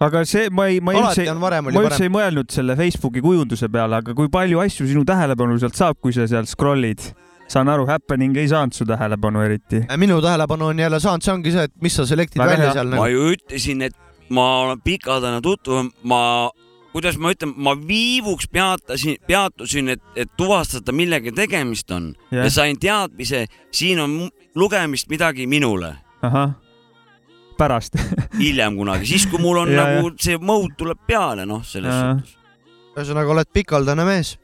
Aga 0.00 0.22
see, 0.28 0.48
ma 0.50 0.68
ei, 0.70 0.80
ma 0.84 0.94
üldse, 0.96 1.26
ma 1.34 1.48
parem. 1.48 1.72
üldse 1.72 2.06
ei 2.06 2.12
mõelnud 2.12 2.52
selle 2.52 2.76
Facebooki 2.78 3.22
kujunduse 3.24 3.68
peale, 3.72 4.00
aga 4.00 4.14
kui 4.16 4.30
palju 4.32 4.62
asju 4.62 4.88
sinu 4.88 5.04
tähelepanu 5.08 5.58
sealt 5.60 5.76
saab, 5.78 6.00
kui 6.00 6.14
sa 6.16 6.28
seal 6.30 6.48
scroll'id? 6.50 7.10
saan 7.50 7.66
aru, 7.66 7.82
happening 7.88 8.36
ei 8.38 8.48
saanud 8.48 8.76
su 8.76 8.86
tähelepanu 8.86 9.42
eriti. 9.42 9.82
minu 9.98 10.20
tähelepanu 10.22 10.70
on 10.70 10.78
jälle 10.78 11.00
saanud, 11.02 11.24
see 11.26 11.34
ongi 11.34 11.52
see, 11.54 11.66
et 11.66 11.74
mis 11.82 11.96
sa 11.98 12.06
selektid 12.06 12.38
Väga 12.38 12.52
välja 12.52 12.68
hea. 12.68 12.74
seal 12.78 12.90
ma 12.92 12.96
nagu. 12.96 13.06
ju 13.10 13.30
ütlesin, 13.34 13.82
et 13.82 13.96
ma 14.30 14.46
olen 14.64 14.82
pikalt 14.86 15.24
täna 15.26 15.40
tuttav, 15.42 15.90
ma, 16.06 16.20
kuidas 16.94 17.18
ma 17.18 17.34
ütlen, 17.34 17.56
ma 17.58 17.74
viivuks 17.74 18.46
peatasin, 18.54 19.18
peatusin, 19.26 19.96
et, 19.96 20.04
et 20.14 20.30
tuvastada, 20.38 20.94
millega 20.94 21.34
tegemist 21.34 21.90
on 21.90 22.12
Jah. 22.30 22.44
ja 22.44 22.50
sain 22.54 22.78
teadmise, 22.78 23.46
siin 23.74 24.00
on 24.00 24.16
lugemist 24.54 25.10
midagi 25.10 25.46
minule 25.50 25.96
ahah, 26.22 26.54
pärast. 27.60 27.98
hiljem 28.40 28.78
kunagi, 28.80 29.08
siis 29.12 29.28
kui 29.30 29.42
mul 29.42 29.62
on 29.64 29.72
Ja, 29.76 29.86
nagu 29.86 30.12
see 30.20 30.38
mode 30.42 30.74
tuleb 30.80 31.00
peale, 31.06 31.46
noh, 31.48 31.64
selles 31.66 31.94
suhtes. 31.94 32.36
ühesõnaga 32.96 33.36
oled 33.36 33.50
pikaldane 33.54 34.06
mees, 34.08 34.34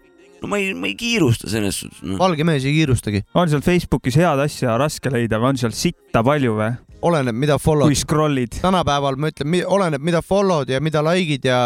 no 0.43 0.51
ma 0.53 0.61
ei, 0.61 0.73
ma 0.77 0.91
ei 0.91 0.97
kiirusta 0.99 1.51
selles 1.51 1.81
suhtes 1.83 2.03
no.. 2.05 2.19
valge 2.21 2.45
mees 2.47 2.67
ei 2.69 2.77
kiirustagi. 2.77 3.25
on 3.35 3.51
seal 3.53 3.65
Facebookis 3.65 4.19
head 4.21 4.43
asja 4.45 4.77
raske 4.81 5.13
leida 5.13 5.41
või 5.43 5.55
on 5.55 5.63
seal 5.65 5.75
sitta 5.77 6.23
palju 6.27 6.57
või? 6.59 6.75
oleneb, 7.07 7.37
mida 7.37 7.59
follow'd 7.61 7.93
kui. 7.93 7.99
scroll'id. 7.99 8.61
tänapäeval 8.63 9.19
ma 9.21 9.33
ütlen, 9.33 9.59
oleneb, 9.79 10.05
mida 10.05 10.23
follow'd 10.25 10.71
ja 10.73 10.81
mida 10.85 11.03
like'id 11.05 11.49
ja 11.49 11.59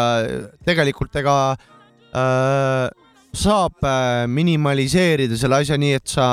tegelikult 0.67 1.15
ega 1.21 1.37
äh, 1.53 2.89
saab 3.31 3.87
äh, 3.87 4.25
minimaliseerida 4.27 5.39
selle 5.39 5.61
asja 5.63 5.79
nii, 5.79 5.95
et 6.01 6.11
sa 6.11 6.27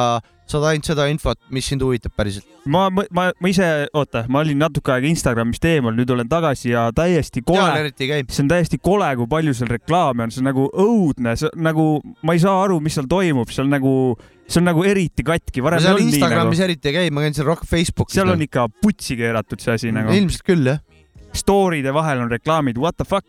saad 0.53 0.65
ainult 0.71 0.89
seda 0.89 1.07
infot, 1.11 1.39
mis 1.55 1.67
sind 1.71 1.83
huvitab 1.85 2.15
päriselt. 2.19 2.47
ma, 2.69 2.87
ma, 2.91 3.29
ma 3.31 3.51
ise, 3.51 3.67
oota, 3.97 4.25
ma 4.33 4.43
olin 4.45 4.59
natuke 4.61 4.93
aega 4.95 5.09
Instagramist 5.11 5.65
eemal, 5.69 5.95
nüüd 5.97 6.11
olen 6.15 6.29
tagasi 6.31 6.73
ja 6.73 6.89
täiesti 6.95 7.43
kole, 7.47 7.93
see 7.99 8.43
on 8.45 8.51
täiesti 8.51 8.81
kole, 8.83 9.11
kui 9.21 9.31
palju 9.31 9.55
seal 9.57 9.71
reklaame 9.73 10.27
on, 10.27 10.35
see 10.35 10.43
on 10.43 10.51
nagu 10.51 10.67
õudne, 10.73 11.37
see 11.39 11.51
on 11.53 11.65
nagu, 11.69 11.87
ma 12.27 12.37
ei 12.37 12.43
saa 12.43 12.59
aru, 12.65 12.81
mis 12.85 12.99
seal 12.99 13.09
toimub, 13.11 13.53
see 13.55 13.65
on 13.65 13.73
nagu, 13.77 13.95
see 14.49 14.63
on 14.63 14.69
nagu 14.71 14.85
eriti 14.89 15.27
katki, 15.27 15.65
ei 15.65 15.85
seal 15.85 16.03
Instagramis 16.05 16.59
nagu. 16.59 16.69
eriti 16.69 16.93
ei 16.93 16.99
käi, 17.01 17.15
ma 17.15 17.25
käin 17.25 17.39
seal 17.39 17.49
rohkem 17.49 17.71
Facebookis. 17.71 18.19
seal 18.19 18.35
on 18.35 18.45
ikka 18.45 18.69
putsi 18.83 19.19
keeratud 19.21 19.65
see 19.65 19.79
asi 19.79 19.95
nagu. 19.95 20.15
ilmselt 20.17 20.47
küll 20.49 20.75
jah. 20.75 20.85
Story'de 21.37 21.93
vahel 21.93 22.23
on 22.25 22.31
reklaamid, 22.33 22.79
what 22.81 22.97
the 22.97 23.05
fuck. 23.05 23.29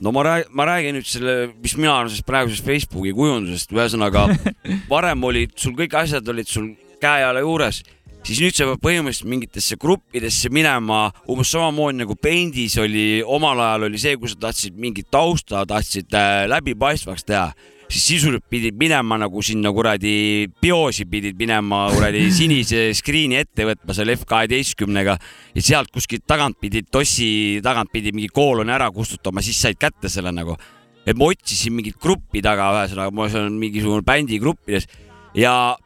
No 0.00 0.12
ma 0.12 0.24
räägin, 0.26 0.50
ma 0.50 0.66
räägin 0.68 0.96
nüüd 0.98 1.08
selle, 1.08 1.34
mis 1.62 1.76
mina 1.78 1.98
arvan 1.98 2.10
sellest 2.12 2.28
praegusest 2.28 2.66
Facebooki 2.66 3.12
kujundusest, 3.16 3.74
ühesõnaga 3.74 4.26
varem 4.92 5.26
olid 5.28 5.54
sul 5.60 5.76
kõik 5.78 5.94
asjad 6.00 6.28
olid 6.32 6.50
sul 6.50 6.72
käe-jala 7.02 7.44
juures, 7.44 7.82
siis 8.24 8.40
nüüd 8.40 8.56
sa 8.56 8.66
pead 8.70 8.82
põhimõtteliselt 8.84 9.30
mingitesse 9.30 9.78
gruppidesse 9.80 10.50
minema. 10.54 11.06
Umbes 11.30 11.52
samamoodi 11.52 12.00
nagu 12.00 12.16
Paint'is 12.16 12.78
oli, 12.80 13.06
omal 13.20 13.60
ajal 13.60 13.88
oli 13.90 14.00
see, 14.00 14.16
kui 14.20 14.32
sa 14.32 14.40
tahtsid 14.48 14.78
mingit 14.80 15.10
tausta, 15.12 15.66
tahtsid 15.68 16.14
äh, 16.16 16.44
läbipaistvaks 16.50 17.26
teha, 17.28 17.50
siis 17.94 18.06
sisuliselt 18.10 18.46
pidid 18.50 18.76
minema 18.78 19.16
nagu 19.20 19.42
sinna 19.44 19.70
kuradi 19.74 20.48
biosi 20.62 21.06
pidid 21.10 21.38
minema 21.38 21.84
kuradi 21.94 22.24
sinise 22.38 22.88
screen'i 22.98 23.38
ette 23.38 23.66
võtma 23.68 23.94
seal 23.94 24.10
F12-ga 24.16 25.14
ja 25.54 25.62
sealt 25.62 25.92
kuskilt 25.94 26.26
tagant 26.26 26.58
pidid, 26.60 26.90
tossi 26.90 27.60
tagant 27.64 27.92
pidi 27.94 28.14
mingi 28.14 28.32
kooloni 28.34 28.74
ära 28.74 28.90
kustutama, 28.94 29.44
siis 29.44 29.60
said 29.62 29.78
kätte 29.78 30.10
selle 30.10 30.34
nagu. 30.34 30.56
et 31.04 31.16
ma 31.20 31.28
otsisin 31.28 31.74
mingit 31.76 31.98
gruppi 32.00 32.40
taga, 32.42 32.70
ühesõnaga 32.80 33.12
ma 33.12 33.28
olen 33.28 33.58
mingisugune 33.60 34.02
bändi 34.02 34.38
gruppides 34.40 34.88
ja 35.36 35.76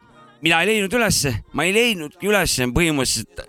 mina 0.41 0.61
ei 0.63 0.73
leidnud 0.73 0.93
ülesse, 0.95 1.33
ma 1.53 1.65
ei 1.67 1.73
leidnudki 1.75 2.29
ülesse, 2.29 2.69
põhimõtteliselt 2.71 3.43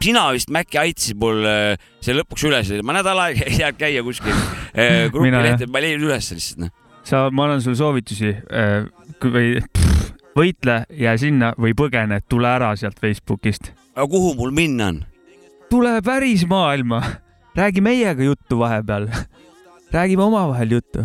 sina 0.00 0.30
vist 0.32 0.48
Mäkki 0.48 0.80
aitasid 0.80 1.18
mul 1.20 1.44
äh, 1.44 1.74
selle 2.00 2.22
lõpuks 2.22 2.46
üles 2.48 2.72
ma 2.86 2.96
nädal 2.96 3.20
aega 3.26 3.46
ei 3.50 3.60
jäänud 3.60 3.80
käia 3.80 4.04
kuskil 4.06 4.32
äh, 4.32 5.06
grupi 5.12 5.28
Mina, 5.28 5.44
jah. 5.44 5.52
lehte, 5.52 5.70
ma 5.70 5.82
ei 5.82 5.90
leidnud 5.90 6.08
üles 6.08 6.32
lihtsalt 6.32 6.64
noh. 6.64 6.76
sa, 7.10 7.26
ma 7.34 7.48
annan 7.48 7.62
sulle 7.64 7.78
soovitusi 7.78 8.30
äh, 8.30 8.86
kui- 9.20 9.32
või 9.34 9.48
pff, 9.66 10.12
võitle, 10.38 10.84
jää 10.94 11.16
sinna 11.20 11.52
või 11.58 11.74
põgene, 11.78 12.20
tule 12.30 12.50
ära 12.50 12.72
sealt 12.78 13.00
Facebookist. 13.02 13.72
aga 13.94 14.06
kuhu 14.10 14.34
mul 14.38 14.54
minna 14.54 14.92
on? 14.92 15.02
tule 15.70 15.98
päris 16.04 16.46
maailma, 16.50 17.02
räägi 17.58 17.82
meiega 17.82 18.22
juttu 18.22 18.58
vahepeal. 18.58 19.08
räägime 19.92 20.22
omavahel 20.22 20.78
juttu. 20.78 21.04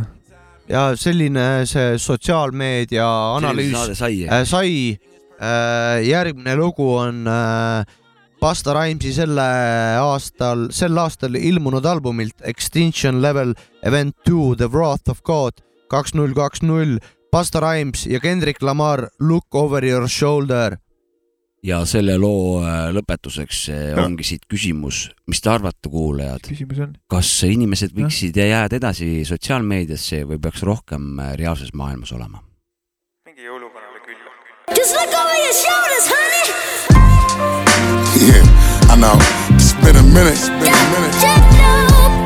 ja 0.70 0.91
selline 0.95 1.66
see 1.66 1.97
sotsiaalmeedia 1.97 3.10
analüüs 3.36 3.97
sai 3.97 4.26
äh, 4.28 4.45
sai 4.45 4.97
äh,. 5.41 6.01
järgmine 6.06 6.56
lugu 6.56 6.95
on 6.95 7.28
äh, 7.28 7.86
Basta 8.39 8.74
Rhymesi 8.76 9.14
selle 9.16 9.43
aastal, 9.97 10.68
sel 10.70 10.97
aastal 11.01 11.34
ilmunud 11.39 11.86
albumilt 11.86 12.43
Extinction 12.43 13.22
Level 13.22 13.56
Event 13.82 14.16
Two 14.28 14.56
The 14.56 14.68
Wrath 14.70 15.10
of 15.10 15.24
God 15.24 15.64
kaks 15.92 16.14
null 16.18 16.34
kaks 16.38 16.62
null. 16.66 16.98
Basta 17.32 17.60
Rhymes 17.60 18.06
ja 18.08 18.20
Kendrick 18.24 18.62
Lamar 18.64 19.10
Look 19.20 19.56
over 19.56 19.86
your 19.86 20.08
shoulder. 20.10 20.78
ja 21.66 21.80
selle 21.90 22.14
loo 22.22 22.60
äh, 22.62 22.92
lõpetuseks 22.94 23.60
äh, 23.74 23.98
ongi 23.98 24.24
siit 24.24 24.44
küsimus, 24.46 25.08
mis 25.26 25.42
te 25.42 25.50
arvate, 25.50 25.90
kuulajad, 25.90 26.44
küsimus 26.46 26.80
on? 26.86 26.92
kas 27.10 27.32
inimesed 27.48 27.96
võiksid 27.98 28.38
jääda 28.38 28.78
edasi 28.78 29.26
sotsiaalmeediasse 29.26 30.22
või 30.30 30.38
peaks 30.44 30.62
rohkem 30.62 31.18
äh, 31.20 31.34
reaalses 31.42 31.74
maailmas 31.74 32.14
olema? 32.14 32.44
mingi 33.26 33.48
jõuluvanale 33.50 34.00
külla. 34.06 34.30
Just 34.78 34.94
look 34.94 35.10
over 35.10 35.38
your 35.42 35.58
shoulders, 35.58 36.06
honey. 36.14 36.46
Yeah, 38.30 38.94
I 38.94 38.96
know. 39.02 39.18
It's 39.58 39.74
been 39.82 39.98
a 39.98 40.04
minute. 40.04 40.38
It's 40.38 40.50
been 40.50 40.74
a 40.74 40.86
minute. 40.94 42.25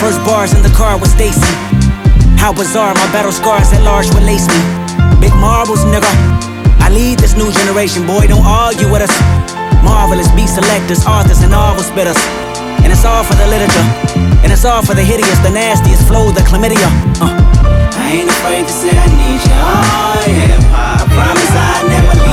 First 0.00 0.18
bars 0.24 0.52
in 0.54 0.62
the 0.62 0.72
car 0.74 0.98
with 0.98 1.10
Stacy. 1.10 1.40
How 2.40 2.52
bizarre, 2.52 2.94
my 2.94 3.08
battle 3.12 3.32
scars 3.32 3.72
at 3.72 3.82
large 3.82 4.08
will 4.14 4.24
lace 4.24 4.46
me. 4.48 4.60
Big 5.20 5.34
marbles, 5.38 5.84
nigga. 5.88 6.08
I 6.80 6.88
lead 6.90 7.18
this 7.18 7.36
new 7.36 7.50
generation, 7.52 8.06
boy, 8.06 8.26
don't 8.26 8.44
argue 8.44 8.90
with 8.90 9.02
us. 9.02 9.14
Marvelous 9.84 10.28
beat 10.32 10.48
selectors, 10.48 11.04
authors, 11.06 11.40
and 11.42 11.52
novel 11.52 11.84
spitters. 11.84 12.18
And 12.82 12.92
it's 12.92 13.04
all 13.04 13.24
for 13.24 13.34
the 13.34 13.46
literature. 13.46 13.86
And 14.42 14.52
it's 14.52 14.64
all 14.64 14.82
for 14.82 14.94
the 14.94 15.04
hideous, 15.04 15.38
the 15.40 15.50
nastiest 15.50 16.06
flow, 16.08 16.30
the 16.30 16.40
chlamydia. 16.40 16.88
Uh. 17.20 17.32
I 17.96 18.20
ain't 18.20 18.28
afraid 18.28 18.66
to 18.66 18.72
say 18.72 18.92
I 18.92 19.08
need 19.08 19.40
you. 19.40 19.56
Oh, 19.56 20.24
yeah. 20.28 21.00
I 21.00 21.04
promise 21.08 21.52
I'll 21.56 21.88
never 21.88 22.23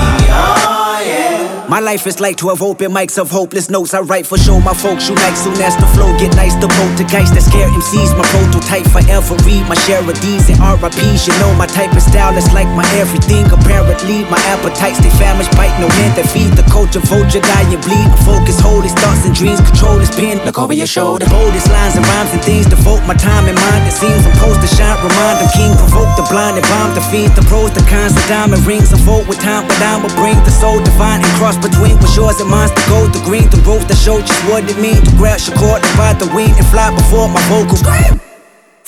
My 1.72 1.80
life 1.80 2.04
is 2.06 2.20
like 2.20 2.36
12 2.36 2.62
open 2.62 2.92
mics 2.92 3.16
of 3.16 3.32
hopeless 3.32 3.72
notes. 3.72 3.96
I 3.96 4.04
write 4.04 4.28
for 4.28 4.36
show 4.36 4.60
my 4.60 4.76
folks 4.76 5.08
you 5.08 5.16
like 5.16 5.40
soon 5.40 5.56
as 5.64 5.72
the 5.80 5.88
flow 5.96 6.12
get 6.20 6.36
nice. 6.36 6.52
The 6.60 6.68
poltergeist 6.68 7.32
that 7.32 7.48
scare 7.48 7.72
MCs, 7.72 8.12
my 8.12 8.28
prototype 8.28 8.84
forever. 8.92 9.40
Read 9.48 9.64
my 9.72 9.80
share 9.88 10.04
of 10.04 10.12
D's 10.20 10.52
and 10.52 10.60
RIPs. 10.60 11.32
You 11.32 11.34
know 11.40 11.56
my 11.56 11.72
type 11.72 11.96
of 11.96 12.04
style 12.04 12.36
is 12.36 12.52
like 12.52 12.68
my 12.76 12.84
everything. 13.00 13.48
Apparently, 13.56 14.28
my 14.28 14.36
appetites 14.52 15.00
they 15.00 15.16
famished, 15.16 15.56
bite 15.56 15.72
no 15.80 15.88
hand 15.96 16.20
that 16.20 16.28
feed 16.28 16.52
the 16.60 16.68
culture. 16.68 17.00
vote 17.00 17.32
Vulture, 17.32 17.40
die 17.40 17.64
and 17.64 17.80
bleed. 17.80 18.12
Focus, 18.28 18.60
hold 18.60 18.84
his 18.84 18.92
thoughts 19.00 19.24
and 19.24 19.32
dreams. 19.32 19.64
Control 19.64 19.96
his 19.96 20.12
pen. 20.12 20.44
Look 20.44 20.60
over 20.60 20.76
your 20.76 20.92
shoulder. 20.92 21.24
Boldest 21.32 21.72
lines 21.72 21.96
and 21.96 22.04
rhymes 22.04 22.36
and 22.36 22.44
things. 22.44 22.68
Devote 22.68 23.00
my 23.08 23.16
time 23.16 23.48
and 23.48 23.56
mind. 23.56 23.88
It 23.88 23.96
seems 23.96 24.20
I'm 24.28 24.36
supposed 24.36 24.60
to 24.60 24.68
shine. 24.76 25.00
Remind 25.00 25.40
them 25.40 25.48
king. 25.56 25.72
Provoke 25.80 26.20
the 26.20 26.28
blind 26.28 26.60
and 26.60 26.68
bomb 26.68 26.92
the 27.00 27.04
fiends. 27.08 27.32
The 27.40 27.48
pros, 27.48 27.72
the 27.72 27.80
cons, 27.88 28.12
the 28.12 28.24
diamond 28.28 28.60
rings. 28.68 28.92
I 28.92 29.00
vote 29.08 29.24
with 29.24 29.40
time, 29.40 29.72
but 29.72 29.80
I 29.80 29.96
will 30.04 30.12
bring 30.20 30.36
the 30.44 30.52
soul 30.52 30.84
divine 30.84 31.24
and 31.24 31.32
cross 31.40 31.61
between 31.62 31.96
what's 32.02 32.18
yours 32.18 32.42
and 32.42 32.50
mine's 32.50 32.74
the 32.74 32.84
gold, 32.90 33.14
the 33.14 33.22
green, 33.22 33.48
the 33.54 33.62
rose 33.62 33.86
that 33.86 33.98
showed 33.98 34.26
just 34.26 34.42
what 34.50 34.66
it 34.66 34.78
means 34.82 35.00
to 35.06 35.14
grab 35.16 35.40
your 35.46 35.56
cord 35.56 35.80
and 35.86 35.94
ride 35.96 36.18
the 36.18 36.28
wing 36.34 36.52
and 36.58 36.66
fly 36.74 36.90
before 36.90 37.30
my 37.30 37.42
vocals. 37.48 37.86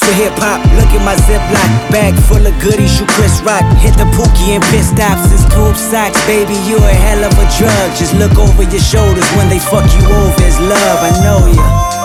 For 0.03 0.11
hip 0.19 0.35
hop, 0.35 0.59
look 0.75 0.91
at 0.91 1.03
my 1.05 1.15
ziploc 1.23 1.69
bag 1.93 2.17
full 2.27 2.43
of 2.43 2.51
goodies. 2.59 2.99
You 2.99 3.05
Chris 3.15 3.39
Rock, 3.45 3.63
hit 3.79 3.95
the 3.95 4.09
pookie 4.17 4.57
and 4.57 4.63
pit 4.73 4.83
stops. 4.83 5.31
It's 5.31 5.45
tube 5.53 5.77
socks, 5.77 6.19
baby. 6.27 6.57
You 6.67 6.75
a 6.81 6.91
hell 6.91 7.23
of 7.23 7.31
a 7.39 7.45
drug. 7.55 7.87
Just 7.95 8.11
look 8.19 8.35
over 8.35 8.67
your 8.67 8.83
shoulders 8.83 9.29
when 9.37 9.47
they 9.47 9.61
fuck 9.61 9.87
you 9.95 10.03
over. 10.03 10.43
It's 10.43 10.59
love, 10.59 10.99
I 10.99 11.11
know 11.23 11.47
ya. 11.47 12.02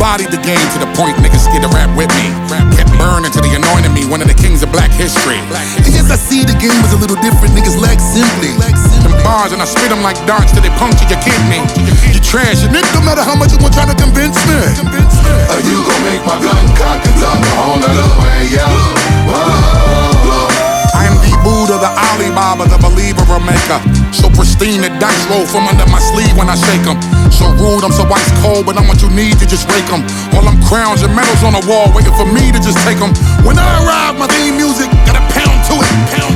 Bodied 0.00 0.32
the 0.32 0.40
game 0.40 0.64
to 0.72 0.80
the 0.80 0.88
point 0.96 1.12
niggas 1.20 1.44
scared 1.44 1.60
to 1.60 1.68
rap 1.76 1.92
with 1.92 2.08
me. 2.16 2.32
Kept 2.72 2.88
burning 2.96 3.28
till 3.28 3.44
they 3.44 3.52
anointed 3.52 3.92
me 3.92 4.08
one 4.08 4.24
of 4.24 4.28
the 4.32 4.34
kings 4.34 4.64
of 4.64 4.72
black 4.72 4.88
history. 4.96 5.36
And 5.76 5.92
yes, 5.92 6.08
I 6.08 6.16
see 6.16 6.40
the 6.42 6.56
game 6.56 6.74
was 6.80 6.96
a 6.96 6.98
little 6.98 7.20
different. 7.20 7.52
Niggas 7.52 7.76
lack 7.76 8.00
simply. 8.00 8.56
Them 9.04 9.12
bars 9.20 9.52
and 9.52 9.60
I 9.60 9.68
spit 9.68 9.92
them 9.92 10.00
like 10.00 10.16
darts 10.24 10.56
till 10.56 10.64
they 10.64 10.72
puncture 10.80 11.04
your 11.04 11.20
kidney. 11.20 11.60
You 12.16 12.20
trash 12.24 12.64
and 12.64 12.72
it 12.72 12.88
no 12.96 13.04
matter 13.04 13.20
how 13.20 13.36
much 13.36 13.52
you 13.52 13.60
want 13.60 13.76
trying 13.76 13.92
to 13.92 13.98
convince 14.00 14.40
me. 14.48 14.56
Are 15.52 15.62
you 15.68 15.84
gon' 15.84 16.02
make 16.08 16.24
my 16.24 16.40
gun 16.40 16.64
cock 16.80 17.04
and 17.04 17.16
talk 17.20 17.36
a 17.36 17.52
whole 17.60 17.76
nother 17.76 18.08
way, 18.24 18.56
yo? 18.56 18.64
I 20.96 21.04
am 21.04 21.20
the 21.20 21.36
Buddha, 21.44 21.76
the 21.76 21.92
Alibaba, 21.92 22.64
the 22.72 22.80
believer, 22.80 23.28
a 23.28 23.38
maker. 23.38 23.99
So 24.12 24.28
pristine, 24.28 24.82
the 24.82 24.90
dice 24.98 25.24
roll 25.30 25.46
from 25.46 25.68
under 25.68 25.86
my 25.86 26.00
sleeve 26.10 26.36
when 26.36 26.48
I 26.48 26.56
shake 26.56 26.86
'em. 26.86 26.98
So 27.30 27.46
rude, 27.62 27.84
I'm 27.84 27.92
so 27.92 28.04
ice 28.10 28.30
cold, 28.42 28.66
but 28.66 28.76
I'm 28.78 28.86
what 28.88 29.00
you 29.02 29.10
need 29.10 29.38
to 29.38 29.46
just 29.46 29.68
rake 29.70 29.90
'em. 29.92 30.02
All 30.34 30.42
them 30.42 30.58
crowns 30.68 31.02
and 31.02 31.14
medals 31.14 31.42
on 31.42 31.52
the 31.58 31.64
wall, 31.70 31.86
waiting 31.94 32.14
for 32.20 32.26
me 32.26 32.52
to 32.52 32.58
just 32.58 32.78
take 32.86 33.00
'em. 33.00 33.12
When 33.46 33.58
I 33.58 33.68
arrive, 33.82 34.18
my 34.18 34.26
theme 34.26 34.56
music 34.56 34.88
got 35.06 35.16
a 35.16 35.24
pound 35.34 35.49
to 35.70 35.76
it. 35.78 35.90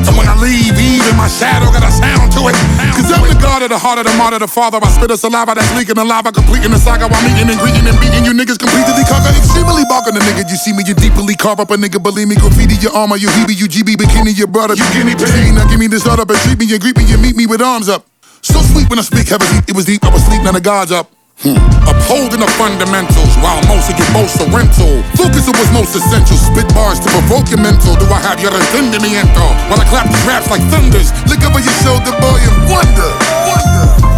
And 0.06 0.14
when 0.14 0.30
I 0.30 0.38
leave, 0.38 0.78
even 0.78 1.18
my 1.18 1.26
shadow 1.26 1.66
got 1.74 1.82
a 1.82 1.90
sound 1.90 2.30
to 2.38 2.46
it. 2.46 2.56
Cause 2.94 3.10
I'm 3.10 3.26
the 3.26 3.34
god 3.42 3.66
of 3.66 3.74
the 3.74 3.78
heart 3.78 3.98
of 3.98 4.06
the 4.06 4.14
martyr, 4.14 4.38
the 4.38 4.46
father. 4.46 4.78
I 4.78 4.88
spit 4.94 5.10
a 5.10 5.18
saliva 5.18 5.58
that's 5.58 5.68
leaking 5.74 5.98
the 5.98 6.06
lava, 6.06 6.30
completing 6.30 6.70
the 6.70 6.78
saga 6.78 7.10
while 7.10 7.22
meeting 7.26 7.50
and 7.50 7.58
greeting 7.58 7.84
and 7.84 7.98
beating 7.98 8.22
you 8.22 8.32
niggas 8.32 8.58
completely 8.58 9.04
conquer. 9.10 9.34
Extremely 9.34 9.82
barking 9.90 10.14
the 10.14 10.22
nigga, 10.22 10.46
you 10.46 10.56
see 10.56 10.72
me, 10.72 10.86
you 10.86 10.94
deeply 10.94 11.34
carve 11.34 11.58
up 11.58 11.70
a 11.70 11.76
nigga, 11.76 11.98
believe 11.98 12.28
me, 12.28 12.36
graffiti 12.36 12.78
your 12.78 12.94
armor, 12.94 13.16
you 13.16 13.28
heebie, 13.28 13.58
you 13.58 13.66
GB, 13.66 13.98
bikini, 13.98 14.36
your 14.36 14.48
brother, 14.48 14.74
you 14.78 14.86
guinea 14.94 15.18
pig. 15.18 15.54
Now 15.54 15.66
give 15.66 15.78
me 15.78 15.88
this 15.88 16.06
up 16.06 16.18
and 16.18 16.38
treat 16.46 16.58
me 16.58 16.70
and 16.70 16.80
greet 16.80 16.96
me 16.96 17.04
and 17.10 17.20
meet 17.20 17.36
me 17.36 17.46
with 17.46 17.60
arms 17.60 17.88
up. 17.88 18.06
So 18.42 18.60
sweet 18.60 18.88
when 18.90 18.98
I 18.98 19.02
speak, 19.02 19.28
heavy, 19.28 19.46
it 19.66 19.74
was 19.74 19.86
deep, 19.86 20.04
I 20.04 20.12
was 20.12 20.22
sleep, 20.24 20.42
now 20.42 20.52
the 20.52 20.60
gods 20.60 20.92
up. 20.92 21.13
Hmm. 21.42 21.58
Upholding 21.90 22.40
the 22.40 22.50
fundamentals 22.54 23.34
while 23.42 23.58
most 23.66 23.90
of 23.90 23.98
you 23.98 24.06
most 24.14 24.38
are 24.40 24.48
rental. 24.54 25.02
Focus 25.18 25.50
on 25.50 25.54
what's 25.58 25.72
most 25.74 25.94
essential. 25.96 26.36
Spit 26.38 26.68
bars 26.74 27.00
to 27.00 27.10
provoke 27.10 27.50
your 27.50 27.60
mental. 27.60 27.96
Do 27.96 28.06
I 28.06 28.20
have 28.22 28.40
your 28.40 28.52
entendimiento? 28.52 29.42
While 29.68 29.80
I 29.80 29.86
clap 29.90 30.06
these 30.06 30.24
raps 30.26 30.48
like 30.48 30.62
thunders. 30.70 31.10
Look 31.26 31.42
over 31.42 31.58
your 31.58 31.76
shoulder, 31.82 32.14
boy, 32.22 32.38
and 32.38 32.70
wonder. 32.70 34.13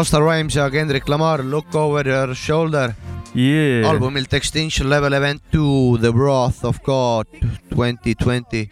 Busta 0.00 0.16
Rhymes 0.16 0.54
ja 0.56 0.70
Kendrick 0.70 1.08
Lamar 1.08 1.42
Look 1.44 1.74
over 1.74 2.08
your 2.08 2.34
shoulder 2.34 2.92
yeah.. 3.34 3.84
albumilt 3.84 4.32
Extinction 4.32 4.88
Level 4.88 5.12
Event 5.12 5.42
Two 5.52 5.98
The 6.00 6.08
Wrath 6.08 6.64
of 6.64 6.78
God 6.82 7.26
twenty 7.68 8.14
twenty. 8.14 8.70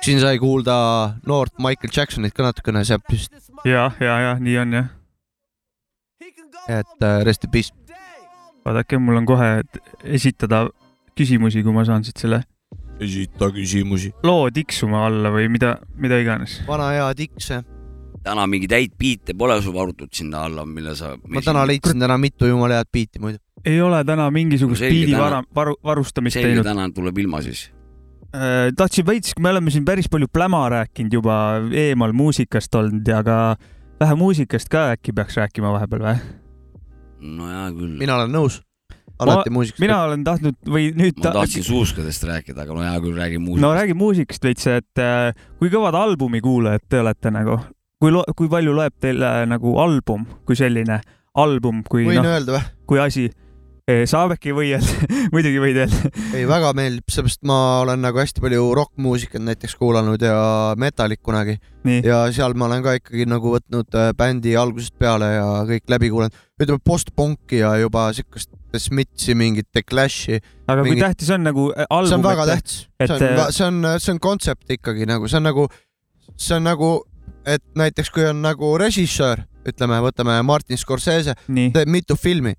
siin 0.00 0.20
sai 0.20 0.38
kuulda 0.40 0.76
noort 1.26 1.52
Michael 1.60 1.92
Jacksonit 1.92 2.32
ka 2.32 2.46
natukene 2.46 2.80
säppist, 2.84 3.36
ja, 3.64 3.90
ja, 4.00 4.16
ja 4.20 4.32
nii 4.40 4.56
on 4.62 4.72
jah. 4.72 4.88
et 6.68 6.96
äh, 7.02 7.20
rest 7.28 7.44
in 7.44 7.50
peace. 7.50 7.68
vaadake, 8.64 8.96
mul 8.98 9.20
on 9.20 9.28
kohe 9.28 9.60
esitada 10.04 10.64
küsimusi, 11.12 11.60
kui 11.60 11.76
ma 11.76 11.84
saan 11.84 12.08
siit 12.08 12.24
selle 12.24 12.40
esita 13.04 13.52
küsimusi. 13.52 14.14
loo 14.24 14.48
tiksuma 14.48 15.04
alla 15.12 15.28
või 15.28 15.52
mida, 15.52 15.76
mida 16.00 16.24
iganes. 16.24 16.62
vana 16.64 16.88
hea 16.96 17.14
tiks. 17.20 17.52
Täna 18.24 18.46
mingeid 18.50 18.72
häid 18.72 18.94
biite 18.98 19.34
pole 19.38 19.60
sul 19.62 19.74
varutud 19.76 20.12
sinna 20.12 20.44
alla, 20.48 20.64
mille 20.66 20.94
sa. 20.96 21.14
ma 21.28 21.42
täna 21.44 21.66
leidsin 21.68 22.00
täna 22.00 22.18
mitu 22.18 22.48
jumala 22.48 22.80
head 22.80 22.90
biiti 22.92 23.20
muidu. 23.22 23.38
ei 23.64 23.80
ole 23.80 24.02
täna 24.04 24.30
mingisugust 24.30 24.82
No 24.82 24.88
biidi 24.90 25.12
täna- 25.12 25.22
vara, 25.24 25.42
varu, 25.54 25.76
varustamist 25.84 26.34
selge, 26.34 26.48
teinud. 26.54 26.64
täna 26.66 26.88
tuleb 26.94 27.18
ilma 27.18 27.42
siis. 27.44 27.70
tahtsin 28.76 29.06
veits, 29.06 29.32
me 29.38 29.50
oleme 29.54 29.70
siin 29.70 29.84
päris 29.84 30.08
palju 30.10 30.26
pläma 30.32 30.64
rääkinud 30.72 31.12
juba 31.20 31.36
eemal 31.72 32.12
muusikast 32.12 32.74
olnud 32.74 33.08
ja 33.08 33.22
ka 33.22 33.56
vähe 34.00 34.14
muusikast 34.18 34.68
ka 34.68 34.88
äkki 34.96 35.12
peaks 35.14 35.36
rääkima 35.38 35.70
vahepeal 35.76 36.02
või? 36.08 36.16
no 37.20 37.46
hea 37.50 37.68
küll. 37.76 37.92
mina 37.98 38.16
olen 38.16 38.32
nõus. 38.34 38.58
alati 39.18 39.50
muusikast. 39.54 39.80
mina 39.84 40.00
olen 40.08 40.24
tahtnud 40.26 40.56
või 40.66 40.90
nüüd 40.96 41.20
ma 41.22 41.30
tahtsin 41.38 41.64
suuskadest 41.64 42.24
rääkida, 42.26 42.64
aga 42.66 42.74
no 42.74 42.82
hea 42.82 42.96
küll, 43.04 43.14
räägi 43.20 43.38
muusikast 43.38 43.62
no 43.68 43.72
räägi 43.76 43.94
muusikast 43.94 44.44
veits, 44.44 44.66
et 44.66 44.98
äh, 45.04 45.30
kui 45.60 45.70
kõvad 45.72 45.94
albumi 45.94 46.40
kuulajad 46.44 46.88
te 46.88 47.00
olete 47.04 47.30
nagu, 47.30 47.60
kui, 48.02 48.14
kui 48.36 48.50
palju 48.52 48.74
loeb 48.76 48.96
teile 49.00 49.36
nagu 49.50 49.76
album 49.82 50.26
kui 50.46 50.56
selline 50.58 51.00
album, 51.34 51.82
kui 51.88 52.06
võin 52.06 52.22
noh, 52.22 52.30
öelda 52.36 52.54
või? 52.56 52.68
kui 52.90 53.00
asi. 53.02 53.26
saab 54.08 54.32
äkki 54.32 54.54
või 54.56 54.70
öelda, 54.72 55.08
muidugi 55.34 55.60
võid 55.60 55.78
öelda. 55.82 56.10
ei, 56.36 56.46
väga 56.48 56.70
meeldib, 56.76 57.04
seepärast 57.12 57.42
ma 57.48 57.58
olen 57.82 58.00
nagu 58.04 58.20
hästi 58.20 58.40
palju 58.44 58.68
rokkmuusikat 58.78 59.44
näiteks 59.44 59.76
kuulanud 59.80 60.22
ja 60.24 60.38
metalit 60.80 61.20
kunagi. 61.22 61.58
ja 62.04 62.22
seal 62.32 62.56
ma 62.56 62.68
olen 62.70 62.84
ka 62.86 62.96
ikkagi 63.00 63.26
nagu 63.28 63.54
võtnud 63.56 63.98
äh, 63.98 64.12
bändi 64.16 64.54
algusest 64.56 64.96
peale 64.98 65.34
ja 65.34 65.48
kõik 65.68 65.90
läbi 65.96 66.12
kuulanud. 66.14 66.42
ütleme 66.62 66.80
post-punki 66.84 67.64
ja 67.64 67.74
juba 67.82 68.10
siukest 68.16 68.54
Smitsi, 68.74 69.36
mingit 69.38 69.68
The 69.70 69.84
Clashi. 69.86 70.40
aga 70.66 70.82
kui 70.82 70.96
tähtis 70.98 71.30
on 71.34 71.44
nagu 71.46 71.68
äh, 71.74 71.86
album? 71.90 72.08
see 72.08 72.18
on 72.18 72.28
väga 72.30 72.46
tähtis, 72.54 72.78
et 72.98 73.10
see 73.10 73.28
on, 73.28 73.42
see 73.52 73.66
on, 73.66 73.90
see 73.98 74.14
on 74.14 74.22
kontsept 74.22 74.78
ikkagi 74.78 75.06
nagu, 75.06 75.28
see 75.30 75.42
on 75.42 75.50
nagu, 75.50 75.68
see 76.34 76.56
on 76.56 76.66
nagu, 76.66 76.94
et 77.46 77.64
näiteks 77.76 78.10
kui 78.12 78.24
on 78.28 78.42
nagu 78.44 78.74
režissöör, 78.80 79.44
ütleme, 79.68 80.00
võtame 80.04 80.36
Martin 80.46 80.80
Scorsese, 80.80 81.36
teeb 81.48 81.90
mitu 81.90 82.16
filmi, 82.20 82.54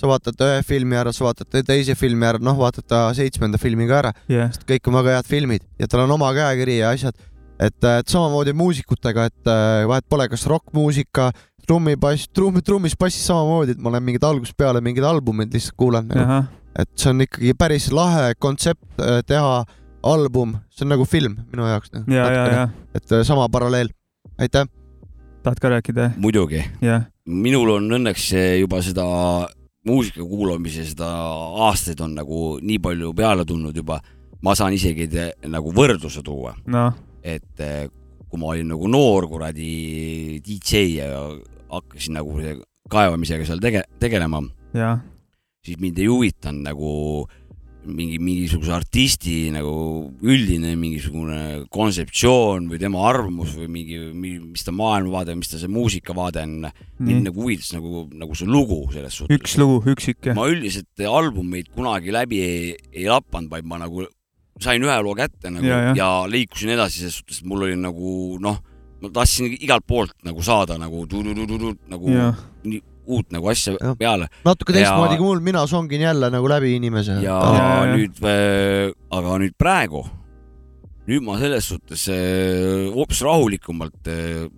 sa 0.00 0.08
vaatad 0.08 0.40
ühe 0.44 0.60
filmi 0.64 0.96
ära, 0.96 1.12
sa 1.12 1.26
vaatad 1.26 1.60
teise 1.68 1.96
filmi 1.98 2.26
ära, 2.26 2.40
noh, 2.42 2.56
vaatad 2.58 2.86
ta 2.88 3.02
seitsmenda 3.16 3.60
filmi 3.60 3.88
ka 3.88 3.98
ära 3.98 4.12
yeah., 4.30 4.48
sest 4.52 4.64
kõik 4.68 4.88
on 4.88 4.96
väga 5.00 5.18
head 5.18 5.28
filmid 5.28 5.66
ja 5.80 5.88
tal 5.90 6.06
on 6.06 6.14
oma 6.16 6.30
käekiri 6.36 6.78
ja 6.80 6.94
asjad. 6.94 7.18
et, 7.60 7.76
et 7.84 8.08
samamoodi 8.08 8.54
muusikutega, 8.56 9.26
et 9.28 9.50
äh, 9.52 9.84
vahet 9.88 10.06
pole, 10.08 10.28
kas 10.32 10.46
rokkmuusika, 10.48 11.30
trummibass, 11.68 12.30
trumm, 12.32 12.62
trummis, 12.64 12.96
bassis 12.96 13.26
samamoodi, 13.28 13.76
et 13.76 13.82
ma 13.82 13.92
olen 13.92 14.06
mingid 14.08 14.24
algusest 14.24 14.56
peale 14.56 14.80
mingeid 14.84 15.04
albumeid 15.04 15.52
lihtsalt 15.54 15.76
kuulanud 15.78 16.16
nagu. 16.16 16.40
Et 16.80 16.90
see 16.96 17.10
on 17.10 17.20
ikkagi 17.26 17.52
päris 17.58 17.90
lahe 17.92 18.32
kontsept 18.38 19.02
äh, 19.02 19.20
teha 19.26 19.64
album, 20.06 20.54
see 20.72 20.86
on 20.86 20.94
nagu 20.94 21.04
film 21.04 21.36
minu 21.52 21.66
jaoks. 21.68 21.92
Ja, 22.08 22.28
ja, 22.32 22.44
ja. 22.54 22.68
et 22.96 23.12
äh, 23.12 23.24
sama 23.26 23.48
paralleel, 23.52 23.90
aitäh. 24.40 24.66
tahad 25.42 25.60
ka 25.60 25.68
rääkida? 25.68 26.10
muidugi 26.16 26.64
Jah.. 26.80 27.04
minul 27.24 27.76
on 27.76 27.90
õnneks 27.98 28.30
juba 28.60 28.80
seda 28.82 29.04
muusika 29.86 30.24
kuulamise 30.24 30.84
seda 30.88 31.08
aastaid 31.66 32.00
on 32.04 32.16
nagu 32.18 32.58
nii 32.62 32.78
palju 32.82 33.12
peale 33.16 33.44
tulnud 33.48 33.76
juba, 33.76 34.00
ma 34.42 34.54
saan 34.56 34.76
isegi 34.76 35.08
te, 35.12 35.30
nagu 35.48 35.72
võrdluse 35.76 36.24
tuua. 36.24 36.54
noh, 36.72 36.96
et 37.22 37.64
eh, 37.64 37.86
kui 38.28 38.40
ma 38.40 38.52
olin 38.54 38.72
nagu 38.72 38.88
noor 38.88 39.28
kuradi 39.28 40.40
DJ 40.46 40.84
ja 41.00 41.08
hakkasin 41.70 42.16
nagu 42.18 42.36
kaevamisega 42.90 43.46
seal 43.46 43.60
tege-, 43.62 43.86
tegelema, 44.00 44.42
siis 45.64 45.78
mind 45.80 45.98
ei 46.00 46.08
huvitanud 46.10 46.64
nagu 46.64 46.92
mingi, 47.84 48.18
mingisuguse 48.22 48.72
artisti 48.74 49.34
nagu 49.54 49.72
üldine 50.26 50.74
mingisugune 50.78 51.66
kontseptsioon 51.72 52.68
või 52.70 52.80
tema 52.82 53.02
arvamus 53.08 53.54
või 53.58 53.68
mingi, 53.72 54.00
mis 54.44 54.64
ta 54.66 54.74
maailmavaade, 54.76 55.36
mis 55.38 55.52
ta 55.52 55.60
see 55.60 55.70
muusikavaade 55.72 56.44
on. 56.44 56.56
Nii. 56.60 57.06
mind 57.06 57.30
nagu 57.30 57.44
huvitas 57.46 57.70
nagu, 57.72 58.04
nagu 58.12 58.36
see 58.36 58.48
lugu 58.50 58.82
selles 58.92 59.14
suhtes. 59.16 59.38
üks 59.38 59.56
lugu, 59.56 59.78
üksik 59.88 60.26
jah. 60.28 60.36
ma 60.36 60.44
üldiselt 60.52 61.04
albumeid 61.08 61.70
kunagi 61.72 62.12
läbi 62.12 62.42
ei, 62.44 62.74
ei 62.92 63.06
lapanud, 63.08 63.48
vaid 63.52 63.64
ma 63.64 63.78
nagu 63.80 64.04
sain 64.60 64.84
ühe 64.84 64.98
loo 65.00 65.14
kätte 65.16 65.48
nagu 65.48 65.64
Ja, 65.64 65.78
ja, 65.78 65.88
ja. 65.88 65.94
ja 65.96 66.10
liikusin 66.28 66.74
edasi, 66.76 67.00
selles 67.00 67.22
suhtes, 67.22 67.40
et 67.40 67.48
mul 67.48 67.64
oli 67.64 67.78
nagu 67.80 68.36
noh, 68.44 68.60
ma 69.00 69.12
tahtsin 69.16 69.48
igalt 69.56 69.86
poolt 69.88 70.12
nagu 70.28 70.44
saada 70.44 70.76
nagu 70.80 71.06
nagu 71.08 72.12
Jah. 72.12 72.44
nii 72.68 72.82
uut 73.10 73.34
nagu 73.34 73.50
asja 73.52 73.74
ja. 73.76 73.94
peale. 73.98 74.30
natuke 74.46 74.74
teistmoodi 74.76 75.18
kui 75.18 75.26
mul, 75.26 75.42
mina 75.44 75.66
songin 75.70 76.06
jälle 76.06 76.30
nagu 76.32 76.48
läbi 76.50 76.76
inimese. 76.78 77.18
ja, 77.24 77.36
ja 77.58 77.68
nüüd, 77.90 78.22
aga 79.10 79.36
nüüd 79.42 79.58
praegu, 79.58 80.04
nüüd 81.10 81.26
ma 81.26 81.38
selles 81.40 81.68
suhtes 81.72 82.06
äh, 82.12 82.88
hoopis 82.94 83.22
rahulikumalt, 83.26 84.10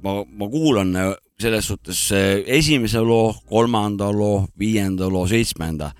ma, 0.05 0.21
ma 0.25 0.51
kuulan 0.53 0.97
äh, 0.97 1.13
selles 1.43 1.67
suhtes 1.71 2.05
äh, 2.13 2.43
esimese 2.59 3.03
loo, 3.03 3.33
kolmanda 3.49 4.11
loo, 4.13 4.47
viienda 4.59 5.09
loo, 5.11 5.27
seitsmenda 5.31 5.93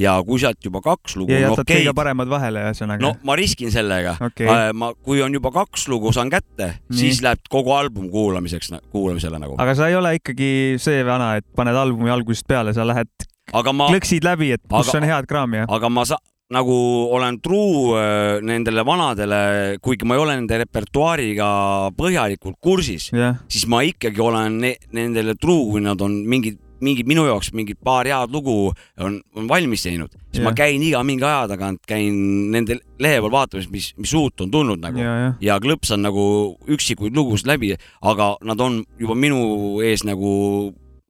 ja 0.00 0.16
kui 0.26 0.40
sealt 0.42 0.64
juba 0.64 0.82
kaks 0.84 1.16
lugu 1.20 1.34
ja 1.34 1.44
jätad 1.44 1.64
okeid 1.64 1.84
kõige, 1.84 1.94
paremad 1.96 2.30
vahele 2.30 2.64
ühesõnaga 2.68 3.04
no. 3.04 3.12
ma 3.26 3.36
riskin 3.38 3.72
sellega 3.74 4.16
okay., 4.20 4.72
ma, 4.76 4.92
kui 5.06 5.22
on 5.24 5.34
juba 5.36 5.52
kaks 5.54 5.86
lugu 5.92 6.14
saan 6.16 6.32
kätte, 6.32 6.72
siis 6.94 7.22
läheb 7.24 7.42
kogu 7.52 7.74
album 7.76 8.08
kuulamiseks, 8.12 8.72
kuulamisele 8.94 9.40
nagu. 9.42 9.58
aga 9.60 9.76
sa 9.78 9.90
ei 9.90 9.98
ole 9.98 10.16
ikkagi 10.20 10.50
see 10.82 11.04
vana, 11.06 11.34
et 11.40 11.46
paned 11.56 11.76
albumi 11.76 12.12
algusest 12.12 12.48
peale, 12.50 12.74
sa 12.76 12.86
lähed 12.88 13.12
aga 13.56 13.74
ma, 13.74 13.90
klõksid 13.92 14.26
läbi, 14.26 14.54
et 14.56 14.64
kus 14.66 14.90
Aga- 14.90 15.00
on 15.00 15.08
head 15.10 15.30
kraami 15.30 15.62
ja. 15.62 15.70
aga 15.76 15.90
ma 15.92 16.06
sa-, 16.08 16.20
nagu 16.54 16.76
olen 17.14 17.38
truu 17.42 17.94
äh, 17.98 18.40
nendele 18.46 18.84
vanadele, 18.86 19.42
kuigi 19.82 20.08
ma 20.08 20.16
ei 20.16 20.24
ole 20.24 20.38
nende 20.38 20.58
repertuaariga 20.64 21.50
põhjalikult 21.98 22.58
kursis 22.62 23.10
Jah. 23.14 23.38
siis 23.50 23.68
ma 23.70 23.82
ikkagi 23.86 24.22
olen 24.22 24.58
ne 24.64 24.74
nendele 24.96 25.36
truu, 25.40 25.70
kui 25.74 25.84
nad 25.84 26.00
on 26.02 26.20
mingid, 26.30 26.58
mingid 26.84 27.08
minu 27.10 27.26
jaoks 27.28 27.52
mingid 27.56 27.80
paar 27.84 28.08
head 28.08 28.32
lugu 28.34 28.72
on, 28.98 29.20
on 29.36 29.48
valmis 29.48 29.84
teinud, 29.86 30.12
siis 30.32 30.44
ma 30.44 30.52
Jah. 30.52 30.58
käin 30.62 30.82
iga 30.84 31.02
mingi 31.06 31.26
aja 31.26 31.48
tagant, 31.50 31.82
käin 31.88 32.50
nende 32.52 32.80
lehe 33.00 33.20
peal 33.20 33.32
vaatamas, 33.32 33.70
mis, 33.72 33.90
mis 34.00 34.14
uut 34.16 34.44
on 34.44 34.52
tulnud 34.52 34.82
nagu 34.82 35.00
Ja, 35.00 35.16
ja. 35.16 35.32
ja 35.40 35.58
klõpsan 35.62 36.02
nagu 36.04 36.22
üksikuid 36.68 37.16
lugusid 37.16 37.48
läbi, 37.48 37.74
aga 38.02 38.34
nad 38.44 38.60
on 38.60 38.82
juba 39.00 39.16
minu 39.16 39.80
ees 39.84 40.04
nagu 40.04 40.30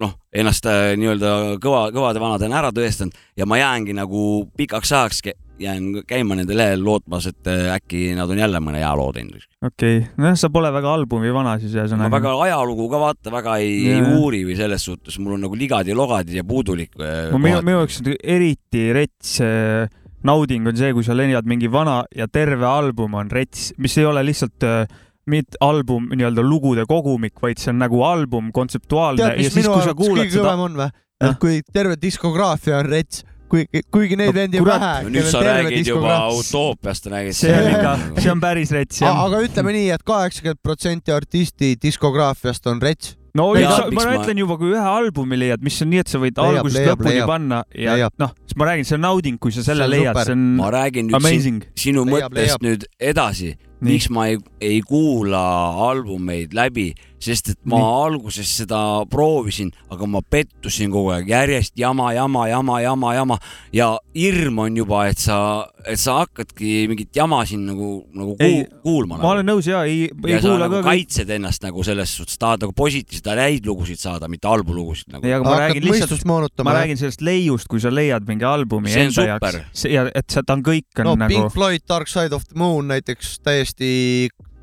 noh, 0.00 0.16
ennast 0.32 0.66
äh, 0.70 0.94
nii-öelda 0.98 1.60
kõva, 1.62 1.88
kõvade 1.94 2.22
vanadena 2.22 2.60
ära 2.62 2.72
tõestanud 2.74 3.16
ja 3.36 3.46
ma 3.48 3.60
jäängi 3.60 3.96
nagu 3.96 4.46
pikaks 4.56 4.92
ajaks, 4.96 5.22
jään 5.60 6.02
käima 6.08 6.36
nende 6.38 6.56
lehel 6.56 6.82
lootmas, 6.84 7.28
et 7.30 7.50
äh, 7.50 7.68
äkki 7.74 8.14
nad 8.18 8.30
on 8.30 8.40
jälle 8.40 8.60
mõne 8.64 8.80
hea 8.82 8.90
loo 8.96 9.12
teinud. 9.16 9.44
okei 9.64 9.98
okay., 9.98 10.08
nojah, 10.20 10.38
sa 10.40 10.50
pole 10.52 10.72
väga 10.72 10.94
albumi 10.98 11.32
vana 11.34 11.56
siis 11.60 11.74
ma 11.74 11.84
ühesõnaga. 11.84 12.12
väga 12.16 12.34
ajalugu 12.46 12.88
ka 12.92 13.02
vaata 13.04 13.34
väga 13.34 13.56
ei, 13.62 13.76
ei 13.92 13.98
Jaa. 14.00 14.16
uuri 14.18 14.42
või 14.48 14.58
selles 14.58 14.84
suhtes, 14.88 15.18
mul 15.20 15.36
on 15.36 15.46
nagu 15.48 15.58
ligad 15.58 15.88
ja 15.88 15.96
logad 15.96 16.30
ja 16.32 16.44
puudulik. 16.46 16.96
no 16.96 17.38
minu, 17.42 17.60
minu 17.66 17.82
jaoks 17.82 18.02
eriti 18.22 18.88
rets 18.96 19.36
äh, 19.44 19.90
nauding 20.26 20.68
on 20.68 20.76
see, 20.76 20.92
kui 20.96 21.06
sa 21.06 21.16
leiad 21.16 21.48
mingi 21.48 21.70
vana 21.72 22.02
ja 22.16 22.28
terve 22.28 22.66
album 22.68 23.16
on 23.20 23.30
rets, 23.32 23.70
mis 23.78 23.96
ei 24.00 24.08
ole 24.08 24.24
lihtsalt 24.26 24.66
äh, 24.68 24.84
mitte 25.30 25.60
album 25.64 26.08
nii-öelda 26.14 26.42
lugude 26.44 26.86
kogumik, 26.88 27.36
vaid 27.42 27.60
see 27.60 27.72
on 27.74 27.80
nagu 27.84 28.02
album 28.06 28.50
kontseptuaalne 28.56 29.22
tead, 29.22 29.36
ja 29.36 29.44
mis 29.44 29.52
siis, 29.52 29.60
minu 29.60 29.74
kui 29.74 29.84
sa 29.84 29.92
arvates 29.92 30.00
kuulad 30.00 30.24
kõige 30.24 30.36
seda 30.36 30.46
kõvem 30.48 30.64
on 30.66 30.80
või? 30.80 30.90
et 31.20 31.40
kui 31.42 31.60
terve 31.74 31.98
diskograafia 32.00 32.80
on 32.80 32.88
rets, 32.88 33.24
kuigi, 33.50 33.82
kuigi 33.92 34.18
neid 34.18 34.34
vendi 34.34 34.60
on 34.60 34.66
kurat. 34.66 34.82
vähe. 34.82 35.12
nüüd 35.14 35.30
sa 35.30 35.42
räägid 35.44 35.88
juba 35.90 36.18
utoopiast, 36.34 37.08
räägid. 37.12 37.36
see 37.36 37.54
on 37.54 37.70
ikka, 37.70 37.94
see 38.18 38.32
on 38.32 38.42
päris 38.42 38.74
rets 38.74 39.00
jah. 39.02 39.22
aga 39.26 39.40
ütleme 39.46 39.74
nii 39.76 39.88
et, 39.88 40.00
et 40.00 40.06
kaheksakümmend 40.06 40.60
protsenti 40.62 41.14
artisti 41.14 41.72
diskograafiast 41.82 42.70
on 42.70 42.82
rets. 42.82 43.16
no 43.36 43.48
Jaa, 43.58 43.76
sa, 43.76 43.88
ma 43.94 44.06
ütlen 44.18 44.42
juba, 44.42 44.58
kui 44.60 44.72
ühe 44.74 44.84
albumi 44.92 45.38
leiad, 45.38 45.64
mis 45.66 45.78
on 45.84 45.90
nii, 45.92 46.04
et 46.04 46.12
sa 46.12 46.20
võid 46.22 46.38
Leiab, 46.38 46.60
algusest 46.62 46.80
leiab, 46.80 46.94
lõpuni 46.98 47.16
leiab. 47.16 47.30
panna 47.30 47.62
ja 47.78 48.10
noh, 48.22 48.34
siis 48.44 48.58
ma 48.60 48.70
räägin, 48.70 48.88
see 48.88 48.98
on 48.98 49.04
nauding, 49.06 49.42
kui 49.42 49.54
sa 49.54 49.66
selle 49.66 49.86
See 49.86 49.90
on 49.90 49.96
leiad, 49.96 50.22
see 50.26 50.38
on 50.38 50.46
ma 50.60 50.70
räägin 50.74 51.10
nüüd 51.10 51.20
amazing 51.20 51.66
sin,. 51.66 51.76
sinu 51.86 52.06
Leiab, 52.06 52.30
mõttest 52.30 52.54
leiab. 52.54 52.66
nüüd 52.66 52.88
edasi, 53.12 53.54
miks 53.86 54.10
ma 54.14 54.30
ei, 54.32 54.40
ei 54.62 54.82
kuula 54.86 55.44
albumeid 55.90 56.54
läbi, 56.56 56.90
sest 57.20 57.52
et 57.52 57.58
ma 57.68 57.78
Nii. 57.80 57.88
Alguses 58.10 58.50
seda 58.62 58.80
proovisin, 59.10 59.70
aga 59.92 60.06
ma 60.08 60.22
pettusin 60.24 60.90
kogu 60.92 61.12
aeg, 61.14 61.28
järjest 61.30 61.76
jama, 61.78 62.10
jama, 62.16 62.46
jama, 62.48 62.78
jama, 62.80 63.12
jama 63.16 63.38
ja 63.76 63.90
hirm 64.16 64.62
on 64.64 64.78
juba, 64.80 65.04
et 65.10 65.20
sa, 65.20 65.38
et 65.84 66.00
sa 66.00 66.20
hakkadki 66.22 66.86
mingit 66.90 67.14
jama 67.16 67.42
siin 67.48 67.66
nagu, 67.68 67.90
nagu 68.16 68.36
Ei, 68.40 68.62
kuul, 68.62 68.80
kuulma. 68.84 69.20
ma 69.20 69.34
olen 69.34 69.48
nõus 69.52 69.68
ja 69.68 69.82
ei, 69.88 70.08
ei 70.08 70.34
ja 70.34 70.40
kuula 70.42 70.64
nagu 70.64 70.80
ka 70.80 70.90
kaitsed 70.90 71.30
ennast 71.36 71.64
nagu 71.66 71.84
selles 71.86 72.14
suhtes, 72.16 72.38
tahad 72.40 72.64
nagu 72.64 72.74
positiivseid 72.76 73.42
häid 73.44 73.68
lugusid 73.68 74.00
saada, 74.00 74.28
mitte 74.32 74.48
halbu 74.48 74.74
lugusid 74.76 75.12
nagu. 75.12 75.26
ei, 75.26 75.36
aga 75.36 75.46
ma 75.46 75.56
hakkad 75.56 75.76
räägin 75.76 75.88
lihtsalt 75.90 76.64
ma 76.64 76.76
räägin 76.80 77.00
sellest 77.00 77.24
leiust, 77.26 77.68
kui 77.70 77.82
sa 77.82 77.92
leiad 77.92 78.26
mingi 78.28 78.48
albumi 78.48 78.92
See 78.92 79.04
on 79.04 79.10
enda 79.10 79.26
super. 79.36 79.60
jaoks 79.60 79.86
ja 79.90 80.06
et 80.14 80.32
see, 80.32 80.44
ta 80.46 80.56
on 80.56 80.64
kõik 80.66 81.02
on 81.02 81.10
no 81.12 81.16
nagu 81.20 81.34
Pink 81.34 81.54
Floyd 81.54 81.84
Dark 81.88 82.10
Side 82.10 82.36
of 82.36 82.48
the 82.48 82.58
Moon 82.58 82.90
näiteks 82.90 83.38
täiesti 83.44 83.90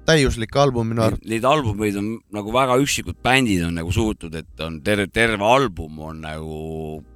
täiuslik 0.08 0.56
album 0.60 0.88
minu 0.94 1.04
arvates. 1.06 1.28
Neid 1.30 1.46
albumeid 1.48 2.00
on 2.00 2.10
nagu 2.34 2.54
väga 2.56 2.78
üksikud 2.84 3.20
bändid 3.26 3.66
on 3.68 3.78
nagu 3.78 3.92
suutnud, 3.94 4.36
et 4.40 4.64
on 4.64 4.80
terve, 4.86 5.08
terve 5.14 5.44
album 5.44 6.00
on 6.10 6.22
nagu, 6.24 6.60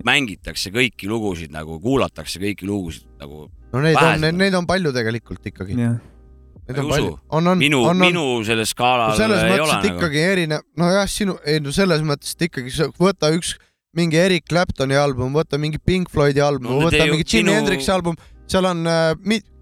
mängitakse 0.07 0.73
kõiki 0.75 1.09
lugusid 1.11 1.53
nagu, 1.55 1.79
kuulatakse 1.83 2.41
kõiki 2.43 2.67
lugusid 2.69 3.07
nagu. 3.21 3.47
no 3.71 3.83
neid 3.83 3.99
on 4.01 4.27
neid 4.37 4.57
on 4.59 4.67
palju 4.69 4.91
tegelikult 4.95 5.47
ikkagi. 5.53 5.77
Neid 5.79 6.77
Ma 6.77 6.83
on 6.83 6.85
ei 6.85 6.91
palju 6.91 7.07
usu.. 7.09 7.19
on, 7.35 7.47
on, 7.47 7.57
minu, 7.59 7.79
on, 7.83 7.95
on. 7.97 8.05
minu 8.05 8.23
sellel 8.47 8.67
skaalal 8.69 9.15
selles 9.17 9.41
ei 9.43 9.49
mõttes, 9.49 9.63
ole 9.65 9.73
et 9.73 9.87
nagu. 9.87 9.97
ikkagi 9.97 10.21
erinev, 10.23 10.65
nojah, 10.79 11.07
sinu, 11.09 11.35
ei 11.47 11.59
no 11.63 11.73
selles 11.75 12.03
mõttes, 12.05 12.35
et 12.37 12.45
ikkagi 12.47 12.91
võta 13.01 13.31
üks 13.35 13.55
mingi 13.97 14.19
Eric 14.21 14.45
Claptoni 14.47 14.95
album, 14.95 15.33
võta 15.35 15.59
mingi 15.59 15.81
Pink 15.83 16.11
Floydi 16.13 16.39
album 16.43 16.69
No 16.69 16.77
no,, 16.77 16.85
need 16.85 17.01
võta 17.01 17.09
mingi 17.09 17.25
Jimi 17.27 17.49
minu- 17.49 17.57
Hendrixi 17.57 17.91
album, 17.91 18.15
seal 18.47 18.69
on 18.69 18.85
äh,, 18.87 19.09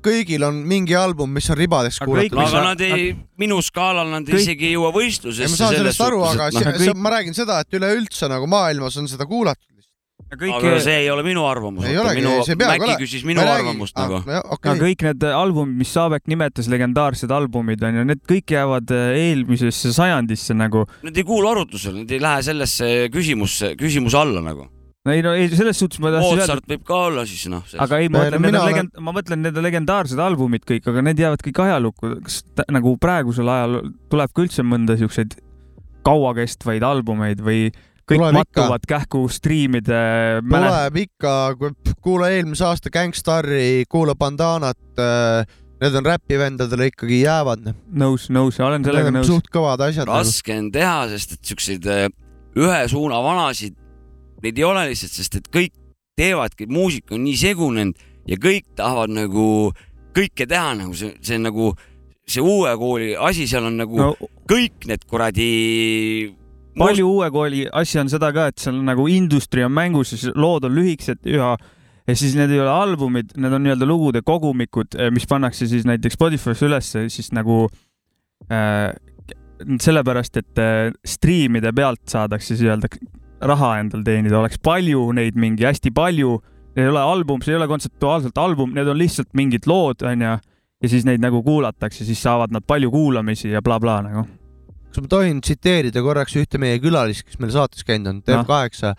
kõigil 0.03 0.43
on 0.47 0.61
mingi 0.67 0.95
album, 0.95 1.31
mis 1.33 1.49
on 1.49 1.57
Aga 2.01 2.11
kõik- 2.11 2.29
kuulatud. 2.33 2.55
aga 2.55 2.63
nad 2.69 2.81
ei, 2.81 3.15
minu 3.37 3.61
skaalal 3.61 4.09
nad 4.11 4.23
Kõik- 4.27 4.39
isegi 4.43 4.65
ei 4.69 4.73
jõua 4.75 4.89
ei, 4.89 4.93
ma 4.93 4.99
võistlusesse 4.99 5.55
saan 5.57 5.73
selles 5.75 5.95
sellest 5.97 6.01
aru, 6.07 6.23
aga 6.23 6.49
noh, 6.49 6.59
see, 6.59 6.71
kõik- 6.71 6.85
see, 6.85 6.93
ma 6.95 7.09
räägin 7.09 7.33
seda, 7.35 7.59
et 7.59 7.71
üleüldse 7.79 8.29
nagu 8.29 8.47
maailmas 8.47 8.97
on 8.97 9.07
seda 9.07 9.25
kuulatud. 9.25 9.65
kõik, 10.29 10.53
aga 10.61 10.79
see 10.79 10.93
ei 11.03 11.09
ole 11.09 11.23
minu 11.23 11.41
arvamus. 11.47 11.83
Minu, 11.83 12.03
Mäkki 12.03 12.83
olema. 12.85 12.97
küsis 13.01 13.23
minu 13.25 13.41
Ma 13.41 13.41
ei 13.41 13.49
räägi- 13.49 13.59
arvamust 13.65 13.93
ah, 13.97 14.07
nagu. 14.07 14.23
jah, 14.29 14.43
aga 14.45 14.53
okei. 14.53 14.79
kõik 14.79 15.01
need 15.07 15.23
albumid, 15.23 15.75
mis 15.77 15.89
Saabek 15.93 16.27
nimetas 16.27 16.67
legendaarsed 16.69 17.31
albumid 17.31 17.81
on 17.83 17.95
ju, 17.95 18.03
need 18.05 18.21
kõik 18.29 18.45
jäävad 18.53 18.91
äh, 18.91 19.15
eelmisesse 19.17 19.91
sajandisse 19.91 20.53
nagu. 20.53 20.85
Need 21.03 21.17
ei 21.17 21.23
kuulu 21.23 21.47
arutlusele, 21.49 21.95
need 22.03 22.11
ei 22.11 22.19
lähe 22.19 22.43
sellesse 22.43 23.09
küsimusse, 23.09 23.75
küsimuse 23.75 24.15
alla 24.21 24.41
nagu. 24.41 24.67
Ei 25.15 25.21
no 25.25 25.33
ei, 25.37 25.49
selles 25.51 25.77
suhtes 25.79 25.99
ma 26.03 26.11
tahtsin 26.13 26.37
öelda, 26.37 26.45
Mozart 26.45 26.71
võib 26.71 26.83
ka 26.87 27.01
olla 27.09 27.25
siis 27.29 27.45
noh. 27.51 27.63
aga 27.85 27.99
ei, 28.01 28.09
ma 28.09 28.23
no 28.23 28.23
mõtlen, 28.25 28.41
need 28.45 28.53
on 28.55 28.61
olen- 28.61 28.73
legend-, 28.73 29.03
ma 29.05 29.13
mõtlen, 29.15 29.43
need 29.45 29.57
on 29.59 29.63
legendaarsed 29.67 30.19
albumid 30.23 30.65
kõik, 30.69 30.87
aga 30.91 31.01
need 31.09 31.19
jäävad 31.23 31.43
kõik 31.45 31.61
ajalukku. 31.65 32.15
kas 32.25 32.41
ta, 32.55 32.63
nagu 32.71 32.95
praegusel 33.01 33.49
ajal 33.49 33.79
tuleb 34.09 34.33
ka 34.33 34.41
üldse 34.45 34.65
mõnda 34.65 34.97
siukseid 34.99 35.37
kauakestvaid 36.07 36.83
albumeid 36.85 37.41
või 37.43 37.69
kõik 38.09 38.17
Tuleb 38.17 38.33
ikka. 38.33 38.39
mattuvad 38.41 38.85
kähku 38.89 39.23
striimide 39.29 39.99
mäle- 40.41 40.69
tuleb 40.71 40.95
ikka, 41.03 41.33
kuula 42.01 42.29
eelmise 42.33 42.65
aasta 42.65 42.89
Gangstari, 42.89 43.83
kuula 43.89 44.15
Bandanat, 44.17 44.79
need 45.79 45.95
on 45.95 46.05
räpivendadele 46.05 46.89
ikkagi 46.89 47.21
jäävad. 47.23 47.69
nõus, 47.93 48.29
nõus, 48.33 48.57
olen 48.59 48.83
sellega 48.83 49.11
nõus. 49.13 49.27
suht 49.29 49.51
kõvad 49.53 49.79
asjad. 49.85 50.07
nagu. 50.07 50.17
raske 50.17 50.57
on 50.57 50.71
teha, 50.71 51.07
sest 51.09 51.33
et 51.37 51.43
siukseid 51.53 51.85
äh, 51.85 52.07
ühe 52.57 52.87
suuna 52.89 53.21
vanasid, 53.23 53.75
neid 54.43 54.57
ei 54.59 54.67
ole 54.67 54.87
lihtsalt, 54.89 55.15
sest 55.15 55.39
et 55.39 55.47
kõik 55.53 55.73
teevadki, 56.19 56.67
muusika 56.71 57.15
on 57.15 57.23
nii 57.25 57.37
segunenud 57.39 58.07
ja 58.29 58.37
kõik 58.41 58.67
tahavad 58.77 59.13
nagu 59.15 59.45
kõike 60.15 60.47
teha 60.49 60.75
nagu 60.79 60.95
see, 60.97 61.15
see 61.25 61.39
nagu 61.41 61.71
see 62.29 62.43
uue 62.43 62.71
kooli 62.77 63.13
asi, 63.17 63.47
seal 63.49 63.69
on 63.69 63.79
nagu 63.81 63.97
no 63.99 64.11
no. 64.13 64.29
kõik 64.49 64.87
need 64.89 65.05
kuradi. 65.09 65.49
palju 66.79 67.09
uue 67.09 67.29
kooli 67.33 67.65
asja 67.81 68.03
on 68.03 68.11
seda 68.11 68.31
ka, 68.35 68.49
et 68.51 68.61
seal 68.61 68.79
nagu 68.85 69.07
industry 69.11 69.65
on 69.65 69.73
mängus 69.75 70.13
ja 70.13 70.21
siis 70.21 70.35
lood 70.35 70.67
on 70.67 70.75
lühikesed 70.77 71.29
ja 71.29 71.55
ja 72.09 72.15
siis 72.17 72.33
need 72.33 72.49
ei 72.49 72.61
ole 72.61 72.71
albumid, 72.73 73.35
need 73.37 73.53
on 73.53 73.61
nii-öelda 73.61 73.85
lugude 73.85 74.23
kogumikud, 74.25 74.97
mis 75.13 75.27
pannakse 75.29 75.67
siis 75.69 75.85
näiteks 75.85 76.17
Spotify'sse 76.17 76.65
ülesse 76.65 77.03
siis 77.13 77.29
nagu 77.37 77.67
äh, 78.49 78.89
sellepärast, 79.81 80.39
et 80.41 80.61
äh, 80.61 80.89
striimide 81.05 81.73
pealt 81.75 82.01
saadakse 82.09 82.55
siis 82.55 82.65
öelda 82.69 82.89
raha 83.41 83.75
endal 83.79 84.03
teenida, 84.05 84.39
oleks 84.39 84.59
palju 84.63 85.09
neid 85.15 85.37
mingi 85.39 85.67
hästi 85.67 85.91
palju, 85.95 86.37
ei 86.79 86.87
ole 86.87 87.01
album, 87.01 87.41
see 87.43 87.53
ei 87.53 87.59
ole 87.59 87.67
kontseptuaalselt 87.71 88.37
album, 88.37 88.73
need 88.75 88.87
on 88.87 88.99
lihtsalt 88.99 89.31
mingid 89.37 89.67
lood, 89.69 90.03
onju, 90.05 90.35
ja 90.83 90.91
siis 90.91 91.05
neid 91.07 91.23
nagu 91.23 91.41
kuulatakse, 91.43 92.05
siis 92.07 92.21
saavad 92.23 92.53
nad 92.55 92.65
palju 92.67 92.91
kuulamisi 92.91 93.51
ja 93.53 93.61
blablabla 93.61 94.01
nagu. 94.09 94.25
kas 94.89 95.03
ma 95.03 95.07
tohin 95.11 95.41
tsiteerida 95.41 96.01
korraks 96.01 96.35
ühte 96.39 96.57
meie 96.57 96.79
külalist, 96.81 97.23
kes 97.27 97.39
meil 97.39 97.51
saates 97.53 97.85
käinud 97.85 98.09
on, 98.09 98.21
Noh. 98.25 98.45
Dev8, 98.47 98.93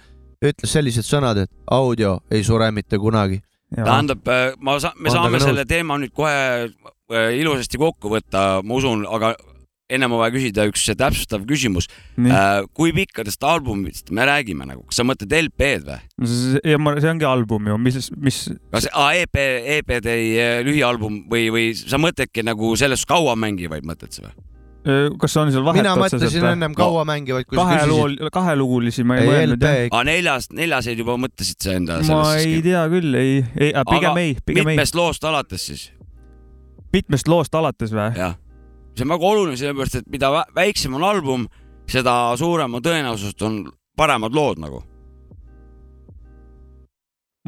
ütles 0.47 0.72
sellised 0.72 1.07
sõnad, 1.07 1.45
et 1.45 1.51
audio 1.66 2.20
ei 2.30 2.45
sure 2.47 2.70
mitte 2.70 2.99
kunagi. 2.99 3.41
tähendab, 3.74 4.28
ma 4.59 4.78
sa-, 4.80 4.95
me 4.97 5.11
On 5.11 5.16
saame 5.16 5.38
temaga 5.38 5.45
selle 5.45 5.64
teema 5.66 5.99
nüüd 5.99 6.12
kohe 6.14 6.36
äh, 6.70 7.32
ilusasti 7.38 7.78
kokku 7.78 8.12
võtta, 8.12 8.62
ma 8.62 8.78
usun, 8.78 9.05
aga 9.07 9.34
ennem 9.91 10.14
on 10.14 10.22
vaja 10.22 10.34
küsida 10.34 10.66
üks 10.70 10.86
täpsustav 10.97 11.47
küsimus. 11.49 11.88
kui 12.76 12.93
pikkadest 12.97 13.45
albumitest 13.45 14.11
me 14.14 14.26
räägime 14.28 14.68
nagu, 14.68 14.84
kas 14.88 15.01
sa 15.01 15.07
mõtled 15.07 15.34
LP-d 15.41 15.91
või? 15.91 16.61
ja 16.72 16.78
ma, 16.80 16.97
see 17.01 17.11
ongi 17.12 17.28
album 17.28 17.70
ju, 17.70 17.78
mis, 17.80 18.11
mis 18.16 18.43
kas 18.72 18.88
ah, 18.93 19.12
EP, 19.16 19.41
EP-d 19.80 20.12
ei 20.12 20.30
äh, 20.38 20.61
lühialbum 20.66 21.24
või, 21.30 21.49
või 21.53 21.66
sa 21.76 22.01
mõtledki 22.01 22.45
nagu 22.47 22.74
selles 22.80 23.07
kaua 23.09 23.36
mängivaid 23.38 23.86
mõtled 23.86 24.14
sa 24.16 24.28
või? 24.28 24.34
kas 25.20 25.36
on 25.36 25.51
seal 25.53 25.64
vahet 25.64 25.82
mina 25.82 25.93
mõtlesin 25.99 26.47
ennem 26.55 26.74
kaua 26.76 27.05
mängivaid, 27.09 27.45
kui 27.49 27.59
sa 27.59 27.66
kahe 27.66 27.80
küsisid. 27.82 28.20
loo, 28.22 28.30
kahelugulisi 28.32 29.05
ma 29.05 29.18
ei 29.18 29.26
Ei, 29.26 29.30
mõelnud 29.30 29.64
jah. 29.66 29.80
aga 29.91 30.03
neljas, 30.09 30.49
neljaseid 30.57 31.03
juba 31.03 31.18
mõtlesid 31.20 31.61
sa 31.61 31.74
enda 31.76 31.99
ma 32.09 32.20
ei 32.41 32.62
tea 32.64 32.86
küll, 32.93 33.16
ei, 33.20 33.43
ei, 33.61 33.74
pigem 33.91 34.20
ei, 34.22 34.36
pigem 34.41 34.64
ei. 34.64 34.78
mitmest 34.78 34.97
loost 34.97 35.26
alates 35.28 35.66
siis? 35.68 35.91
mitmest 36.97 37.28
loost 37.28 37.55
alates 37.61 37.93
või? 37.93 38.09
jah, 38.16 38.38
see 39.01 39.09
on 39.09 39.16
väga 39.16 39.32
oluline, 39.32 39.57
sellepärast 39.57 40.01
et 40.03 40.09
mida 40.12 40.30
vä- 40.34 40.46
väiksem 40.57 40.94
on 40.98 41.05
album, 41.07 41.48
seda 41.90 42.14
suurema 42.38 42.82
tõenäosusest 42.84 43.44
on 43.46 43.61
paremad 43.96 44.36
lood 44.36 44.61
nagu. 44.62 44.82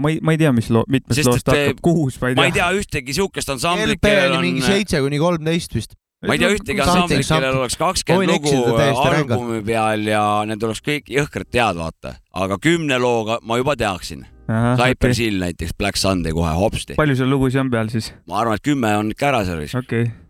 ma 0.02 0.08
ei, 0.08 0.20
ma 0.24 0.32
ei 0.32 0.40
tea, 0.40 0.52
mis 0.56 0.70
loo, 0.72 0.86
mitmest 0.88 1.20
Sest 1.20 1.28
loost 1.28 1.50
hakkab, 1.52 1.82
kuus, 1.84 2.16
ma 2.20 2.30
ei 2.30 2.38
ma 2.38 2.46
ei 2.48 2.54
tea. 2.54 2.70
tea 2.70 2.80
ühtegi 2.80 3.16
siukest 3.18 3.52
ansamblit, 3.52 4.00
kellel 4.00 4.38
on 4.38 4.46
mingi 4.46 4.64
seitse 4.64 5.02
kuni 5.04 5.20
kolmteist 5.20 5.76
vist. 5.76 5.96
ma 6.24 6.32
ei 6.32 6.40
tea 6.40 6.52
ühtegi 6.56 6.80
ansamblit, 6.80 7.28
kellel 7.28 7.60
oleks 7.60 7.76
kakskümmend 7.76 8.32
lugu 8.32 8.54
rängalt. 8.72 9.36
albumi 9.36 9.60
peal 9.68 10.08
ja 10.08 10.24
need 10.48 10.64
oleks 10.64 10.80
kõik 10.86 11.12
jõhkralt 11.12 11.60
head, 11.60 11.80
vaata. 11.82 12.16
aga 12.32 12.58
kümne 12.62 12.98
looga 13.02 13.42
ma 13.44 13.60
juba 13.60 13.76
teaksin. 13.76 14.24
Cypress 14.52 15.20
Hill 15.22 15.38
näiteks, 15.40 15.70
Black 15.78 15.96
Sunday 15.96 16.34
kohe 16.34 16.50
hopsti. 16.56 16.96
palju 16.98 17.14
seal 17.16 17.30
lugusid 17.30 17.60
on 17.62 17.70
peal 17.72 17.92
siis? 17.92 18.10
ma 18.26 18.40
arvan, 18.40 18.58
et 18.58 18.64
kümme 18.64 18.96
on 18.98 19.12
ikka 19.14 19.30
ära 19.30 19.44
seal 19.48 19.60
vist. 19.62 19.76
okei 19.78 20.08
okay.. 20.08 20.21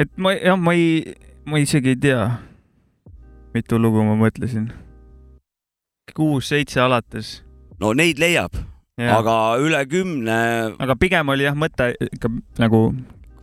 Et 0.00 0.10
ma, 0.16 0.32
jah, 0.36 0.56
ma 0.56 0.74
ei, 0.76 1.14
ma 1.44 1.60
isegi 1.60 1.92
ei 1.92 2.00
tea, 2.00 2.26
mitu 3.54 3.80
lugu 3.80 4.04
ma 4.06 4.16
mõtlesin. 4.20 4.70
kuus-seitse 6.16 6.80
alates. 6.80 7.40
no 7.80 7.92
neid 7.96 8.20
leiab, 8.22 8.56
aga 8.96 9.36
üle 9.60 9.84
kümne. 9.90 10.38
aga 10.78 10.96
pigem 10.96 11.28
oli 11.32 11.48
jah 11.48 11.56
mõte 11.56 11.92
ikka 12.08 12.32
nagu 12.60 12.90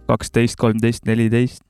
kaksteist, 0.09 0.57
kolmteist, 0.57 1.05
neliteist. 1.05 1.61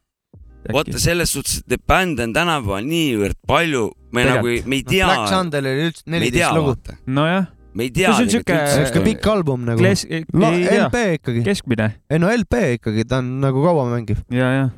vaata 0.72 1.00
selles 1.00 1.34
suhtes, 1.36 1.62
et 1.68 1.84
bände 1.88 2.24
on 2.28 2.36
tänapäeval 2.36 2.88
niivõrd 2.88 3.40
palju, 3.48 3.90
me 4.16 4.26
nagu 4.28 4.52
ei, 4.52 4.64
me 4.66 4.80
ei 4.80 4.84
tea. 4.88 5.08
Black 5.08 5.32
Sundelil 5.32 5.76
oli 5.76 5.88
üldse 5.92 6.12
neliteist 6.16 6.56
lugu. 6.56 6.76
nojah. 7.08 7.48
Me 7.74 7.86
ei 7.88 7.92
tea. 7.94 8.14
siuke 8.18 9.04
pikk 9.06 9.28
album 9.30 9.66
nagu. 9.68 9.82
Kles- 9.82 10.08
tea. 10.08 10.86
LP 10.86 11.04
ikkagi. 11.20 11.44
keskmine. 11.46 11.90
ei 12.10 12.22
no 12.22 12.32
LP 12.34 12.62
ikkagi, 12.78 13.06
ta 13.08 13.22
on 13.24 13.32
nagu 13.44 13.64
kaua 13.64 13.88
mängiv. 13.92 14.24
ja, 14.34 14.52
ja. 14.56 14.70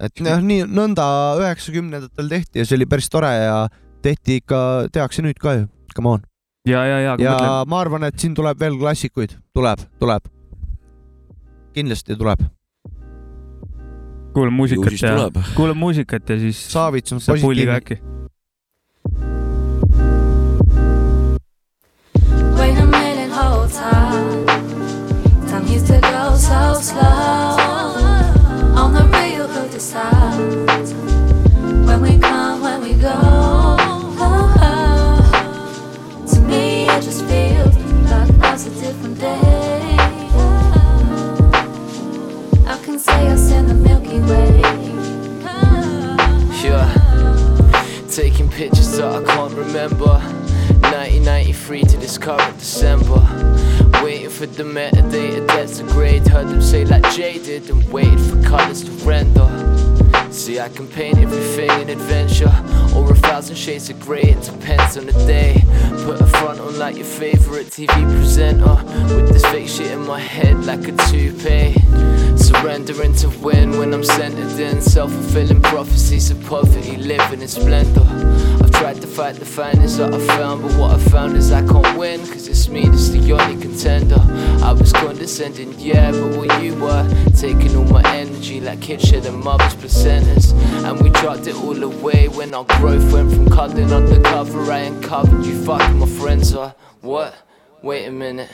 et 0.00 0.22
noh, 0.24 0.42
nii 0.44 0.66
nõnda 0.70 1.06
üheksakümnendatel 1.40 2.30
tehti 2.32 2.62
ja 2.62 2.68
see 2.68 2.78
oli 2.78 2.88
päris 2.90 3.10
tore 3.12 3.32
ja 3.34 3.56
tehti 4.04 4.40
ikka, 4.40 4.60
tehakse 4.92 5.24
nüüd 5.26 5.40
ka 5.40 5.56
ju, 5.58 5.66
come 5.96 6.14
on. 6.16 6.24
ja, 6.68 6.84
ja, 6.86 7.00
ja, 7.08 7.16
ja 7.18 7.50
ma 7.68 7.82
arvan, 7.82 8.06
et 8.08 8.18
siin 8.20 8.36
tuleb 8.38 8.60
veel 8.60 8.78
klassikuid, 8.80 9.36
tuleb, 9.56 9.84
tuleb. 10.02 10.30
kindlasti 11.74 12.16
tuleb. 12.18 12.46
kuulame 14.34 14.56
muusikat 14.62 15.02
ja 15.02 15.28
kuulame 15.56 15.78
muusikat 15.78 16.30
ja 16.30 16.38
siis. 16.38 16.62
Saavits 16.70 17.12
on 17.12 17.22
positiivne. 17.26 18.19
Slow. 26.82 27.00
On 28.76 28.92
the 28.94 29.04
real, 29.12 29.46
who 29.46 29.68
decides 29.68 30.94
when 31.86 32.00
we 32.00 32.18
come, 32.18 32.62
when 32.62 32.80
we 32.80 32.94
go? 32.94 33.76
To 36.26 36.40
me, 36.40 36.88
it 36.88 37.02
just 37.02 37.24
feels 37.26 37.76
like 38.10 38.34
now's 38.38 38.66
a 38.66 38.70
different 38.80 39.18
day. 39.18 39.96
I 42.66 42.78
can 42.82 42.98
say 42.98 43.28
us 43.28 43.50
in 43.50 43.66
the 43.66 43.74
Milky 43.74 44.20
Way. 44.20 44.62
Yeah. 46.64 46.88
Taking 48.10 48.48
pictures 48.48 48.96
that 48.96 49.22
I 49.22 49.24
can't 49.24 49.52
remember. 49.52 50.39
1993 51.18 51.82
to 51.82 51.96
this 51.96 52.18
current 52.18 52.58
December. 52.58 53.20
Waiting 54.02 54.30
for 54.30 54.46
the 54.46 54.62
metadata 54.62 55.46
that's 55.48 55.80
a 55.80 55.84
grade. 55.84 56.26
Heard 56.28 56.48
them 56.48 56.62
say 56.62 56.84
like 56.84 57.02
jaded 57.12 57.68
and 57.68 57.82
waited 57.92 58.20
for 58.20 58.40
colors 58.42 58.84
to 58.84 58.90
render. 59.04 59.79
See, 60.30 60.60
I 60.60 60.68
can 60.68 60.86
paint 60.86 61.18
everything 61.18 61.70
in 61.80 61.90
adventure 61.90 62.52
or 62.94 63.10
a 63.10 63.16
thousand 63.16 63.56
shades 63.56 63.90
of 63.90 63.98
grey. 64.00 64.22
It 64.22 64.42
depends 64.42 64.96
on 64.96 65.06
the 65.06 65.12
day. 65.12 65.62
Put 66.04 66.20
a 66.20 66.26
front 66.26 66.60
on 66.60 66.78
like 66.78 66.96
your 66.96 67.04
favorite 67.04 67.66
TV 67.66 67.88
presenter 68.14 68.76
with 69.14 69.32
this 69.32 69.44
fake 69.46 69.68
shit 69.68 69.90
in 69.90 70.06
my 70.06 70.20
head 70.20 70.64
like 70.64 70.86
a 70.86 70.92
toupee. 71.10 71.74
Surrendering 72.36 73.14
to 73.16 73.28
win 73.40 73.78
when 73.78 73.92
I'm 73.92 74.04
centered 74.04 74.58
in 74.60 74.80
self 74.80 75.12
fulfilling 75.12 75.62
prophecies 75.62 76.30
of 76.30 76.44
poverty, 76.46 76.96
living 76.96 77.42
in 77.42 77.48
splendor. 77.48 78.06
I've 78.62 78.70
tried 78.70 79.00
to 79.00 79.06
fight 79.06 79.36
the 79.36 79.44
finest 79.44 79.98
that 79.98 80.14
I 80.14 80.18
found, 80.36 80.62
but 80.62 80.72
what 80.78 80.92
I 80.92 80.98
found 80.98 81.36
is 81.36 81.52
I 81.52 81.66
can't 81.66 81.98
win, 81.98 82.20
cause 82.26 82.48
it's 82.48 82.68
me 82.68 82.86
that's 82.86 83.08
the 83.10 83.32
only 83.32 83.60
contender. 83.60 84.20
I 84.62 84.72
was 84.72 84.92
condescending, 84.92 85.78
yeah, 85.78 86.12
but 86.12 86.36
what 86.36 86.62
you 86.62 86.74
were, 86.76 87.06
taking 87.36 87.76
all 87.76 87.84
my 87.84 88.02
energy 88.14 88.60
like 88.60 88.80
kids 88.80 89.08
shed 89.08 89.22
their 89.24 89.32
mother's 89.32 89.74
And 90.84 91.00
we 91.00 91.10
dropped 91.10 91.46
it 91.46 91.54
all 91.54 91.82
away 91.82 92.28
when 92.28 92.54
our 92.54 92.64
growth 92.64 93.12
went 93.12 93.32
from 93.32 93.48
cuddling 93.48 93.92
undercover. 93.92 94.70
I 94.70 94.78
uncovered 94.78 95.44
you 95.44 95.62
fucking 95.64 95.98
my 95.98 96.06
friends 96.06 96.54
are 96.54 96.74
what? 97.00 97.34
Wait 97.82 98.04
a 98.04 98.10
minute, 98.10 98.50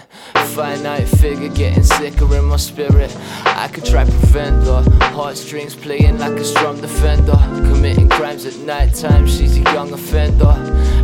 finite 0.54 1.08
figure 1.08 1.48
getting 1.48 1.82
sicker 1.82 2.32
in 2.36 2.44
my 2.44 2.56
spirit. 2.56 3.12
I 3.44 3.66
could 3.66 3.84
try 3.84 4.04
prevent 4.04 4.64
the 4.64 4.82
heartstrings 5.06 5.74
playing 5.74 6.18
like 6.18 6.38
a 6.38 6.44
strong 6.44 6.80
defender. 6.80 7.36
Committing 7.68 8.08
crimes 8.08 8.46
at 8.46 8.54
night 8.58 8.94
time, 8.94 9.26
she's 9.26 9.56
a 9.56 9.62
young 9.72 9.92
offender. 9.92 10.54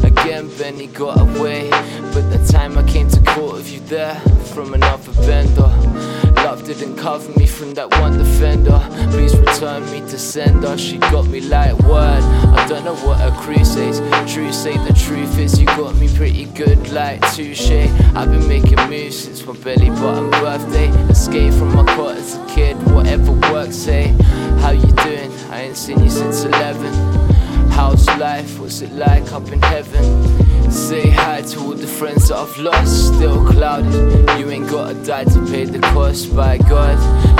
Again, 0.05 0.49
Benny 0.57 0.87
got 0.87 1.19
away, 1.21 1.69
but 2.15 2.31
the 2.31 2.39
time 2.49 2.79
I 2.79 2.85
came 2.85 3.09
to 3.09 3.21
court 3.23 3.55
with 3.55 3.73
you 3.73 3.81
there 3.81 4.15
from 4.55 4.73
another 4.75 5.13
bender. 5.27 6.22
Love 6.45 6.64
didn't 6.64 6.97
cover 6.97 7.30
me 7.38 7.47
from 7.47 7.72
that 7.74 7.88
one 8.01 8.18
defender. 8.18 8.80
Please 9.12 9.36
return 9.38 9.84
me 9.93 10.01
to 10.01 10.18
sender. 10.18 10.76
She 10.76 10.99
got 10.99 11.28
me 11.28 11.40
like 11.40 11.78
word. 11.84 12.20
I 12.59 12.66
don't 12.66 12.84
know 12.84 12.97
what 12.97 13.20
a 13.20 13.30
crew 13.40 13.64
says. 13.64 14.01
True 14.32 14.53
say 14.53 14.76
the 14.78 14.93
truth 14.93 15.38
is 15.38 15.61
you 15.61 15.66
got 15.66 15.95
me 15.95 16.09
pretty 16.16 16.47
good 16.47 16.90
like 16.90 17.20
touche. 17.32 17.70
I've 17.70 18.28
been 18.28 18.49
making 18.49 18.76
moves 18.90 19.18
since 19.20 19.47
my 19.47 19.53
belly 19.55 19.90
button 19.90 20.30
birthday. 20.30 20.88
Escape 21.09 21.53
from 21.55 21.76
my 21.76 21.84
court 21.95 22.16
as 22.16 22.34
a 22.34 22.47
kid. 22.47 22.76
Whatever 22.93 23.32
works, 23.53 23.76
say. 23.76 24.09
How 24.62 24.70
you 24.72 24.93
doing? 25.05 25.30
I 25.51 25.62
ain't 25.62 25.76
seen 25.76 26.03
you 26.03 26.11
since 26.11 26.43
11. 26.43 26.93
How's 27.70 28.05
life? 28.18 28.59
What's 28.59 28.82
it 28.82 28.90
like 28.93 29.32
up 29.32 29.47
in 29.53 29.62
heaven? 29.62 30.41
Say 30.73 31.11
hi 31.11 31.43
to 31.43 31.61
all 31.61 31.75
the 31.75 31.87
friends 31.87 32.29
that 32.29 32.39
I've 32.39 32.59
lost, 32.59 33.14
still 33.14 33.47
clouded. 33.47 33.93
You 34.39 34.51
ain't 34.51 34.70
gotta 34.70 34.95
die 35.05 35.25
to 35.25 35.47
pay 35.47 35.66
the 35.66 35.79
cost, 35.79 36.35
by 36.35 36.57
God. 36.57 36.97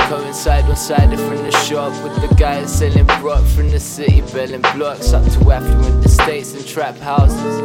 Coincide 0.07 0.65
on 0.65 0.75
side 0.75 1.09
from 1.17 1.37
the 1.37 1.51
shop 1.65 1.91
with 2.03 2.15
the 2.21 2.35
guys 2.35 2.71
selling 2.77 3.05
brock 3.21 3.43
from 3.55 3.71
the 3.71 3.79
city, 3.79 4.21
belling 4.33 4.61
blocks 4.73 5.13
up 5.13 5.23
to 5.33 5.51
affluent 5.51 6.05
estates 6.05 6.53
and 6.53 6.65
trap 6.67 6.95
houses. 6.97 7.61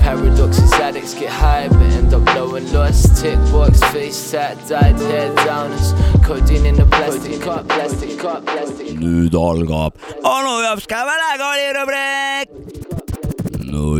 Paradoxes, 0.00 0.72
addicts 0.74 1.14
get 1.14 1.30
high 1.30 1.68
but 1.68 1.80
end 1.80 2.12
up 2.12 2.26
low 2.34 2.54
and 2.56 2.70
lost. 2.72 3.16
Tick 3.22 3.38
box, 3.50 3.82
face 3.92 4.30
tat, 4.30 4.56
dyed 4.68 4.96
hair 4.96 5.34
downers. 5.36 5.94
Codeine 6.22 6.66
in 6.66 6.80
a 6.80 6.86
plastic 6.86 7.40
cup, 7.40 7.66
plastic 7.66 8.18
cup, 8.18 8.44
plastic 8.44 8.86
nüüd 9.00 9.34
algab 9.34 9.92
onu 10.22 10.62
Jopska 10.62 11.04
mälekooli 11.08 11.72
rubriik. 11.80 12.48
no 13.76 13.98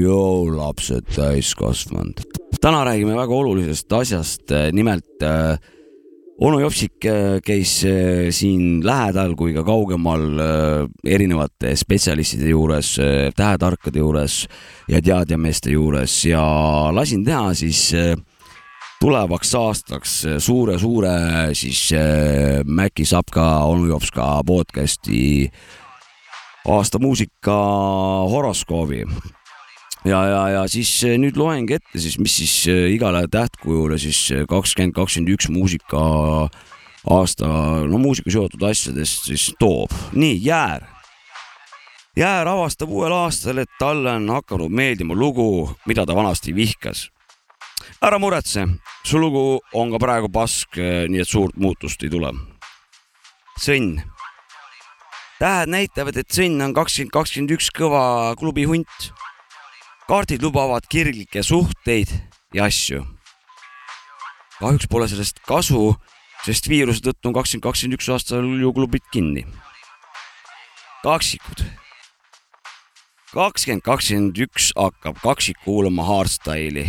joo-joo-joo, 0.00 0.56
lapsed 0.56 1.04
täiskasvanud. 1.14 2.20
täna 2.60 2.84
räägime 2.84 3.16
väga 3.16 3.34
olulisest 3.34 3.92
asjast, 3.92 4.52
nimelt 4.72 5.22
äh, 5.22 5.58
onu 6.40 6.60
Jopsik 6.60 7.04
äh, 7.04 7.40
käis 7.44 7.80
siin 8.30 8.86
lähedal 8.86 9.34
kui 9.36 9.54
ka 9.54 9.64
kaugemal 9.64 10.24
erinevate 11.04 11.76
spetsialistide 11.76 12.48
juures, 12.48 12.96
tähetarkade 13.36 13.98
juures 13.98 14.46
ja 14.88 15.02
teadjameeste 15.02 15.70
juures 15.70 16.24
ja 16.24 16.42
lasin 16.92 17.24
teha 17.24 17.54
siis 17.54 17.90
tulevaks 19.00 19.54
aastaks 19.54 20.16
suure-suure 20.38 21.52
siis 21.52 21.90
Mäki 22.64 23.04
Sapka 23.04 23.64
onu 23.64 23.86
Jopska 23.86 24.42
podcast'i 24.46 25.48
aasta 26.68 26.98
muusika 26.98 27.56
horoskoobi. 28.30 29.04
ja, 30.04 30.20
ja, 30.28 30.42
ja 30.56 30.62
siis 30.68 30.92
äh, 31.04 31.16
nüüd 31.20 31.38
loengi 31.40 31.78
ette 31.78 32.00
siis, 32.00 32.18
mis 32.18 32.36
siis 32.40 32.54
äh, 32.70 32.88
igale 32.94 33.26
tähtkujule 33.30 33.98
siis 33.98 34.22
kakskümmend, 34.48 34.94
kakskümmend 34.96 35.34
üks 35.36 35.50
muusika 35.52 36.00
aasta, 37.10 37.50
no 37.88 38.00
muusika 38.00 38.32
seotud 38.32 38.64
asjadest 38.70 39.30
siis 39.30 39.50
toob. 39.60 39.94
nii, 40.12 40.40
Jäär. 40.44 40.88
Jäär 42.18 42.48
avastab 42.50 42.90
uuel 42.90 43.12
aastal, 43.14 43.62
et 43.62 43.70
talle 43.78 44.16
on 44.18 44.28
hakanud 44.34 44.72
meeldima 44.72 45.14
lugu, 45.14 45.70
mida 45.86 46.04
ta 46.04 46.16
vanasti 46.16 46.52
vihkas 46.56 47.06
ära 48.00 48.18
muretse, 48.18 48.64
su 49.04 49.18
lugu 49.18 49.60
on 49.76 49.92
ka 49.92 50.00
praegu 50.00 50.30
pask, 50.32 50.78
nii 50.80 51.20
et 51.20 51.28
suurt 51.28 51.56
muutust 51.60 52.02
ei 52.04 52.12
tule. 52.12 52.32
sõnn. 53.60 54.00
tähed 55.40 55.68
näitavad, 55.68 56.16
et 56.16 56.32
sõnn 56.32 56.62
on 56.64 56.74
kakskümmend, 56.74 57.12
kakskümmend 57.12 57.56
üks 57.56 57.70
kõva 57.76 58.34
klubi 58.40 58.64
hunt. 58.64 59.12
Kaardid 60.10 60.42
lubavad 60.42 60.88
kirglikke 60.90 61.42
suhteid 61.46 62.10
ja 62.54 62.64
asju. 62.66 63.04
kahjuks 64.58 64.88
pole 64.90 65.06
sellest 65.08 65.36
kasu, 65.46 65.92
sest 66.42 66.66
viiruse 66.68 67.04
tõttu 67.04 67.30
on 67.30 67.34
kakskümmend, 67.36 67.62
kakskümmend 67.62 67.94
üks 67.94 68.08
aastal 68.10 68.48
ju 68.58 68.72
klubid 68.74 69.04
kinni. 69.14 69.44
kaksikud 71.04 71.62
kakskümmend, 73.30 73.84
kakskümmend 73.86 74.40
üks 74.46 74.72
hakkab 74.74 75.20
kaksik 75.22 75.60
kuulama 75.62 76.02
hardstyle'i 76.08 76.88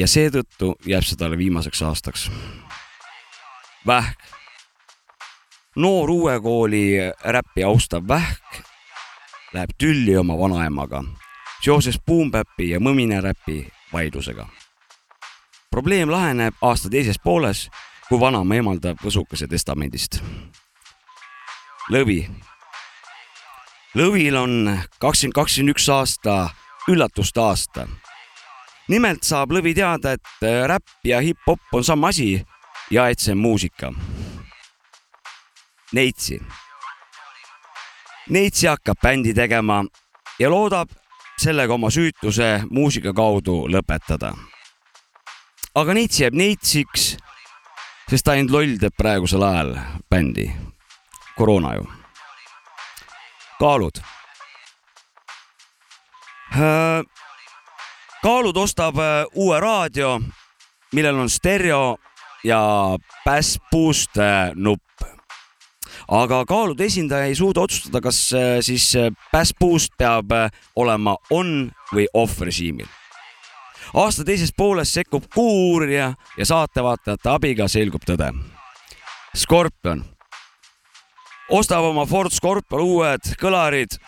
ja 0.00 0.08
seetõttu 0.08 0.72
jääb 0.88 1.04
see 1.04 1.20
talle 1.20 1.36
viimaseks 1.36 1.82
aastaks. 1.84 2.30
Vähk. 3.84 4.16
noor 5.76 6.10
uue 6.16 6.38
kooli 6.40 6.86
räppi 7.36 7.68
austav 7.68 8.08
vähk 8.08 8.64
läheb 9.52 9.76
tülli 9.76 10.16
oma 10.16 10.38
vanaemaga 10.40 11.02
seoses 11.64 11.96
Boompäppi 12.06 12.70
ja 12.70 12.80
mõminaräpi 12.80 13.68
vaidlusega. 13.92 14.48
probleem 15.70 16.10
laheneb 16.10 16.54
aasta 16.62 16.90
teises 16.90 17.16
pooles, 17.24 17.70
kui 18.08 18.20
vanaema 18.20 18.54
emaldab 18.54 19.00
võsukese 19.04 19.48
testamendist. 19.48 20.20
Lõvi. 21.90 22.30
Lõvil 23.94 24.36
on 24.36 24.78
kakskümmend 25.00 25.34
kakskümmend 25.34 25.72
üks 25.74 25.88
aasta 25.88 26.50
üllatuste 26.88 27.40
aasta. 27.40 27.86
nimelt 28.88 29.22
saab 29.22 29.50
Lõvi 29.50 29.74
teada, 29.74 30.12
et 30.12 30.44
räpp 30.66 31.04
ja 31.04 31.20
hip-hop 31.20 31.60
on 31.72 31.84
sama 31.84 32.08
asi 32.08 32.44
ja 32.90 33.08
et 33.08 33.18
see 33.18 33.32
on 33.32 33.38
muusika. 33.38 33.92
Neitsi. 35.92 36.42
Neitsi 38.28 38.66
hakkab 38.66 39.00
bändi 39.02 39.34
tegema 39.34 39.84
ja 40.38 40.50
loodab 40.50 41.03
sellega 41.44 41.74
oma 41.74 41.90
süütuse 41.92 42.64
muusika 42.70 43.12
kaudu 43.12 43.64
lõpetada. 43.68 44.32
aga 45.74 45.94
Neits 45.94 46.20
jääb 46.20 46.36
Neitsiks, 46.38 47.16
sest 48.08 48.28
ainult 48.32 48.54
loll 48.54 48.78
teeb 48.80 48.96
praegusel 48.96 49.42
ajal 49.42 49.74
bändi. 50.10 50.48
koroona 51.36 51.74
ju. 51.74 51.84
kaalud. 53.58 54.00
kaalud 58.22 58.56
ostab 58.56 58.98
äh, 58.98 59.26
uue 59.34 59.60
raadio, 59.60 60.20
millel 60.92 61.18
on 61.18 61.30
stereo 61.30 61.96
ja 62.44 62.96
bass 63.24 63.58
boost 63.70 64.16
äh, 64.16 64.52
nupp 64.54 65.13
aga 66.08 66.44
kaalude 66.48 66.84
esindaja 66.84 67.30
ei 67.30 67.34
suuda 67.34 67.64
otsustada, 67.64 68.00
kas 68.00 68.18
äh, 68.32 68.58
siis 68.60 68.92
bass 69.32 69.54
boost 69.60 69.94
peab 69.98 70.32
olema 70.76 71.16
on 71.30 71.70
või 71.92 72.06
off 72.14 72.40
režiimil. 72.40 72.86
aasta 73.94 74.24
teises 74.24 74.52
pooles 74.56 74.94
sekkub 74.94 75.28
kuurija 75.34 76.14
ja 76.38 76.46
saatevaatajate 76.46 77.30
abiga 77.30 77.68
selgub 77.68 78.02
tõde. 78.04 78.32
Scorpion 79.36 80.04
ostab 81.48 81.84
oma 81.84 82.06
Ford 82.06 82.32
Scorpion 82.32 82.82
uued 82.82 83.34
kõlarid. 83.40 83.98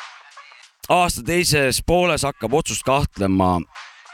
aasta 0.89 1.23
teises 1.23 1.83
pooles 1.87 2.23
hakkab 2.23 2.55
otsust 2.55 2.85
kahtlema, 2.87 3.61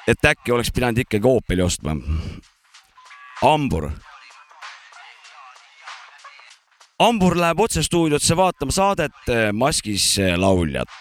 et 0.09 0.25
äkki 0.25 0.53
oleks 0.53 0.73
pidanud 0.73 0.99
ikkagi 0.99 1.29
Opeli 1.29 1.63
ostma. 1.63 1.97
hambur 3.43 3.91
hambur 7.03 7.35
läheb 7.39 7.61
otse 7.65 7.83
stuudiosse 7.83 8.37
vaatama 8.39 8.73
saadet 8.75 9.31
Maskis 9.53 10.05
lauljat. 10.37 10.93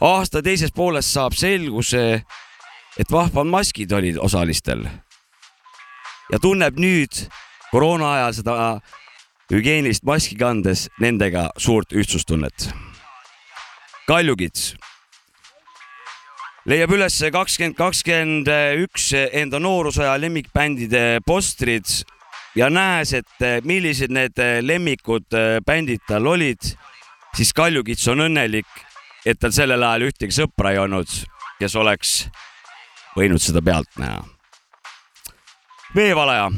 aasta 0.00 0.42
teises 0.42 0.72
pooles 0.72 1.08
saab 1.12 1.32
selguse, 1.32 2.22
et 2.98 3.12
vahvad 3.12 3.46
maskid 3.46 3.92
olid 3.92 4.18
osalistel. 4.20 4.84
ja 6.32 6.38
tunneb 6.38 6.76
nüüd 6.76 7.28
koroona 7.70 8.12
ajal 8.12 8.32
seda 8.32 8.80
hügieenilist 9.52 10.04
maski 10.04 10.36
kandes 10.36 10.88
nendega 11.00 11.48
suurt 11.56 11.92
ühtsustunnet. 11.92 12.68
Kaljukits 14.06 14.74
leiab 16.68 16.92
üles 16.92 17.16
kakskümmend 17.32 17.76
kakskümmend 17.76 18.52
üks 18.84 19.12
enda 19.16 19.58
noorusaja 19.58 20.20
lemmikbändide 20.20 21.20
postrid 21.26 22.04
ja 22.56 22.70
näes, 22.70 23.12
et 23.12 23.64
millised 23.64 24.12
need 24.14 24.40
lemmikud 24.62 25.36
bändid 25.66 26.04
tal 26.08 26.26
olid, 26.26 26.72
siis 27.36 27.52
Kaljukits 27.52 28.08
on 28.08 28.24
õnnelik, 28.28 28.70
et 29.26 29.38
tal 29.40 29.52
sellel 29.54 29.82
ajal 29.82 30.08
ühtegi 30.08 30.40
sõpra 30.40 30.72
ei 30.72 30.80
olnud, 30.82 31.12
kes 31.58 31.76
oleks 31.76 32.16
võinud 33.16 33.42
seda 33.42 33.62
pealt 33.64 34.00
näha. 34.00 34.24
veevalaja 35.94 36.50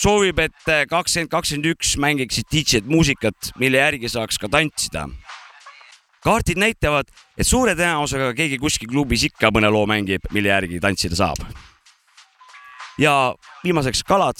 soovib, 0.00 0.40
et 0.44 0.72
kakskümmend 0.90 1.32
kakskümmend 1.32 1.70
üks 1.72 1.94
mängiksid 2.00 2.48
DJ-d 2.52 2.90
muusikat, 2.90 3.52
mille 3.60 3.80
järgi 3.80 4.10
saaks 4.12 4.38
ka 4.38 4.48
tantsida. 4.52 5.06
kaardid 6.26 6.58
näitavad, 6.58 7.06
et 7.38 7.46
suure 7.46 7.76
tõenäosusega 7.78 8.34
keegi 8.34 8.58
kuskil 8.58 8.90
klubis 8.90 9.28
ikka 9.28 9.52
mõne 9.54 9.70
loo 9.70 9.86
mängib, 9.86 10.26
mille 10.34 10.50
järgi 10.50 10.80
tantsida 10.82 11.16
saab. 11.16 11.38
Ja 12.98 13.34
viimaseks 13.64 14.02
kalad. 14.04 14.36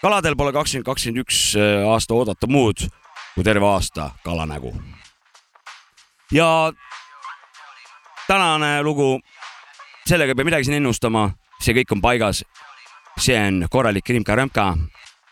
kaladel 0.00 0.36
pole 0.36 0.52
kakskümmend 0.52 0.86
kakskümmend 0.86 1.24
üks 1.24 1.56
aasta 1.88 2.14
oodata 2.14 2.46
muud 2.46 2.88
kui 3.34 3.44
terve 3.44 3.66
aasta 3.66 4.10
kalanägu. 4.24 4.74
ja 6.32 6.72
tänane 8.26 8.82
lugu, 8.82 9.20
sellega 10.06 10.30
ei 10.30 10.34
pea 10.34 10.44
midagi 10.44 10.64
siin 10.64 10.80
ennustama, 10.82 11.30
see 11.60 11.74
kõik 11.74 11.92
on 11.92 12.00
paigas 12.00 12.42
see 13.20 13.36
on 13.48 13.64
korralik 13.70 14.08
rimka-rämka, 14.08 14.76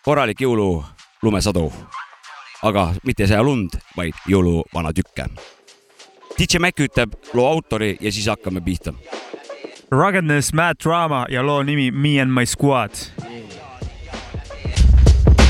korralik 0.04 0.40
jõulu 0.40 0.84
lumesadu. 1.22 1.72
aga 2.64 2.94
mitte 3.04 3.22
ei 3.22 3.28
saja 3.28 3.42
lund, 3.44 3.74
vaid 3.96 4.16
jõuluvana 4.24 4.92
tükke. 4.96 5.26
DJ 6.38 6.58
Mac 6.64 6.80
ütleb 6.80 7.12
loo 7.34 7.44
autori 7.44 7.96
ja 8.00 8.12
siis 8.12 8.26
hakkame 8.26 8.62
pihta. 8.64 8.94
Ruggedness, 9.90 10.52
Mad 10.52 10.78
Drama 10.78 11.26
ja 11.30 11.42
loo 11.42 11.62
nimi 11.62 11.90
Me 11.92 12.18
and 12.18 12.32
my 12.32 12.44
squad. 12.44 12.90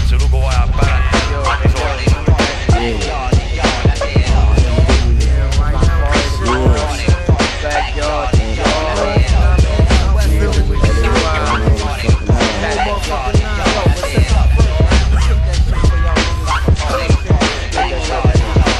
see 0.09 0.17
lugu 0.19 0.39
vajab 0.39 0.71
pärandi 0.77 1.15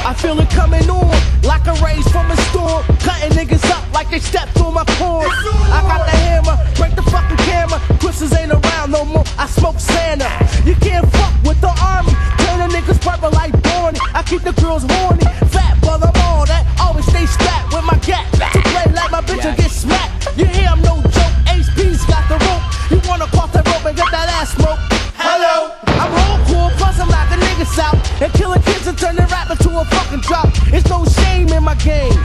I 0.07 0.13
feel 0.13 0.39
it 0.39 0.49
coming 0.49 0.89
on 0.89 1.09
like 1.43 1.65
a 1.67 1.73
race 1.83 2.07
from 2.09 2.29
a 2.31 2.37
storm. 2.47 2.83
Cutting 2.99 3.31
niggas 3.37 3.69
up 3.71 3.74
like 3.95 4.09
they 4.09 4.19
stepped 4.19 4.59
on 4.59 4.73
my 4.73 4.83
corn. 4.99 5.25
I 5.71 5.79
got 5.87 6.03
the 6.03 6.15
hammer, 6.27 6.55
break 6.75 6.93
the 6.99 7.01
fucking 7.03 7.39
camera. 7.47 7.79
Christmas 8.03 8.35
ain't 8.35 8.51
around 8.51 8.91
no 8.91 9.05
more. 9.05 9.23
I 9.39 9.47
smoke 9.47 9.79
Santa. 9.79 10.27
You 10.67 10.75
can't 10.75 11.07
fuck 11.15 11.33
with 11.47 11.59
the 11.61 11.71
army. 11.79 12.11
Turn 12.43 12.59
the 12.59 12.67
niggas 12.75 12.99
purple 12.99 13.31
like 13.31 13.55
Barney. 13.63 13.99
I 14.13 14.21
keep 14.21 14.41
the 14.43 14.51
girls 14.61 14.83
horny. 14.83 15.23
Fat 15.47 15.79
brother, 15.79 16.11
I'm 16.13 16.21
all 16.27 16.45
that. 16.45 16.67
Always 16.83 17.07
stay 17.07 17.25
strapped 17.25 17.71
with 17.71 17.85
my 17.87 17.95
gat. 18.03 18.27
To 18.35 18.59
play 18.67 18.85
like 18.91 19.11
my 19.15 19.21
bitch 19.23 19.47
and 19.47 19.55
get 19.55 19.71
smacked. 19.71 20.27
You 20.35 20.43
hear 20.43 20.67
I'm 20.67 20.81
no 20.81 20.99
joke. 21.15 21.35
HP's 21.47 22.03
got 22.03 22.27
the 22.27 22.35
rope. 22.43 22.63
You 22.91 22.99
wanna 23.07 23.31
cross 23.31 23.51
that 23.55 23.63
rope 23.63 23.85
and 23.87 23.95
get 23.95 24.11
that 24.11 24.27
ass 24.27 24.51
smoke. 24.59 24.79
Hello, 25.15 25.71
I'm 25.87 26.11
hardcore, 26.11 26.71
plus 26.75 26.99
I'm 26.99 27.07
knocking 27.07 27.39
niggas 27.39 27.79
out 27.79 27.95
and 28.21 28.31
killing 28.33 28.61
kids 28.61 28.87
and 28.87 28.97
turning 28.97 29.25
rap 29.31 29.49
into 29.49 29.71
a 29.71 29.85
fucking 29.85 30.19
drop. 30.19 30.51
It's 30.75 30.87
no 30.89 31.05
shame 31.05 31.47
in 31.47 31.63
my 31.63 31.75
game. 31.75 32.19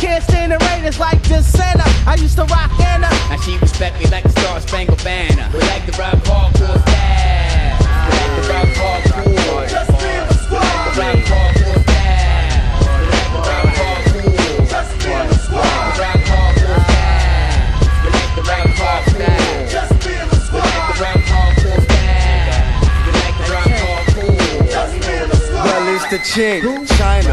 can't 0.04 0.24
stand 0.24 0.52
the 0.52 0.58
rain. 0.68 0.84
It's 0.84 1.00
like 1.00 1.24
just 1.24 1.56
Santa. 1.56 1.86
I 2.06 2.16
used 2.16 2.36
to 2.36 2.44
rock 2.46 2.78
Anna. 2.80 3.10
Now 3.30 3.38
she 3.38 3.58
respect 3.58 3.98
me 4.00 4.06
like 4.08 4.24
the 4.24 4.32
Star 4.42 4.60
Spangled 4.60 5.02
Banner. 5.02 5.50
We 5.54 5.60
like 5.72 5.86
the 5.86 5.94
rock 5.94 6.20
hardcore 6.28 6.76
style. 6.84 7.80
We 8.04 8.12
like 8.20 8.34
the 8.36 8.44
rock 8.52 8.68
hardcore. 8.84 9.64
Just 9.72 9.92
be 10.04 10.12
the 10.28 10.36
squad. 10.44 10.68
We 10.84 11.00
like 11.00 11.24
the 11.24 11.32
rock 11.32 11.56
hardcore 11.56 11.80
style. 11.88 12.84
We 13.00 13.06
like 13.16 13.32
the 13.32 13.40
rock 13.48 13.72
hardcore. 13.80 14.68
Just 14.74 14.92
be 15.00 15.08
in 15.08 15.26
the 15.32 15.38
squad. 15.40 15.72
We 15.72 16.04
like 16.04 16.04
the 16.04 16.04
rock 16.04 16.20
hardcore 16.28 16.84
style. 16.84 17.72
We 18.04 18.10
like 18.12 18.32
the 18.36 18.44
rock 18.44 18.76
hardcore. 18.84 19.72
Just 19.72 19.96
be 20.04 20.14
the 20.20 20.38
squad. 20.44 20.68
We 20.68 20.68
like 20.68 20.84
the 20.84 21.00
rock 21.00 21.24
hardcore 21.32 21.80
style. 21.88 22.60
We 23.08 23.12
like 23.24 23.38
the 23.40 23.48
rock 23.56 23.72
hardcore. 23.80 24.68
Just 24.68 24.96
be 25.00 25.16
the 25.32 25.38
squad. 25.48 25.64
Well, 25.64 25.96
it's 25.96 26.08
the 26.12 26.20
chick, 26.28 26.60
China, 27.00 27.32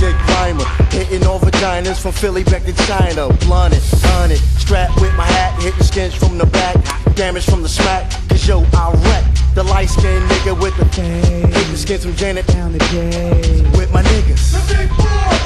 big 0.00 0.12
dick 0.12 0.28
rhymer. 0.28 0.64
Hitting 0.90 1.26
all 1.26 1.38
vaginas 1.38 2.00
from 2.00 2.12
Philly 2.12 2.44
back 2.44 2.64
to 2.64 2.72
China. 2.86 3.28
Blunted, 3.44 3.82
hunted, 4.02 4.38
strapped 4.58 5.00
with 5.00 5.14
my 5.14 5.24
hat, 5.24 5.60
hitting 5.62 5.82
skins 5.82 6.14
from 6.14 6.38
the 6.38 6.46
back. 6.46 6.76
Damage 7.14 7.46
from 7.46 7.62
the 7.62 7.68
smack, 7.68 8.10
cause 8.28 8.46
yo, 8.46 8.64
I 8.74 8.92
wreck. 9.04 9.24
The 9.54 9.62
light 9.62 9.88
skinned 9.88 10.28
nigga 10.30 10.60
with 10.60 10.76
the 10.76 10.84
hitting 11.00 11.76
skins 11.76 12.04
from 12.04 12.14
Janet 12.16 12.46
down 12.46 12.72
the 12.72 12.78
game. 12.78 13.70
With 13.72 13.92
my 13.92 14.02
niggas. 14.02 14.52
The 14.52 14.62
big 14.74 14.90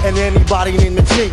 And 0.04 0.18
anybody 0.18 0.72
in 0.86 0.94
the 0.94 1.02
Jeep. 1.14 1.32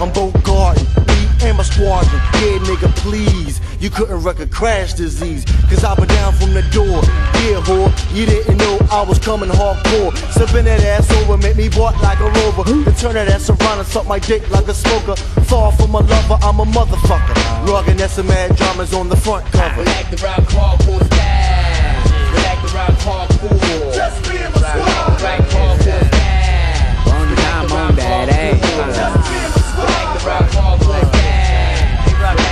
I'm 0.00 0.12
both 0.12 0.40
garden, 0.44 0.86
beat 0.94 0.97
and 1.42 1.56
my 1.56 1.64
squadron. 1.64 2.20
Yeah, 2.40 2.58
nigga, 2.66 2.94
please. 2.96 3.60
You 3.80 3.90
couldn't 3.90 4.22
wreck 4.22 4.40
a 4.40 4.46
crash 4.46 4.94
disease. 4.94 5.44
Cause 5.68 5.84
I 5.84 5.94
been 5.94 6.08
down 6.08 6.32
from 6.32 6.52
the 6.54 6.62
door. 6.70 7.02
Yeah, 7.46 7.62
whore, 7.62 7.90
you 8.14 8.26
didn't 8.26 8.56
know 8.58 8.78
I 8.90 9.02
was 9.02 9.18
coming 9.18 9.48
hardcore. 9.48 10.16
Sipping 10.32 10.64
that 10.64 10.82
ass 10.82 11.10
over, 11.18 11.36
make 11.36 11.56
me 11.56 11.68
walk 11.76 12.00
like 12.02 12.18
a 12.20 12.30
rover. 12.30 12.64
To 12.64 12.92
turn 12.98 13.14
that 13.14 13.28
ass 13.28 13.50
around 13.50 13.78
and 13.78 13.86
suck 13.86 14.06
my 14.06 14.18
dick 14.18 14.48
like 14.50 14.66
a 14.68 14.74
smoker. 14.74 15.16
Far 15.44 15.72
from 15.72 15.94
a 15.94 16.00
lover, 16.00 16.38
I'm 16.42 16.60
a 16.60 16.64
motherfucker. 16.64 17.34
Rugging 17.66 17.96
that's 17.96 18.14
some 18.14 18.26
mad 18.26 18.56
dramas 18.56 18.92
on 18.92 19.08
the 19.08 19.16
front 19.16 19.46
cover. 19.46 19.84
like 19.84 20.10
the 20.10 20.16
rock 20.16 20.44
hardcore 20.50 21.04
style. 21.06 22.02
We 22.32 22.38
like 22.42 22.62
the 22.62 22.70
rock 22.74 22.98
hardcore. 23.06 23.94
Just 23.94 24.28
me 24.28 24.38
and 24.38 24.54
my 24.54 24.60
squad. 24.60 25.22
Rock 25.22 25.40
hardcore 25.54 25.82
style. 25.82 27.14
On 27.14 27.36
time 27.36 27.72
on 27.72 27.96
that 27.96 28.28
ass. 28.28 29.17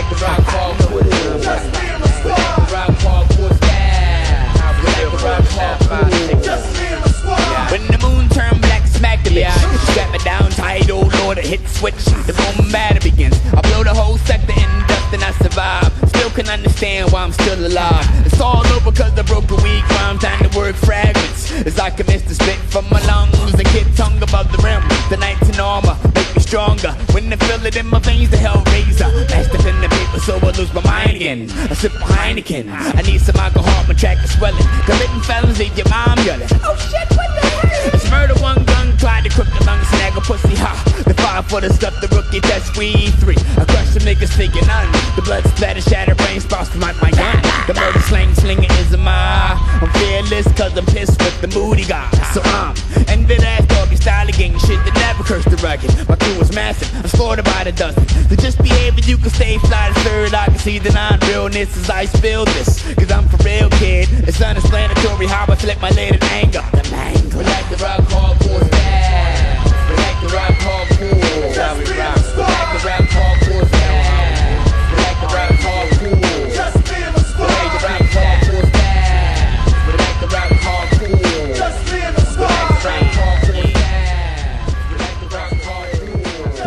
Like 0.07 0.19
the 0.19 0.25
rock 0.25 0.41
hardcore. 0.41 1.43
Just 1.43 1.73
me 1.73 1.89
and 1.89 2.01
my 2.01 2.09
squad. 2.09 2.27
We 2.27 2.33
like 2.33 2.57
the 2.57 2.75
rock 2.75 2.91
hardcore 3.03 3.57
style. 3.57 4.75
We 4.81 4.87
like 4.87 5.11
the 5.11 5.25
rock 5.25 5.45
hardcore. 5.57 6.45
Just 6.45 6.73
me 6.75 6.87
and 6.87 7.01
my 7.01 7.09
squad. 7.09 7.71
When 7.73 7.87
the 7.87 7.99
moon 7.99 8.29
turned 8.29 8.61
black, 8.61 8.87
smack 8.87 9.25
the 9.25 9.31
bitch. 9.31 9.91
Strap 9.91 10.13
me 10.13 10.19
down 10.19 10.51
tight, 10.51 10.91
oh 10.91 11.11
lord, 11.23 11.39
a 11.39 11.43
hit 11.43 11.67
switch. 11.69 12.05
The 12.27 12.33
boom 12.33 12.71
battle 12.71 13.03
begins. 13.03 13.39
I 13.55 13.61
blow 13.63 13.83
the 13.85 13.95
whole 13.95 14.19
sector 14.19 14.53
in 14.53 14.87
dust 14.87 15.15
and 15.15 15.25
I 15.25 15.33
survive. 15.33 16.06
Can 16.37 16.51
understand 16.51 17.11
why 17.13 17.23
I'm 17.23 17.33
still 17.33 17.67
alive. 17.67 18.05
It's 18.27 18.39
all 18.43 18.61
over 18.77 18.93
cause 18.93 19.19
I 19.19 19.23
broke 19.23 19.51
a 19.51 19.57
week 19.65 19.89
rhyme. 19.89 20.19
Time 20.19 20.39
to 20.47 20.59
work 20.59 20.77
fragments. 20.77 21.51
As 21.65 21.79
I 21.79 21.89
commence 21.89 22.25
to 22.25 22.35
spit 22.35 22.59
from 22.69 22.85
my 22.91 23.01
lungs. 23.07 23.53
The 23.53 23.65
kid 23.65 23.87
tongue 23.97 24.23
above 24.23 24.53
the 24.53 24.59
rim. 24.59 24.83
The 25.09 25.17
nights 25.17 25.49
in 25.49 25.59
armor 25.59 25.97
make 26.15 26.37
me 26.37 26.43
stronger. 26.43 26.93
When 27.17 27.33
I 27.33 27.37
feel 27.37 27.65
it 27.65 27.77
in 27.77 27.87
my 27.87 28.01
veins, 28.01 28.29
the 28.29 28.37
hell 28.37 28.63
razor. 28.67 29.09
Mashed 29.33 29.55
up 29.55 29.65
in 29.65 29.81
the 29.81 29.89
paper 29.89 30.21
so 30.21 30.37
I 30.37 30.51
lose 30.51 30.75
my 30.75 30.85
mind 30.85 31.17
again. 31.17 31.51
I 31.71 31.75
sip 31.75 31.95
my 31.95 32.07
Heineken. 32.07 32.69
I 32.69 33.01
need 33.01 33.23
some 33.23 33.37
alcohol, 33.37 33.87
my 33.89 33.95
track 33.95 34.23
is 34.23 34.37
swelling. 34.37 34.69
Committing 34.85 35.23
felons, 35.23 35.59
leave 35.59 35.75
your 35.79 35.89
mom 35.89 36.19
yelling. 36.19 36.49
Oh 36.61 36.77
shit, 36.77 37.09
what 37.17 37.33
the 37.33 37.47
hell? 37.49 37.91
It's 37.95 38.11
murder, 38.11 38.35
one 38.43 38.63
to 39.07 39.45
the 39.45 39.65
lungs, 39.65 39.87
snag 39.89 40.17
a 40.17 40.21
pussy, 40.21 40.55
ha. 40.57 40.75
The 41.07 41.15
fire 41.15 41.43
for 41.43 41.61
the 41.61 41.73
stuff, 41.73 41.95
the 42.01 42.09
rookie 42.11 42.41
test, 42.41 42.77
we 42.77 43.11
three. 43.23 43.39
I 43.55 43.65
crush 43.65 43.95
the 43.95 44.01
niggas 44.03 44.35
thinking 44.35 44.67
none. 44.67 44.91
The 45.15 45.23
blood 45.23 45.47
splatter, 45.47 45.81
shattered 45.81 46.17
brain 46.19 46.41
sprouts 46.41 46.71
from 46.71 46.81
my, 46.81 46.93
my 47.01 47.11
gun. 47.11 47.39
The 47.67 47.75
murder 47.75 48.01
slang, 48.01 48.35
slinger 48.35 48.67
is 48.83 48.93
a 48.93 48.99
my. 48.99 49.55
I'm 49.81 49.91
fearless, 50.03 50.47
cause 50.59 50.77
I'm 50.77 50.87
pissed 50.87 51.23
with 51.23 51.41
the 51.41 51.49
moody 51.55 51.85
guy. 51.85 52.11
So 52.35 52.43
I'm 52.43 52.75
envy 53.07 53.37
that 53.39 53.69
doggy 53.69 53.97
style 53.97 54.27
gang 54.27 54.59
shit 54.59 54.83
that 54.83 54.95
never 54.95 55.23
cursed 55.23 55.51
the 55.51 55.57
rugged. 55.63 55.91
My 56.09 56.17
crew 56.17 56.39
was 56.39 56.53
massive, 56.53 56.91
I'm 56.99 57.07
scored 57.07 57.39
about 57.39 57.67
a 57.67 57.73
dozen. 57.73 58.07
So 58.09 58.35
just 58.35 58.59
behave 58.59 58.97
and 58.99 59.07
you 59.07 59.19
can 59.19 59.31
stay 59.31 59.59
fly 59.59 59.89
to 59.95 60.01
third. 60.01 60.35
I 60.35 60.47
can 60.47 60.59
see 60.59 60.79
the 60.79 60.91
non-realness 60.91 61.77
as 61.79 61.91
I 61.91 62.07
spill 62.07 62.45
this. 62.59 62.83
Cause 62.95 63.11
I'm 63.13 63.29
for 63.29 63.39
real, 63.47 63.71
kid. 63.79 64.09
It's 64.27 64.43
unexplanatory 64.43 65.27
how 65.27 65.47
I 65.47 65.55
flip 65.55 65.81
my 65.81 65.91
in 65.91 66.19
anger. 66.43 66.65
The 66.75 66.83
mango. 66.91 67.39
Like 67.39 67.69
the 67.71 67.77
rock 67.79 68.03
hardcore 68.11 68.67
style. 68.67 68.96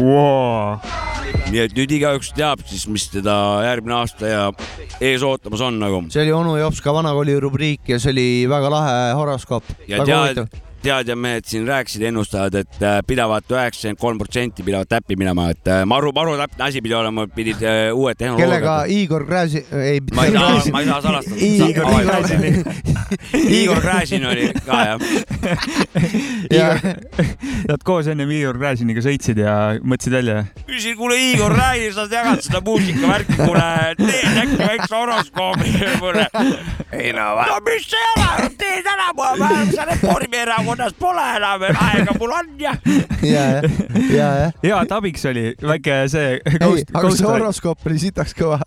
Wow. 0.02 0.80
nii 1.50 1.64
et 1.66 1.76
nüüd 1.78 1.92
igaüks 2.00 2.32
teab 2.38 2.64
siis, 2.68 2.86
mis 2.92 3.08
teda 3.12 3.36
järgmine 3.66 3.98
aasta 4.00 4.30
ja 4.30 4.44
ees 5.02 5.24
ootamas 5.26 5.64
on 5.66 5.80
nagu. 5.82 6.02
see 6.14 6.24
oli 6.24 6.34
onu 6.36 6.56
Jopska 6.60 6.94
vanakooli 6.96 7.40
rubriik 7.40 7.90
ja 7.90 8.00
see 8.00 8.14
oli 8.16 8.30
väga 8.50 8.72
lahe 8.74 8.98
horoskoop. 9.20 9.76
ja 9.88 10.04
tead, 10.06 10.46
teadjamehed 10.84 11.46
siin 11.50 11.68
rääkisid, 11.68 12.04
ennustajad, 12.10 12.56
et 12.62 12.84
äh, 12.84 13.00
pidavat 13.08 13.52
üheksakümmend 13.52 14.00
kolm 14.00 14.18
protsenti 14.22 14.64
pidavat 14.64 14.90
täppi 14.90 15.16
minema, 15.20 15.50
et 15.54 15.68
äh, 15.68 15.84
maru, 15.90 16.12
maru 16.16 16.38
täpne 16.40 16.68
asi 16.70 16.82
pidi 16.82 16.96
olema, 16.96 17.28
pidid 17.36 17.64
äh, 17.64 17.90
uued 17.96 18.18
kellega 18.20 18.38
tehnoloogiad. 18.38 18.94
Igor 18.96 19.26
Gräzin, 19.26 19.66
ei. 19.72 20.02
ma 20.16 20.26
ei 20.26 20.32
saa, 20.34 20.62
ma 20.72 20.82
ei 20.82 20.88
saa 20.90 21.02
salastada. 21.02 21.38
Igor 21.70 21.86
Gräzin. 22.08 22.42
Igor 23.60 23.82
Gräzin 23.84 24.26
oli 24.30 24.50
ka 24.66 24.80
jah. 24.90 25.00
Nad 27.70 27.84
koos 27.86 28.08
ennem 28.12 28.32
Igor 28.34 28.58
Gräziniga 28.60 29.04
sõitsid 29.04 29.40
ja 29.44 29.56
mõtlesid 29.84 30.16
välja. 30.16 30.44
küsin, 30.68 30.98
kuule 30.98 31.18
Igor, 31.30 31.56
räägi, 31.56 31.92
sa 31.96 32.08
jagad 32.12 32.44
seda 32.46 32.62
muusikavärki, 32.66 33.38
kuule, 33.40 33.68
teed 34.00 34.42
äkki 34.44 34.60
väikse 34.64 34.96
horoskoobi 34.96 35.76
mulle. 36.02 36.28
ei 36.92 37.14
no, 37.14 37.32
no 37.36 37.60
mis 37.66 37.88
see 37.90 38.06
ära, 38.16 38.50
tee 38.58 38.82
tänapäeva, 38.86 39.50
sa 39.76 39.88
Reformierakonnas 40.70 40.94
pole 41.00 41.24
enam, 41.38 41.62
aega 41.82 42.14
mul 42.20 42.32
on 42.32 42.50
ja. 42.60 42.76
ja, 43.34 43.46
ja, 43.52 43.62
ja, 44.10 44.28
ja. 44.40 44.52
ja 44.64 44.86
tabiks 44.86 45.26
oli 45.26 45.54
väike 45.62 46.04
see. 46.12 46.40
ei, 46.46 46.86
aga 46.94 47.12
see 47.16 47.28
horoskoop 47.28 47.90
oli 47.90 48.00
sitaks 48.02 48.36
kõva. 48.38 48.62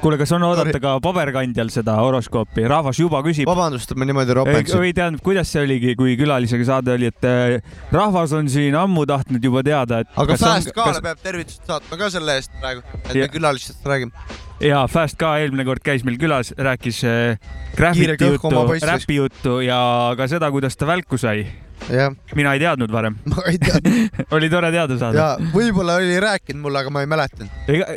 kuule, 0.00 0.18
kas 0.20 0.32
on 0.36 0.44
oodata 0.46 0.80
ka 0.82 0.94
paberkandjal 1.04 1.70
seda 1.72 1.96
horoskoopi, 2.00 2.66
rahvas 2.70 3.00
juba 3.00 3.22
küsib. 3.26 3.48
vabandust, 3.48 3.90
et 3.92 4.00
ma 4.00 4.08
niimoodi 4.08 4.36
ropendsin. 4.38 4.80
või 4.82 4.94
tähendab, 4.96 5.22
kuidas 5.26 5.52
see 5.52 5.64
oligi, 5.64 5.94
kui 5.98 6.16
külalisega 6.20 6.68
saade 6.70 6.94
oli, 6.94 7.10
et 7.12 7.28
äh, 7.28 7.76
rahvas 7.94 8.34
on 8.36 8.50
siin 8.52 8.76
ammu 8.78 9.06
tahtnud 9.08 9.44
juba 9.44 9.62
teada, 9.66 10.02
et. 10.04 10.10
aga 10.16 10.38
Fast 10.40 10.72
Kale 10.76 11.02
peab 11.04 11.22
tervitused 11.24 11.66
saatma 11.68 12.00
ka 12.00 12.10
selle 12.14 12.38
eest 12.40 12.52
praegu, 12.60 12.82
et 13.04 13.14
me 13.14 13.20
Ja. 13.20 13.28
külalistest 13.28 13.86
räägime. 13.86 14.12
ja 14.60 14.86
Fast 14.88 15.18
ka 15.18 15.36
eelmine 15.38 15.64
kord 15.64 15.82
käis 15.84 16.04
meil 16.04 16.18
külas, 16.20 16.52
rääkis 16.56 17.02
äh, 17.04 17.38
graffiti 17.76 18.32
juttu, 18.32 18.66
räpi 18.82 19.20
juttu 19.20 19.60
ja 19.64 20.14
ka 20.16 20.28
seda, 20.28 20.50
kuidas 20.50 20.76
ta 20.76 20.86
välku 20.86 21.18
sai. 21.18 21.46
jah, 21.90 22.14
mina 22.38 22.54
ei 22.56 22.62
teadnud 22.62 22.92
varem. 22.92 23.18
ma 23.32 23.44
ei 23.50 23.58
tea. 23.62 23.80
oli 24.36 24.50
tore 24.52 24.70
teada 24.74 24.98
saada 25.00 25.18
ja. 25.18 25.50
võib-olla 25.54 25.98
oli 26.00 26.18
rääkinud 26.22 26.62
mulle, 26.64 26.82
aga 26.82 26.92
ma 26.94 27.04
ei 27.04 27.10
mäletanud. 27.10 27.60
ega 27.70 27.90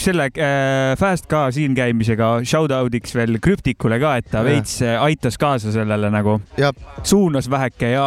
selle 0.00 0.28
äh, 0.32 0.94
Fast 1.00 1.28
ka 1.30 1.46
siin 1.54 1.76
käimisega 1.76 2.32
shout 2.46 2.74
out'iks 2.76 3.16
veel 3.16 3.40
Krüptikule 3.42 4.00
ka, 4.02 4.16
et 4.20 4.30
ta 4.30 4.40
Jah. 4.40 4.48
veits 4.50 4.78
äh, 4.84 4.96
aitas 5.02 5.38
kaasa 5.40 5.74
sellele 5.74 6.10
nagu, 6.14 6.38
suunas 7.06 7.50
väheke 7.50 7.92
ja 7.94 8.06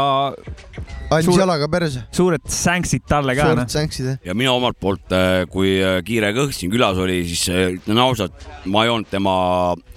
andis 1.10 1.40
jalaga 1.40 1.70
perse. 1.72 2.06
suured 2.16 2.46
sänksid 2.50 3.06
talle 3.10 3.36
ka. 3.38 3.50
suured 3.52 3.74
sänksid, 3.74 4.12
jah. 4.14 4.22
ja 4.32 4.38
mina 4.38 4.54
omalt 4.56 4.80
poolt, 4.80 5.18
kui 5.54 5.78
äh, 5.84 6.00
Kiire 6.06 6.32
Kõht 6.36 6.56
siin 6.58 6.72
külas 6.74 7.00
oli, 7.02 7.22
siis 7.30 7.48
äh, 7.54 7.66
ütlen 7.78 8.00
ausalt, 8.02 8.48
ma 8.70 8.86
ei 8.86 8.94
olnud 8.94 9.10
tema 9.12 9.36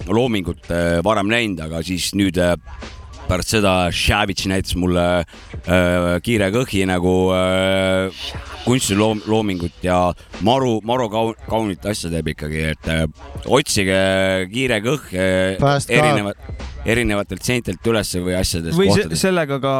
loomingut 0.09 0.69
äh, 0.71 0.99
varem 1.05 1.29
näinud, 1.31 1.61
aga 1.65 1.83
siis 1.85 2.11
nüüd 2.17 2.37
äh, 2.41 2.55
pärast 3.27 3.53
seda 3.55 3.73
Šavitš 3.93 4.47
näitas 4.51 4.75
mulle 4.79 5.05
äh, 5.21 6.09
Kiire 6.23 6.49
Kõhhi 6.53 6.83
nagu 6.89 7.13
äh, 7.35 8.25
kunstiloomingut 8.63 9.83
ja 9.83 9.97
maru, 10.45 10.77
maru 10.87 11.09
kaun, 11.11 11.33
kaunit 11.49 11.85
asja 11.89 12.11
teeb 12.13 12.33
ikkagi, 12.33 12.63
et 12.73 12.91
äh, 12.91 13.05
otsige 13.45 13.99
Kiire 14.51 14.79
Kõhh 14.83 15.13
äh, 15.15 15.77
erinevat, 15.91 16.51
erinevatelt 16.85 17.45
seintelt 17.45 17.87
ülesse 17.87 18.21
või 18.23 18.35
asjadest 18.39 18.77
või 18.79 18.89
kohtadest. 18.91 19.21
sellega 19.23 19.59
ka, 19.63 19.75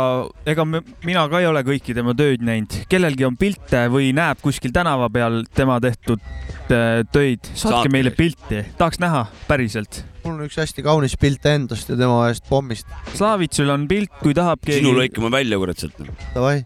ega 0.50 0.68
me, 0.68 0.84
mina 1.08 1.26
ka 1.32 1.44
ei 1.44 1.50
ole 1.50 1.64
kõiki 1.68 1.96
tema 1.96 2.16
tööd 2.18 2.44
näinud, 2.46 2.84
kellelgi 2.92 3.28
on 3.28 3.38
pilte 3.40 3.86
või 3.94 4.12
näeb 4.16 4.42
kuskil 4.44 4.74
tänava 4.76 5.10
peal 5.14 5.44
tema 5.56 5.80
tehtud 5.84 6.24
äh, 6.24 7.04
töid, 7.12 7.44
saatke 7.54 7.68
Saatke. 7.84 7.94
meile 7.94 8.16
pilti, 8.16 8.66
tahaks 8.80 9.02
näha 9.04 9.28
päriselt. 9.50 10.04
Mul 10.24 10.38
on 10.38 10.48
üks 10.48 10.58
hästi 10.60 10.84
kaunis 10.86 11.16
pilt 11.20 11.46
endast 11.50 11.90
ja 11.92 11.98
tema 12.00 12.24
ühest 12.28 12.46
pommist. 12.50 12.90
Slavitsul 13.18 13.72
on 13.74 13.88
pilt, 13.90 14.12
kui 14.22 14.36
tahab 14.38 14.62
keegi. 14.64 14.82
sinu 14.82 14.96
lõikame 14.98 15.32
välja, 15.34 15.60
kurat, 15.60 15.80
sealt. 15.84 16.00
Davai, 16.34 16.64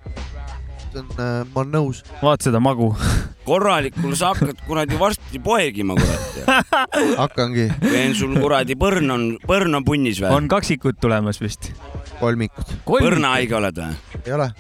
see 0.92 1.02
on, 1.02 1.10
ma 1.18 1.64
olen 1.64 1.74
nõus. 1.74 2.04
vaat 2.22 2.46
seda 2.46 2.62
magu. 2.64 2.92
korralikul 3.48 4.16
sa 4.20 4.34
hakkad 4.34 4.62
kuradi 4.68 5.00
varsti 5.00 5.42
poegima, 5.44 5.98
kurat. 5.98 6.66
hakkangi. 7.24 7.70
veel 7.82 8.16
sul 8.18 8.38
kuradi 8.42 8.78
põrn 8.80 9.14
on, 9.14 9.28
põrn 9.48 9.80
on 9.80 9.88
punnis 9.88 10.22
või? 10.24 10.34
on 10.36 10.50
kaksikud 10.52 11.00
tulemas 11.02 11.42
vist? 11.42 11.72
kolmikud. 12.22 12.78
põrnahaige 12.88 13.58
oled 13.58 13.82
või? 13.84 14.20
ei 14.26 14.36
ole, 14.38 14.52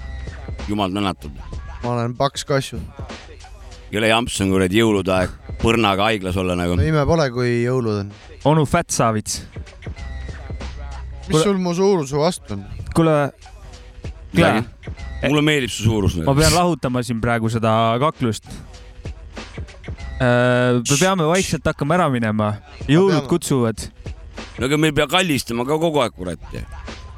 jumal 0.69 0.94
tänatud. 0.94 1.36
ma 1.84 1.94
olen 1.94 2.15
paks 2.18 2.48
kassu. 2.48 2.80
jõle 3.91 4.10
jamps 4.14 4.40
on 4.45 4.56
kuradi 4.56 4.82
jõulude 4.82 5.14
aeg 5.15 5.36
põrnaga 5.61 6.11
haiglas 6.11 6.38
olla 6.38 6.56
nagu 6.57 6.78
no. 6.78 6.86
ime 6.86 7.03
pole, 7.10 7.30
kui 7.34 7.61
jõulud 7.65 8.03
on. 8.03 8.11
Onu 8.48 8.65
Fat 8.65 8.90
Savits. 8.91 9.41
mis 11.28 11.44
sul 11.44 11.57
mu 11.60 11.74
suuruse 11.76 12.15
vastu 12.18 12.56
on? 12.56 12.64
kuule, 12.95 13.15
Klee, 14.32 14.64
mulle 15.28 15.44
meeldib 15.44 15.72
su 15.74 15.84
suurus. 15.84 16.15
ma 16.24 16.36
pean 16.38 16.56
lahutama 16.56 17.03
siin 17.03 17.19
praegu 17.24 17.52
seda 17.52 17.72
kaklust. 18.02 18.48
me 20.22 20.98
peame 20.99 21.28
vaikselt 21.28 21.68
hakkama 21.68 21.98
ära 21.99 22.07
minema, 22.14 22.53
jõulud 22.88 23.28
kutsuvad. 23.30 23.90
no 24.57 24.65
ega 24.69 24.80
me 24.80 24.91
ei 24.91 24.98
pea 25.02 25.07
kallistama 25.11 25.68
ka 25.68 25.80
kogu 25.84 26.03
aeg, 26.06 26.15
kurat. 26.15 26.40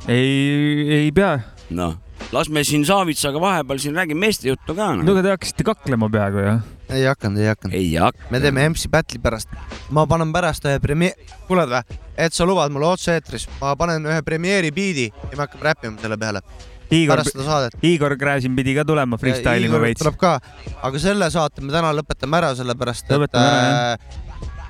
ei, 0.07 1.03
ei 1.03 1.11
pea. 1.15 1.37
noh, 1.69 1.97
las 2.31 2.49
me 2.49 2.63
siin 2.63 2.85
Saavitsaga 2.85 3.41
vahepeal 3.41 3.79
siin 3.81 3.95
räägime 3.97 4.27
meeste 4.27 4.49
juttu 4.49 4.75
ka 4.75 4.91
no 4.95 5.03
no.. 5.03 5.13
aga 5.13 5.23
te 5.25 5.33
hakkasite 5.33 5.65
kaklema 5.67 6.09
peaaegu 6.13 6.43
ju. 6.45 6.55
ei 6.93 7.05
hakanud, 7.09 7.41
ei 7.41 7.47
hakanud. 7.49 7.75
ei 7.75 7.95
hakka. 7.95 8.29
me 8.29 8.41
teeme 8.43 8.69
MC 8.69 8.89
Battle'i 8.91 9.21
pärast. 9.21 9.49
ma 9.89 10.05
panen 10.07 10.33
pärast 10.33 10.65
ühe 10.69 10.79
premie-, 10.83 11.15
kuuled 11.47 11.71
või, 11.73 11.99
et 12.17 12.35
sa 12.37 12.47
lubad 12.49 12.73
mulle 12.73 12.91
otse-eetris, 12.93 13.47
ma 13.61 13.75
panen 13.79 14.05
ühe 14.05 14.21
premiere'i 14.25 14.73
biidi 14.75 15.09
ja 15.09 15.31
me 15.35 15.45
hakkame 15.45 15.69
räppima 15.71 16.01
selle 16.01 16.17
peale. 16.17 16.43
Igor 16.89 17.19
pärast 17.19 17.35
seda 17.35 17.45
saadet. 17.45 17.75
Igor 17.85 18.15
Gräzin 18.17 18.55
pidi 18.57 18.73
ka 18.73 18.81
tulema 18.85 19.17
freestyle 19.21 19.67
ima 19.67 19.77
veits. 19.81 20.01
tuleb 20.01 20.17
ka, 20.17 20.39
aga 20.81 21.01
selle 21.01 21.29
saate 21.29 21.61
me 21.61 21.73
täna 21.73 21.91
lõpetame 21.93 22.39
ära, 22.39 22.55
sellepärast 22.57 23.11
et 23.13 23.37
äh, 23.37 24.17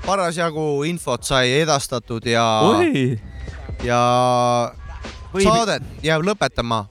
parasjagu 0.03 0.65
infot 0.89 1.23
sai 1.27 1.61
edastatud 1.61 2.27
ja 2.27 2.43
oi, 2.67 3.15
ja 3.87 4.01
Võib- 5.31 5.45
saadet 5.47 6.03
jääb 6.03 6.25
lõpetama. 6.27 6.83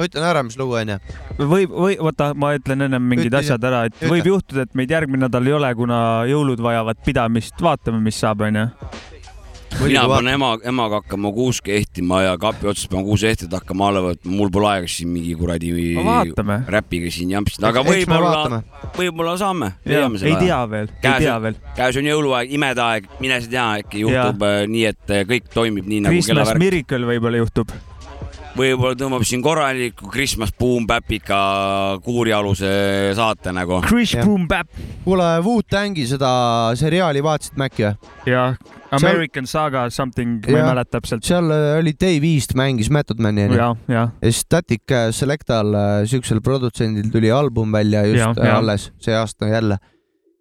Ma 0.00 0.08
ütlen 0.08 0.24
ära, 0.24 0.42
mis 0.46 0.56
lugu 0.58 0.78
onju. 0.80 0.96
võib, 1.36 1.74
või 1.74 1.98
oota, 2.00 2.32
ma 2.38 2.54
ütlen 2.56 2.86
ennem 2.88 3.04
mingid 3.12 3.30
Ütle 3.30 3.44
asjad 3.44 3.68
ära, 3.68 3.84
et 3.90 3.98
Ütle. 3.98 4.14
võib 4.14 4.32
juhtuda, 4.32 4.64
et 4.64 4.74
meid 4.78 4.96
järgmine 4.96 5.26
nädal 5.26 5.46
ei 5.46 5.56
ole, 5.58 5.70
kuna 5.76 6.00
jõulud 6.30 6.64
vajavad 6.64 7.04
pidamist, 7.04 7.60
vaatame, 7.60 8.00
mis 8.04 8.18
saab, 8.20 8.46
onju. 8.48 8.66
mina 9.80 10.02
pean 10.10 10.28
ema, 10.32 10.48
emaga 10.66 10.98
hakkama 11.02 11.30
kuus 11.36 11.60
kehtima 11.64 12.22
ja 12.24 12.32
kapi 12.40 12.70
otsas 12.72 12.88
pean 12.90 13.04
kuus 13.06 13.22
ehtrit 13.28 13.52
hakkama 13.54 13.90
alla 13.90 14.02
võtma, 14.08 14.32
mul 14.40 14.50
pole 14.52 14.70
aega 14.72 14.90
siin 14.90 15.12
mingi 15.12 15.36
kuradi 15.38 15.70
räpiga 16.74 17.12
siin 17.14 17.36
jampsida, 17.36 17.68
aga 17.70 17.84
võib-olla 17.86 18.62
võib-olla 18.96 19.36
saame. 19.40 19.74
ei 19.84 20.34
tea 20.40 20.64
veel, 20.72 20.90
ei 21.02 21.14
tea 21.26 21.36
veel. 21.44 21.60
käes 21.76 22.00
on 22.00 22.10
jõuluaeg, 22.10 22.56
imede 22.56 22.86
aeg, 22.86 23.12
mine 23.20 23.40
sa 23.44 23.52
tea, 23.52 23.68
äkki 23.84 24.02
juhtub 24.06 24.48
äh, 24.48 24.64
nii, 24.72 24.88
et 24.90 25.14
äh, 25.14 25.24
kõik 25.28 25.52
toimib 25.54 25.86
nii 25.86 26.02
nagu 26.08 26.18
Christmas 26.18 26.34
kellavärk. 26.34 26.64
Miracle 26.66 27.14
võib-olla 27.14 27.44
juhtub. 27.44 27.78
Võib-olla 28.56 28.96
tõmbab 28.98 29.24
siin 29.26 29.42
korraliku 29.44 30.08
Christmas 30.10 30.52
Boom 30.58 30.86
Bapika 30.88 31.38
kuurialuse 32.04 32.70
saate 33.18 33.52
nagu. 33.54 33.80
Chris 33.86 34.16
Boom 34.18 34.46
Bap. 34.50 34.68
kuule, 35.04 35.26
Wu-Tangi 35.44 36.06
seda 36.10 36.30
seriaali 36.78 37.22
vaatasid 37.24 37.60
Maci 37.60 37.86
või? 37.86 38.10
jah, 38.28 38.58
American 38.96 39.46
Saga 39.46 39.86
something, 39.90 40.40
ma 40.46 40.58
ei 40.58 40.66
mäleta 40.66 40.98
täpselt. 40.98 41.24
seal 41.26 41.50
äh, 41.54 41.78
oli 41.78 41.94
Dave 41.94 42.32
East 42.32 42.56
mängis 42.58 42.90
Method 42.90 43.22
Mani 43.22 43.46
onju. 43.48 43.60
ja, 43.60 43.70
ja, 43.88 44.04
ja 44.22 44.34
Static 44.34 44.94
äh, 44.94 45.08
Selectal, 45.14 45.74
siuksel 46.10 46.42
produtsendil 46.44 47.10
tuli 47.12 47.30
album 47.34 47.72
välja 47.72 48.04
just 48.08 48.22
ja, 48.22 48.34
jah. 48.36 48.58
alles 48.58 48.90
see 49.02 49.16
aasta 49.16 49.50
jälle. 49.50 49.78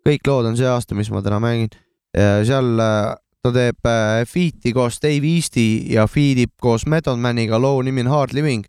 kõik 0.07 0.25
lood 0.27 0.49
on 0.49 0.57
see 0.57 0.67
aasta, 0.67 0.97
mis 0.97 1.11
ma 1.13 1.21
täna 1.21 1.41
mängin. 1.43 1.69
seal 2.15 2.79
äh, 2.81 3.13
ta 3.43 3.51
teeb 3.55 3.85
äh, 3.87 4.25
feat'i 4.27 4.73
koos 4.75 4.97
Dave 5.03 5.29
Easti 5.37 5.67
ja 5.93 6.03
feed'ib 6.11 6.51
koos 6.61 6.83
Method 6.91 7.19
Maniga 7.23 7.59
loo 7.61 7.81
nimi 7.81 8.01
on 8.03 8.11
Hard 8.11 8.33
Living. 8.35 8.65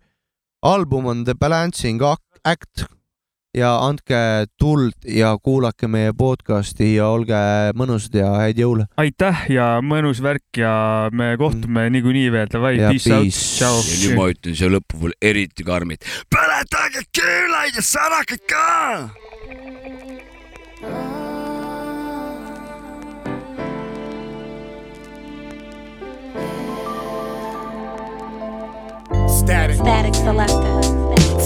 album 0.62 1.06
on 1.06 1.24
The 1.24 1.34
Balancing 1.34 2.02
Ac- 2.04 2.40
Act 2.44 2.84
ja 3.56 3.70
andke 3.82 4.46
tuld 4.60 4.92
ja 5.08 5.32
kuulake 5.42 5.88
meie 5.90 6.12
podcast'i 6.14 6.92
ja 6.94 7.08
olge 7.10 7.34
mõnusad 7.74 8.14
ja 8.14 8.28
häid 8.44 8.60
jõule. 8.62 8.84
aitäh 8.96 9.46
ja 9.50 9.80
mõnus 9.82 10.20
värk 10.22 10.60
ja 10.62 11.08
me 11.12 11.32
kohtume 11.40 11.88
niikuinii 11.90 12.30
veel, 12.30 12.46
davai, 12.52 12.76
Ja 12.78 12.90
peace 12.92 13.10
out, 13.10 13.26
tšau. 13.34 13.74
ja 13.82 13.96
nüüd 14.04 14.16
ma 14.20 14.28
ütlen 14.30 14.54
siia 14.54 14.70
lõppu 14.70 15.00
veel 15.02 15.16
eriti 15.20 15.64
karmilt. 15.66 16.04
põletage 16.30 17.02
küünlaid 17.10 17.74
ja 17.74 17.82
särakaid 17.82 18.46
ka. 18.46 18.68
Static. 29.40 29.76
Static 29.76 30.14
selector. 30.16 30.99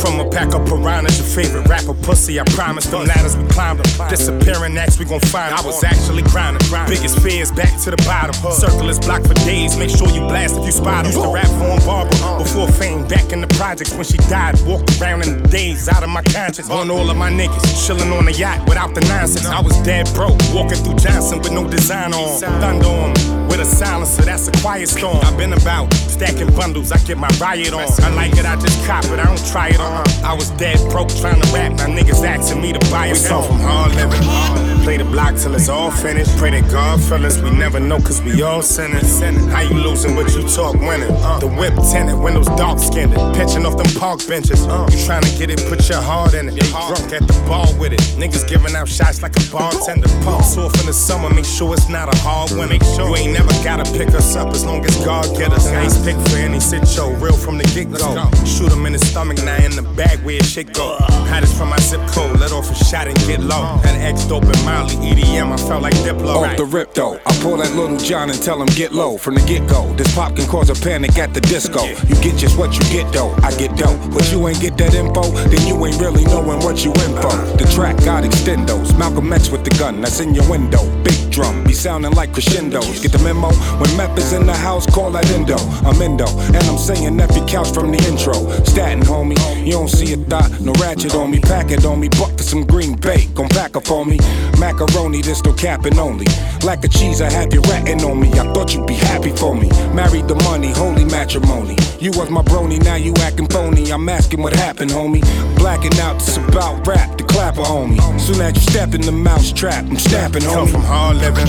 From 0.05 0.21
a 0.21 0.29
pack 0.29 0.53
of 0.53 0.67
piranhas, 0.69 1.17
your 1.17 1.27
favorite 1.27 1.67
rapper 1.67 1.95
pussy. 1.95 2.39
I 2.39 2.45
promise 2.53 2.85
them 2.85 3.07
ladders 3.07 3.37
we 3.39 3.49
climbed 3.49 3.81
them. 3.81 4.09
Disappearing 4.11 4.77
acts 4.77 4.99
we 4.99 5.07
gon' 5.07 5.21
find. 5.21 5.55
I 5.55 5.63
was 5.65 5.83
actually 5.83 6.23
grinding. 6.25 6.61
Biggest 6.87 7.19
fears 7.21 7.51
back 7.51 7.81
to 7.85 7.91
the 7.91 7.97
bottom. 8.05 8.35
Circle 8.53 8.91
is 8.91 8.99
blocked 8.99 9.27
for 9.27 9.35
days. 9.49 9.79
Make 9.79 9.89
sure 9.89 10.09
you 10.11 10.21
blast 10.21 10.57
if 10.57 10.67
you 10.67 10.73
spot 10.73 11.07
'em. 11.07 11.13
Used 11.13 11.23
to 11.23 11.33
rap 11.33 11.49
'em, 11.49 11.81
Barbara 11.87 12.37
before 12.37 12.69
fame. 12.69 13.09
Back 13.09 13.33
in 13.33 13.41
the 13.41 13.47
projects 13.57 13.95
when 13.95 14.05
she 14.05 14.19
died. 14.29 14.61
Walked 14.67 15.01
around 15.01 15.23
in 15.25 15.43
the 15.43 15.49
days 15.49 15.89
out 15.89 16.03
of 16.03 16.11
my 16.11 16.23
conscience. 16.23 16.69
On 16.69 16.91
all 16.91 17.09
of 17.09 17.17
my 17.17 17.31
niggas 17.31 17.87
chilling 17.87 18.13
on 18.13 18.27
the 18.27 18.33
yacht 18.33 18.69
without 18.69 18.95
the 18.95 19.01
nonsense. 19.09 19.47
I 19.47 19.61
was 19.61 19.77
dead 19.79 20.13
broke. 20.13 20.39
Walking 20.53 20.85
through 20.85 20.97
Johnson 20.97 21.39
with 21.41 21.53
no 21.53 21.65
design 21.67 22.13
on. 22.13 22.39
Thunder 22.41 22.89
on 22.89 23.17
'em. 23.17 23.49
With 23.49 23.61
a 23.61 23.65
silencer, 23.65 24.23
that's 24.23 24.49
a 24.49 24.53
quiet 24.63 24.89
storm. 24.89 25.21
I've 25.23 25.37
been 25.37 25.53
about 25.53 25.95
stacking 25.95 26.51
bundles, 26.57 26.91
I 26.91 26.99
get 26.99 27.19
my 27.19 27.31
riot 27.41 27.73
on. 27.73 27.87
I 28.03 28.09
like 28.11 28.37
it, 28.37 28.45
I 28.45 28.57
just 28.57 28.85
cop 28.85 29.05
it, 29.05 29.19
I 29.21 29.25
don't 29.25 29.47
try 29.53 29.69
it 29.69 29.79
on. 29.79 29.94
I 30.25 30.35
was 30.35 30.51
dead 30.51 30.79
broke 30.91 31.09
trying 31.09 31.41
to 31.41 31.49
rap, 31.53 31.73
now 31.73 31.87
niggas 31.87 32.25
asking 32.25 32.61
me 32.61 32.73
to 32.73 32.79
buy 32.91 33.07
a 33.07 33.15
song. 33.15 33.45
from 33.45 33.97
living, 33.97 34.74
play 34.85 34.99
the 34.99 35.05
block 35.05 35.35
till 35.37 35.55
it's 35.55 35.71
all 35.71 35.91
finished. 35.91 36.37
Pray 36.37 36.51
that 36.51 36.71
God 36.71 37.01
fellas, 37.03 37.41
we 37.41 37.51
never 37.51 37.81
know 37.81 37.99
cause 37.99 38.21
we 38.23 38.43
all 38.43 38.61
sinners. 38.61 39.21
How 39.51 39.63
you 39.63 39.75
losing, 39.75 40.15
but 40.15 40.29
you 40.37 40.47
talk 40.47 40.75
winning. 40.75 41.11
Uh. 41.25 41.41
The 41.41 41.49
whip 41.49 41.75
tinted, 41.91 42.19
windows 42.19 42.47
dark 42.61 42.79
skinned. 42.79 43.15
Pitching 43.35 43.65
off 43.65 43.77
them 43.79 43.91
park 43.99 44.21
benches. 44.29 44.67
Uh. 44.67 44.87
You 44.93 44.99
trying 45.07 45.23
to 45.23 45.39
get 45.39 45.49
it, 45.51 45.59
put 45.69 45.89
your 45.89 46.03
heart 46.03 46.35
in 46.35 46.51
it. 46.51 46.55
Drunk 46.71 47.13
at 47.17 47.25
the 47.27 47.33
bar 47.49 47.67
with 47.81 47.95
it. 47.95 48.05
Niggas 48.21 48.47
giving 48.47 48.77
out 48.77 48.89
shots 48.89 49.23
like 49.23 49.35
a 49.37 49.45
bartender. 49.51 50.09
Pumps 50.23 50.57
off 50.59 50.79
in 50.81 50.87
the 50.87 50.93
summer, 50.93 51.33
make 51.33 51.47
sure 51.47 51.73
it's 51.73 51.89
not 51.89 52.13
a 52.13 52.17
hard 52.19 52.51
win. 52.53 52.69
Make 52.69 52.85
sure 52.85 53.09
you 53.09 53.17
ain't 53.17 53.33
never 53.33 53.53
gotta 53.65 53.91
pick 53.97 54.13
us 54.13 54.37
up 54.37 54.49
as 54.49 54.65
long 54.65 54.85
as 54.85 54.95
God 55.05 55.25
get 55.39 55.51
us. 55.53 55.67
Ice 55.69 55.97
pick 56.05 56.17
for 56.29 56.37
any 56.37 56.61
sit 56.61 56.87
show, 56.87 57.11
real 57.25 57.37
from 57.37 57.57
the 57.57 57.65
get 57.73 57.91
go. 57.91 58.13
Shoot 58.45 58.71
him 58.71 58.85
in 58.85 58.93
the 58.93 58.99
stomach, 58.99 59.39
now 59.39 59.57
in 59.65 59.75
the 59.75 59.87
bag 59.97 60.21
where 60.25 60.43
shit 60.43 60.75
go. 60.75 60.97
Hottest 61.33 61.57
from 61.57 61.71
my 61.71 61.81
zip 61.81 62.05
code, 62.09 62.39
let 62.39 62.53
off 62.53 62.71
a 62.71 62.75
shot 62.85 63.09
and 63.09 63.17
get 63.27 63.41
low. 63.41 63.63
Uh. 63.65 63.79
Had 63.79 63.97
X 64.13 64.27
dope 64.27 64.45
and 64.45 64.65
Molly, 64.75 64.97
EDM, 64.97 65.53
I 65.53 65.57
felt 65.57 65.83
like 65.83 65.95
Diplo. 66.03 66.43
Off 66.43 66.57
the 66.57 66.65
rip 66.65 66.95
though, 66.95 67.21
I 67.27 67.33
pull 67.41 67.57
that 67.59 67.75
little 67.75 67.97
John 67.97 68.31
and 68.31 68.43
tell 68.43 68.61
him 68.61 68.67
get 68.75 68.93
low 68.93 69.17
from 69.17 69.35
the 69.37 69.41
get 69.43 69.69
go. 69.69 69.93
This 69.95 70.13
pop 70.15 70.35
can 70.35 70.47
cause 70.49 70.69
a 70.69 70.75
panic 70.75 71.17
at 71.17 71.33
the 71.33 71.41
disco. 71.41 71.85
You 71.85 72.17
get 72.21 72.37
just 72.37 72.59
what 72.59 72.75
you 72.75 72.83
get 72.91 73.13
though, 73.13 73.33
I 73.43 73.55
get 73.57 73.77
dope. 73.77 74.01
But 74.13 74.31
you 74.33 74.47
ain't 74.49 74.61
get 74.61 74.77
that 74.79 74.95
info, 74.95 75.23
then 75.31 75.67
you 75.67 75.75
ain't 75.87 76.01
really 76.01 76.25
knowing 76.25 76.59
what 76.61 76.85
you 76.85 76.91
in 76.91 77.13
for. 77.23 77.37
The 77.57 77.71
track 77.75 77.97
got 78.05 78.25
extendos, 78.25 78.99
Malcolm 78.99 79.33
X 79.33 79.51
with 79.51 79.65
the 79.65 79.71
gun 79.79 80.01
that's 80.01 80.21
in 80.21 80.35
your 80.35 80.49
window. 80.51 80.83
Big 81.05 81.24
drum, 81.35 81.65
be 81.65 81.73
sounding 81.73 82.13
like 82.13 82.33
crescendos. 82.33 83.01
Get 83.03 83.13
the 83.13 83.19
memo? 83.19 83.49
When 83.81 83.91
meth 83.97 84.17
is 84.17 84.33
in 84.33 84.47
the 84.47 84.55
house, 84.55 84.87
call 84.87 85.11
that 85.13 85.29
endo. 85.33 85.57
I'm 85.85 86.01
endo, 86.01 86.27
and 86.29 86.63
I'm 86.65 86.79
saying 86.79 87.19
every 87.21 87.45
couch 87.47 87.73
from 87.75 87.91
the 87.91 87.99
intro. 88.07 88.35
Statin, 88.65 89.01
homie, 89.03 89.37
you 89.67 89.73
don't 89.73 89.89
see 89.89 90.13
a 90.13 90.17
thought, 90.17 90.49
no 90.61 90.73
ratchet 90.75 91.15
on 91.15 91.33
me. 91.33 91.41
Pack 91.41 91.71
it 91.73 91.85
on 91.85 91.99
me, 92.01 92.09
buck 92.09 92.31
for 92.39 92.45
some 92.45 92.65
green 92.65 92.95
bait, 92.97 93.35
gon' 93.35 93.49
pack 93.49 93.77
up 93.77 93.91
on 93.91 94.09
me. 94.09 94.19
Macaroni, 94.59 95.21
this 95.23 95.43
no 95.45 95.53
capping 95.53 95.99
only. 95.99 96.27
Lack 96.63 96.85
of 96.85 96.93
cheese, 96.93 97.21
I 97.21 97.31
have 97.31 97.53
you 97.53 97.61
ratting 97.63 98.03
on 98.05 98.21
me. 98.21 98.29
I 98.33 98.53
thought 98.55 98.73
you'd 98.75 98.87
be 98.87 98.95
happy 98.95 99.31
for 99.31 99.55
me. 99.55 99.69
Married 99.93 100.29
the 100.29 100.37
money, 100.37 100.71
holy 100.71 101.05
matrimony. 101.05 101.77
You 102.01 102.13
was 102.13 102.31
my 102.31 102.43
brony, 102.43 102.83
now 102.83 102.95
you 102.95 103.13
acting 103.21 103.49
phony. 103.49 103.91
I'm 103.93 104.09
asking 104.09 104.43
what 104.43 104.55
happened, 104.55 104.91
homie. 104.93 105.23
Blacking 105.57 105.99
out, 106.01 106.19
this 106.21 106.37
about 106.37 106.87
rap, 106.87 107.19
the 107.19 107.25
clapper, 107.25 107.63
homie. 107.63 107.99
Soon 108.21 108.41
as 108.41 108.55
you 108.55 108.63
step 108.63 108.95
in 108.95 109.01
the 109.01 109.13
mouse 109.13 109.53
trap, 109.53 109.85
I'm 109.85 109.99
snapping, 109.99 110.43
Come 110.43 110.69
homie. 110.69 110.71
from 110.71 110.83
hard 110.83 111.17
living. 111.25 111.47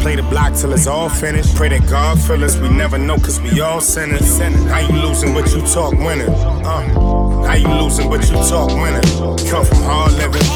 Play 0.00 0.14
the 0.14 0.22
block 0.22 0.54
till 0.54 0.72
it's 0.72 0.86
all 0.86 1.08
finished. 1.08 1.54
Pray 1.56 1.68
that 1.70 1.88
God 1.90 2.20
fill 2.20 2.44
us. 2.44 2.56
We 2.56 2.68
never 2.68 2.98
know 2.98 3.16
cause 3.16 3.40
we 3.40 3.60
all 3.60 3.80
sinners. 3.80 4.38
How 4.38 4.78
you 4.78 4.94
losing 5.02 5.34
but 5.34 5.52
you 5.52 5.60
talk 5.62 5.92
winning? 5.92 6.30
Uh, 6.30 7.44
how 7.44 7.54
you 7.54 7.68
losing 7.82 8.08
but 8.08 8.22
you 8.30 8.36
talk 8.52 8.70
winning? 8.82 9.02
Come 9.50 9.64
from 9.64 9.82
hard 9.82 10.12
living. 10.12 10.46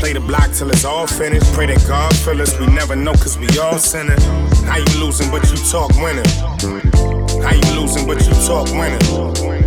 Play 0.00 0.12
the 0.12 0.20
block 0.20 0.52
till 0.52 0.68
it's 0.70 0.84
all 0.84 1.06
finished. 1.06 1.50
Pray 1.54 1.66
that 1.66 1.82
God 1.88 2.14
fill 2.16 2.42
us. 2.42 2.58
We 2.60 2.66
never 2.66 2.94
know 2.94 3.12
cause 3.12 3.38
we 3.38 3.48
all 3.58 3.78
sinners. 3.78 4.22
How 4.68 4.76
you 4.76 4.92
losing 5.00 5.30
but 5.30 5.48
you 5.50 5.56
talk 5.70 5.90
winning? 5.96 6.28
How 7.42 7.54
you 7.54 7.80
losing 7.80 8.06
but 8.06 8.20
you 8.26 8.34
talk 8.46 8.68
winning? 8.72 9.61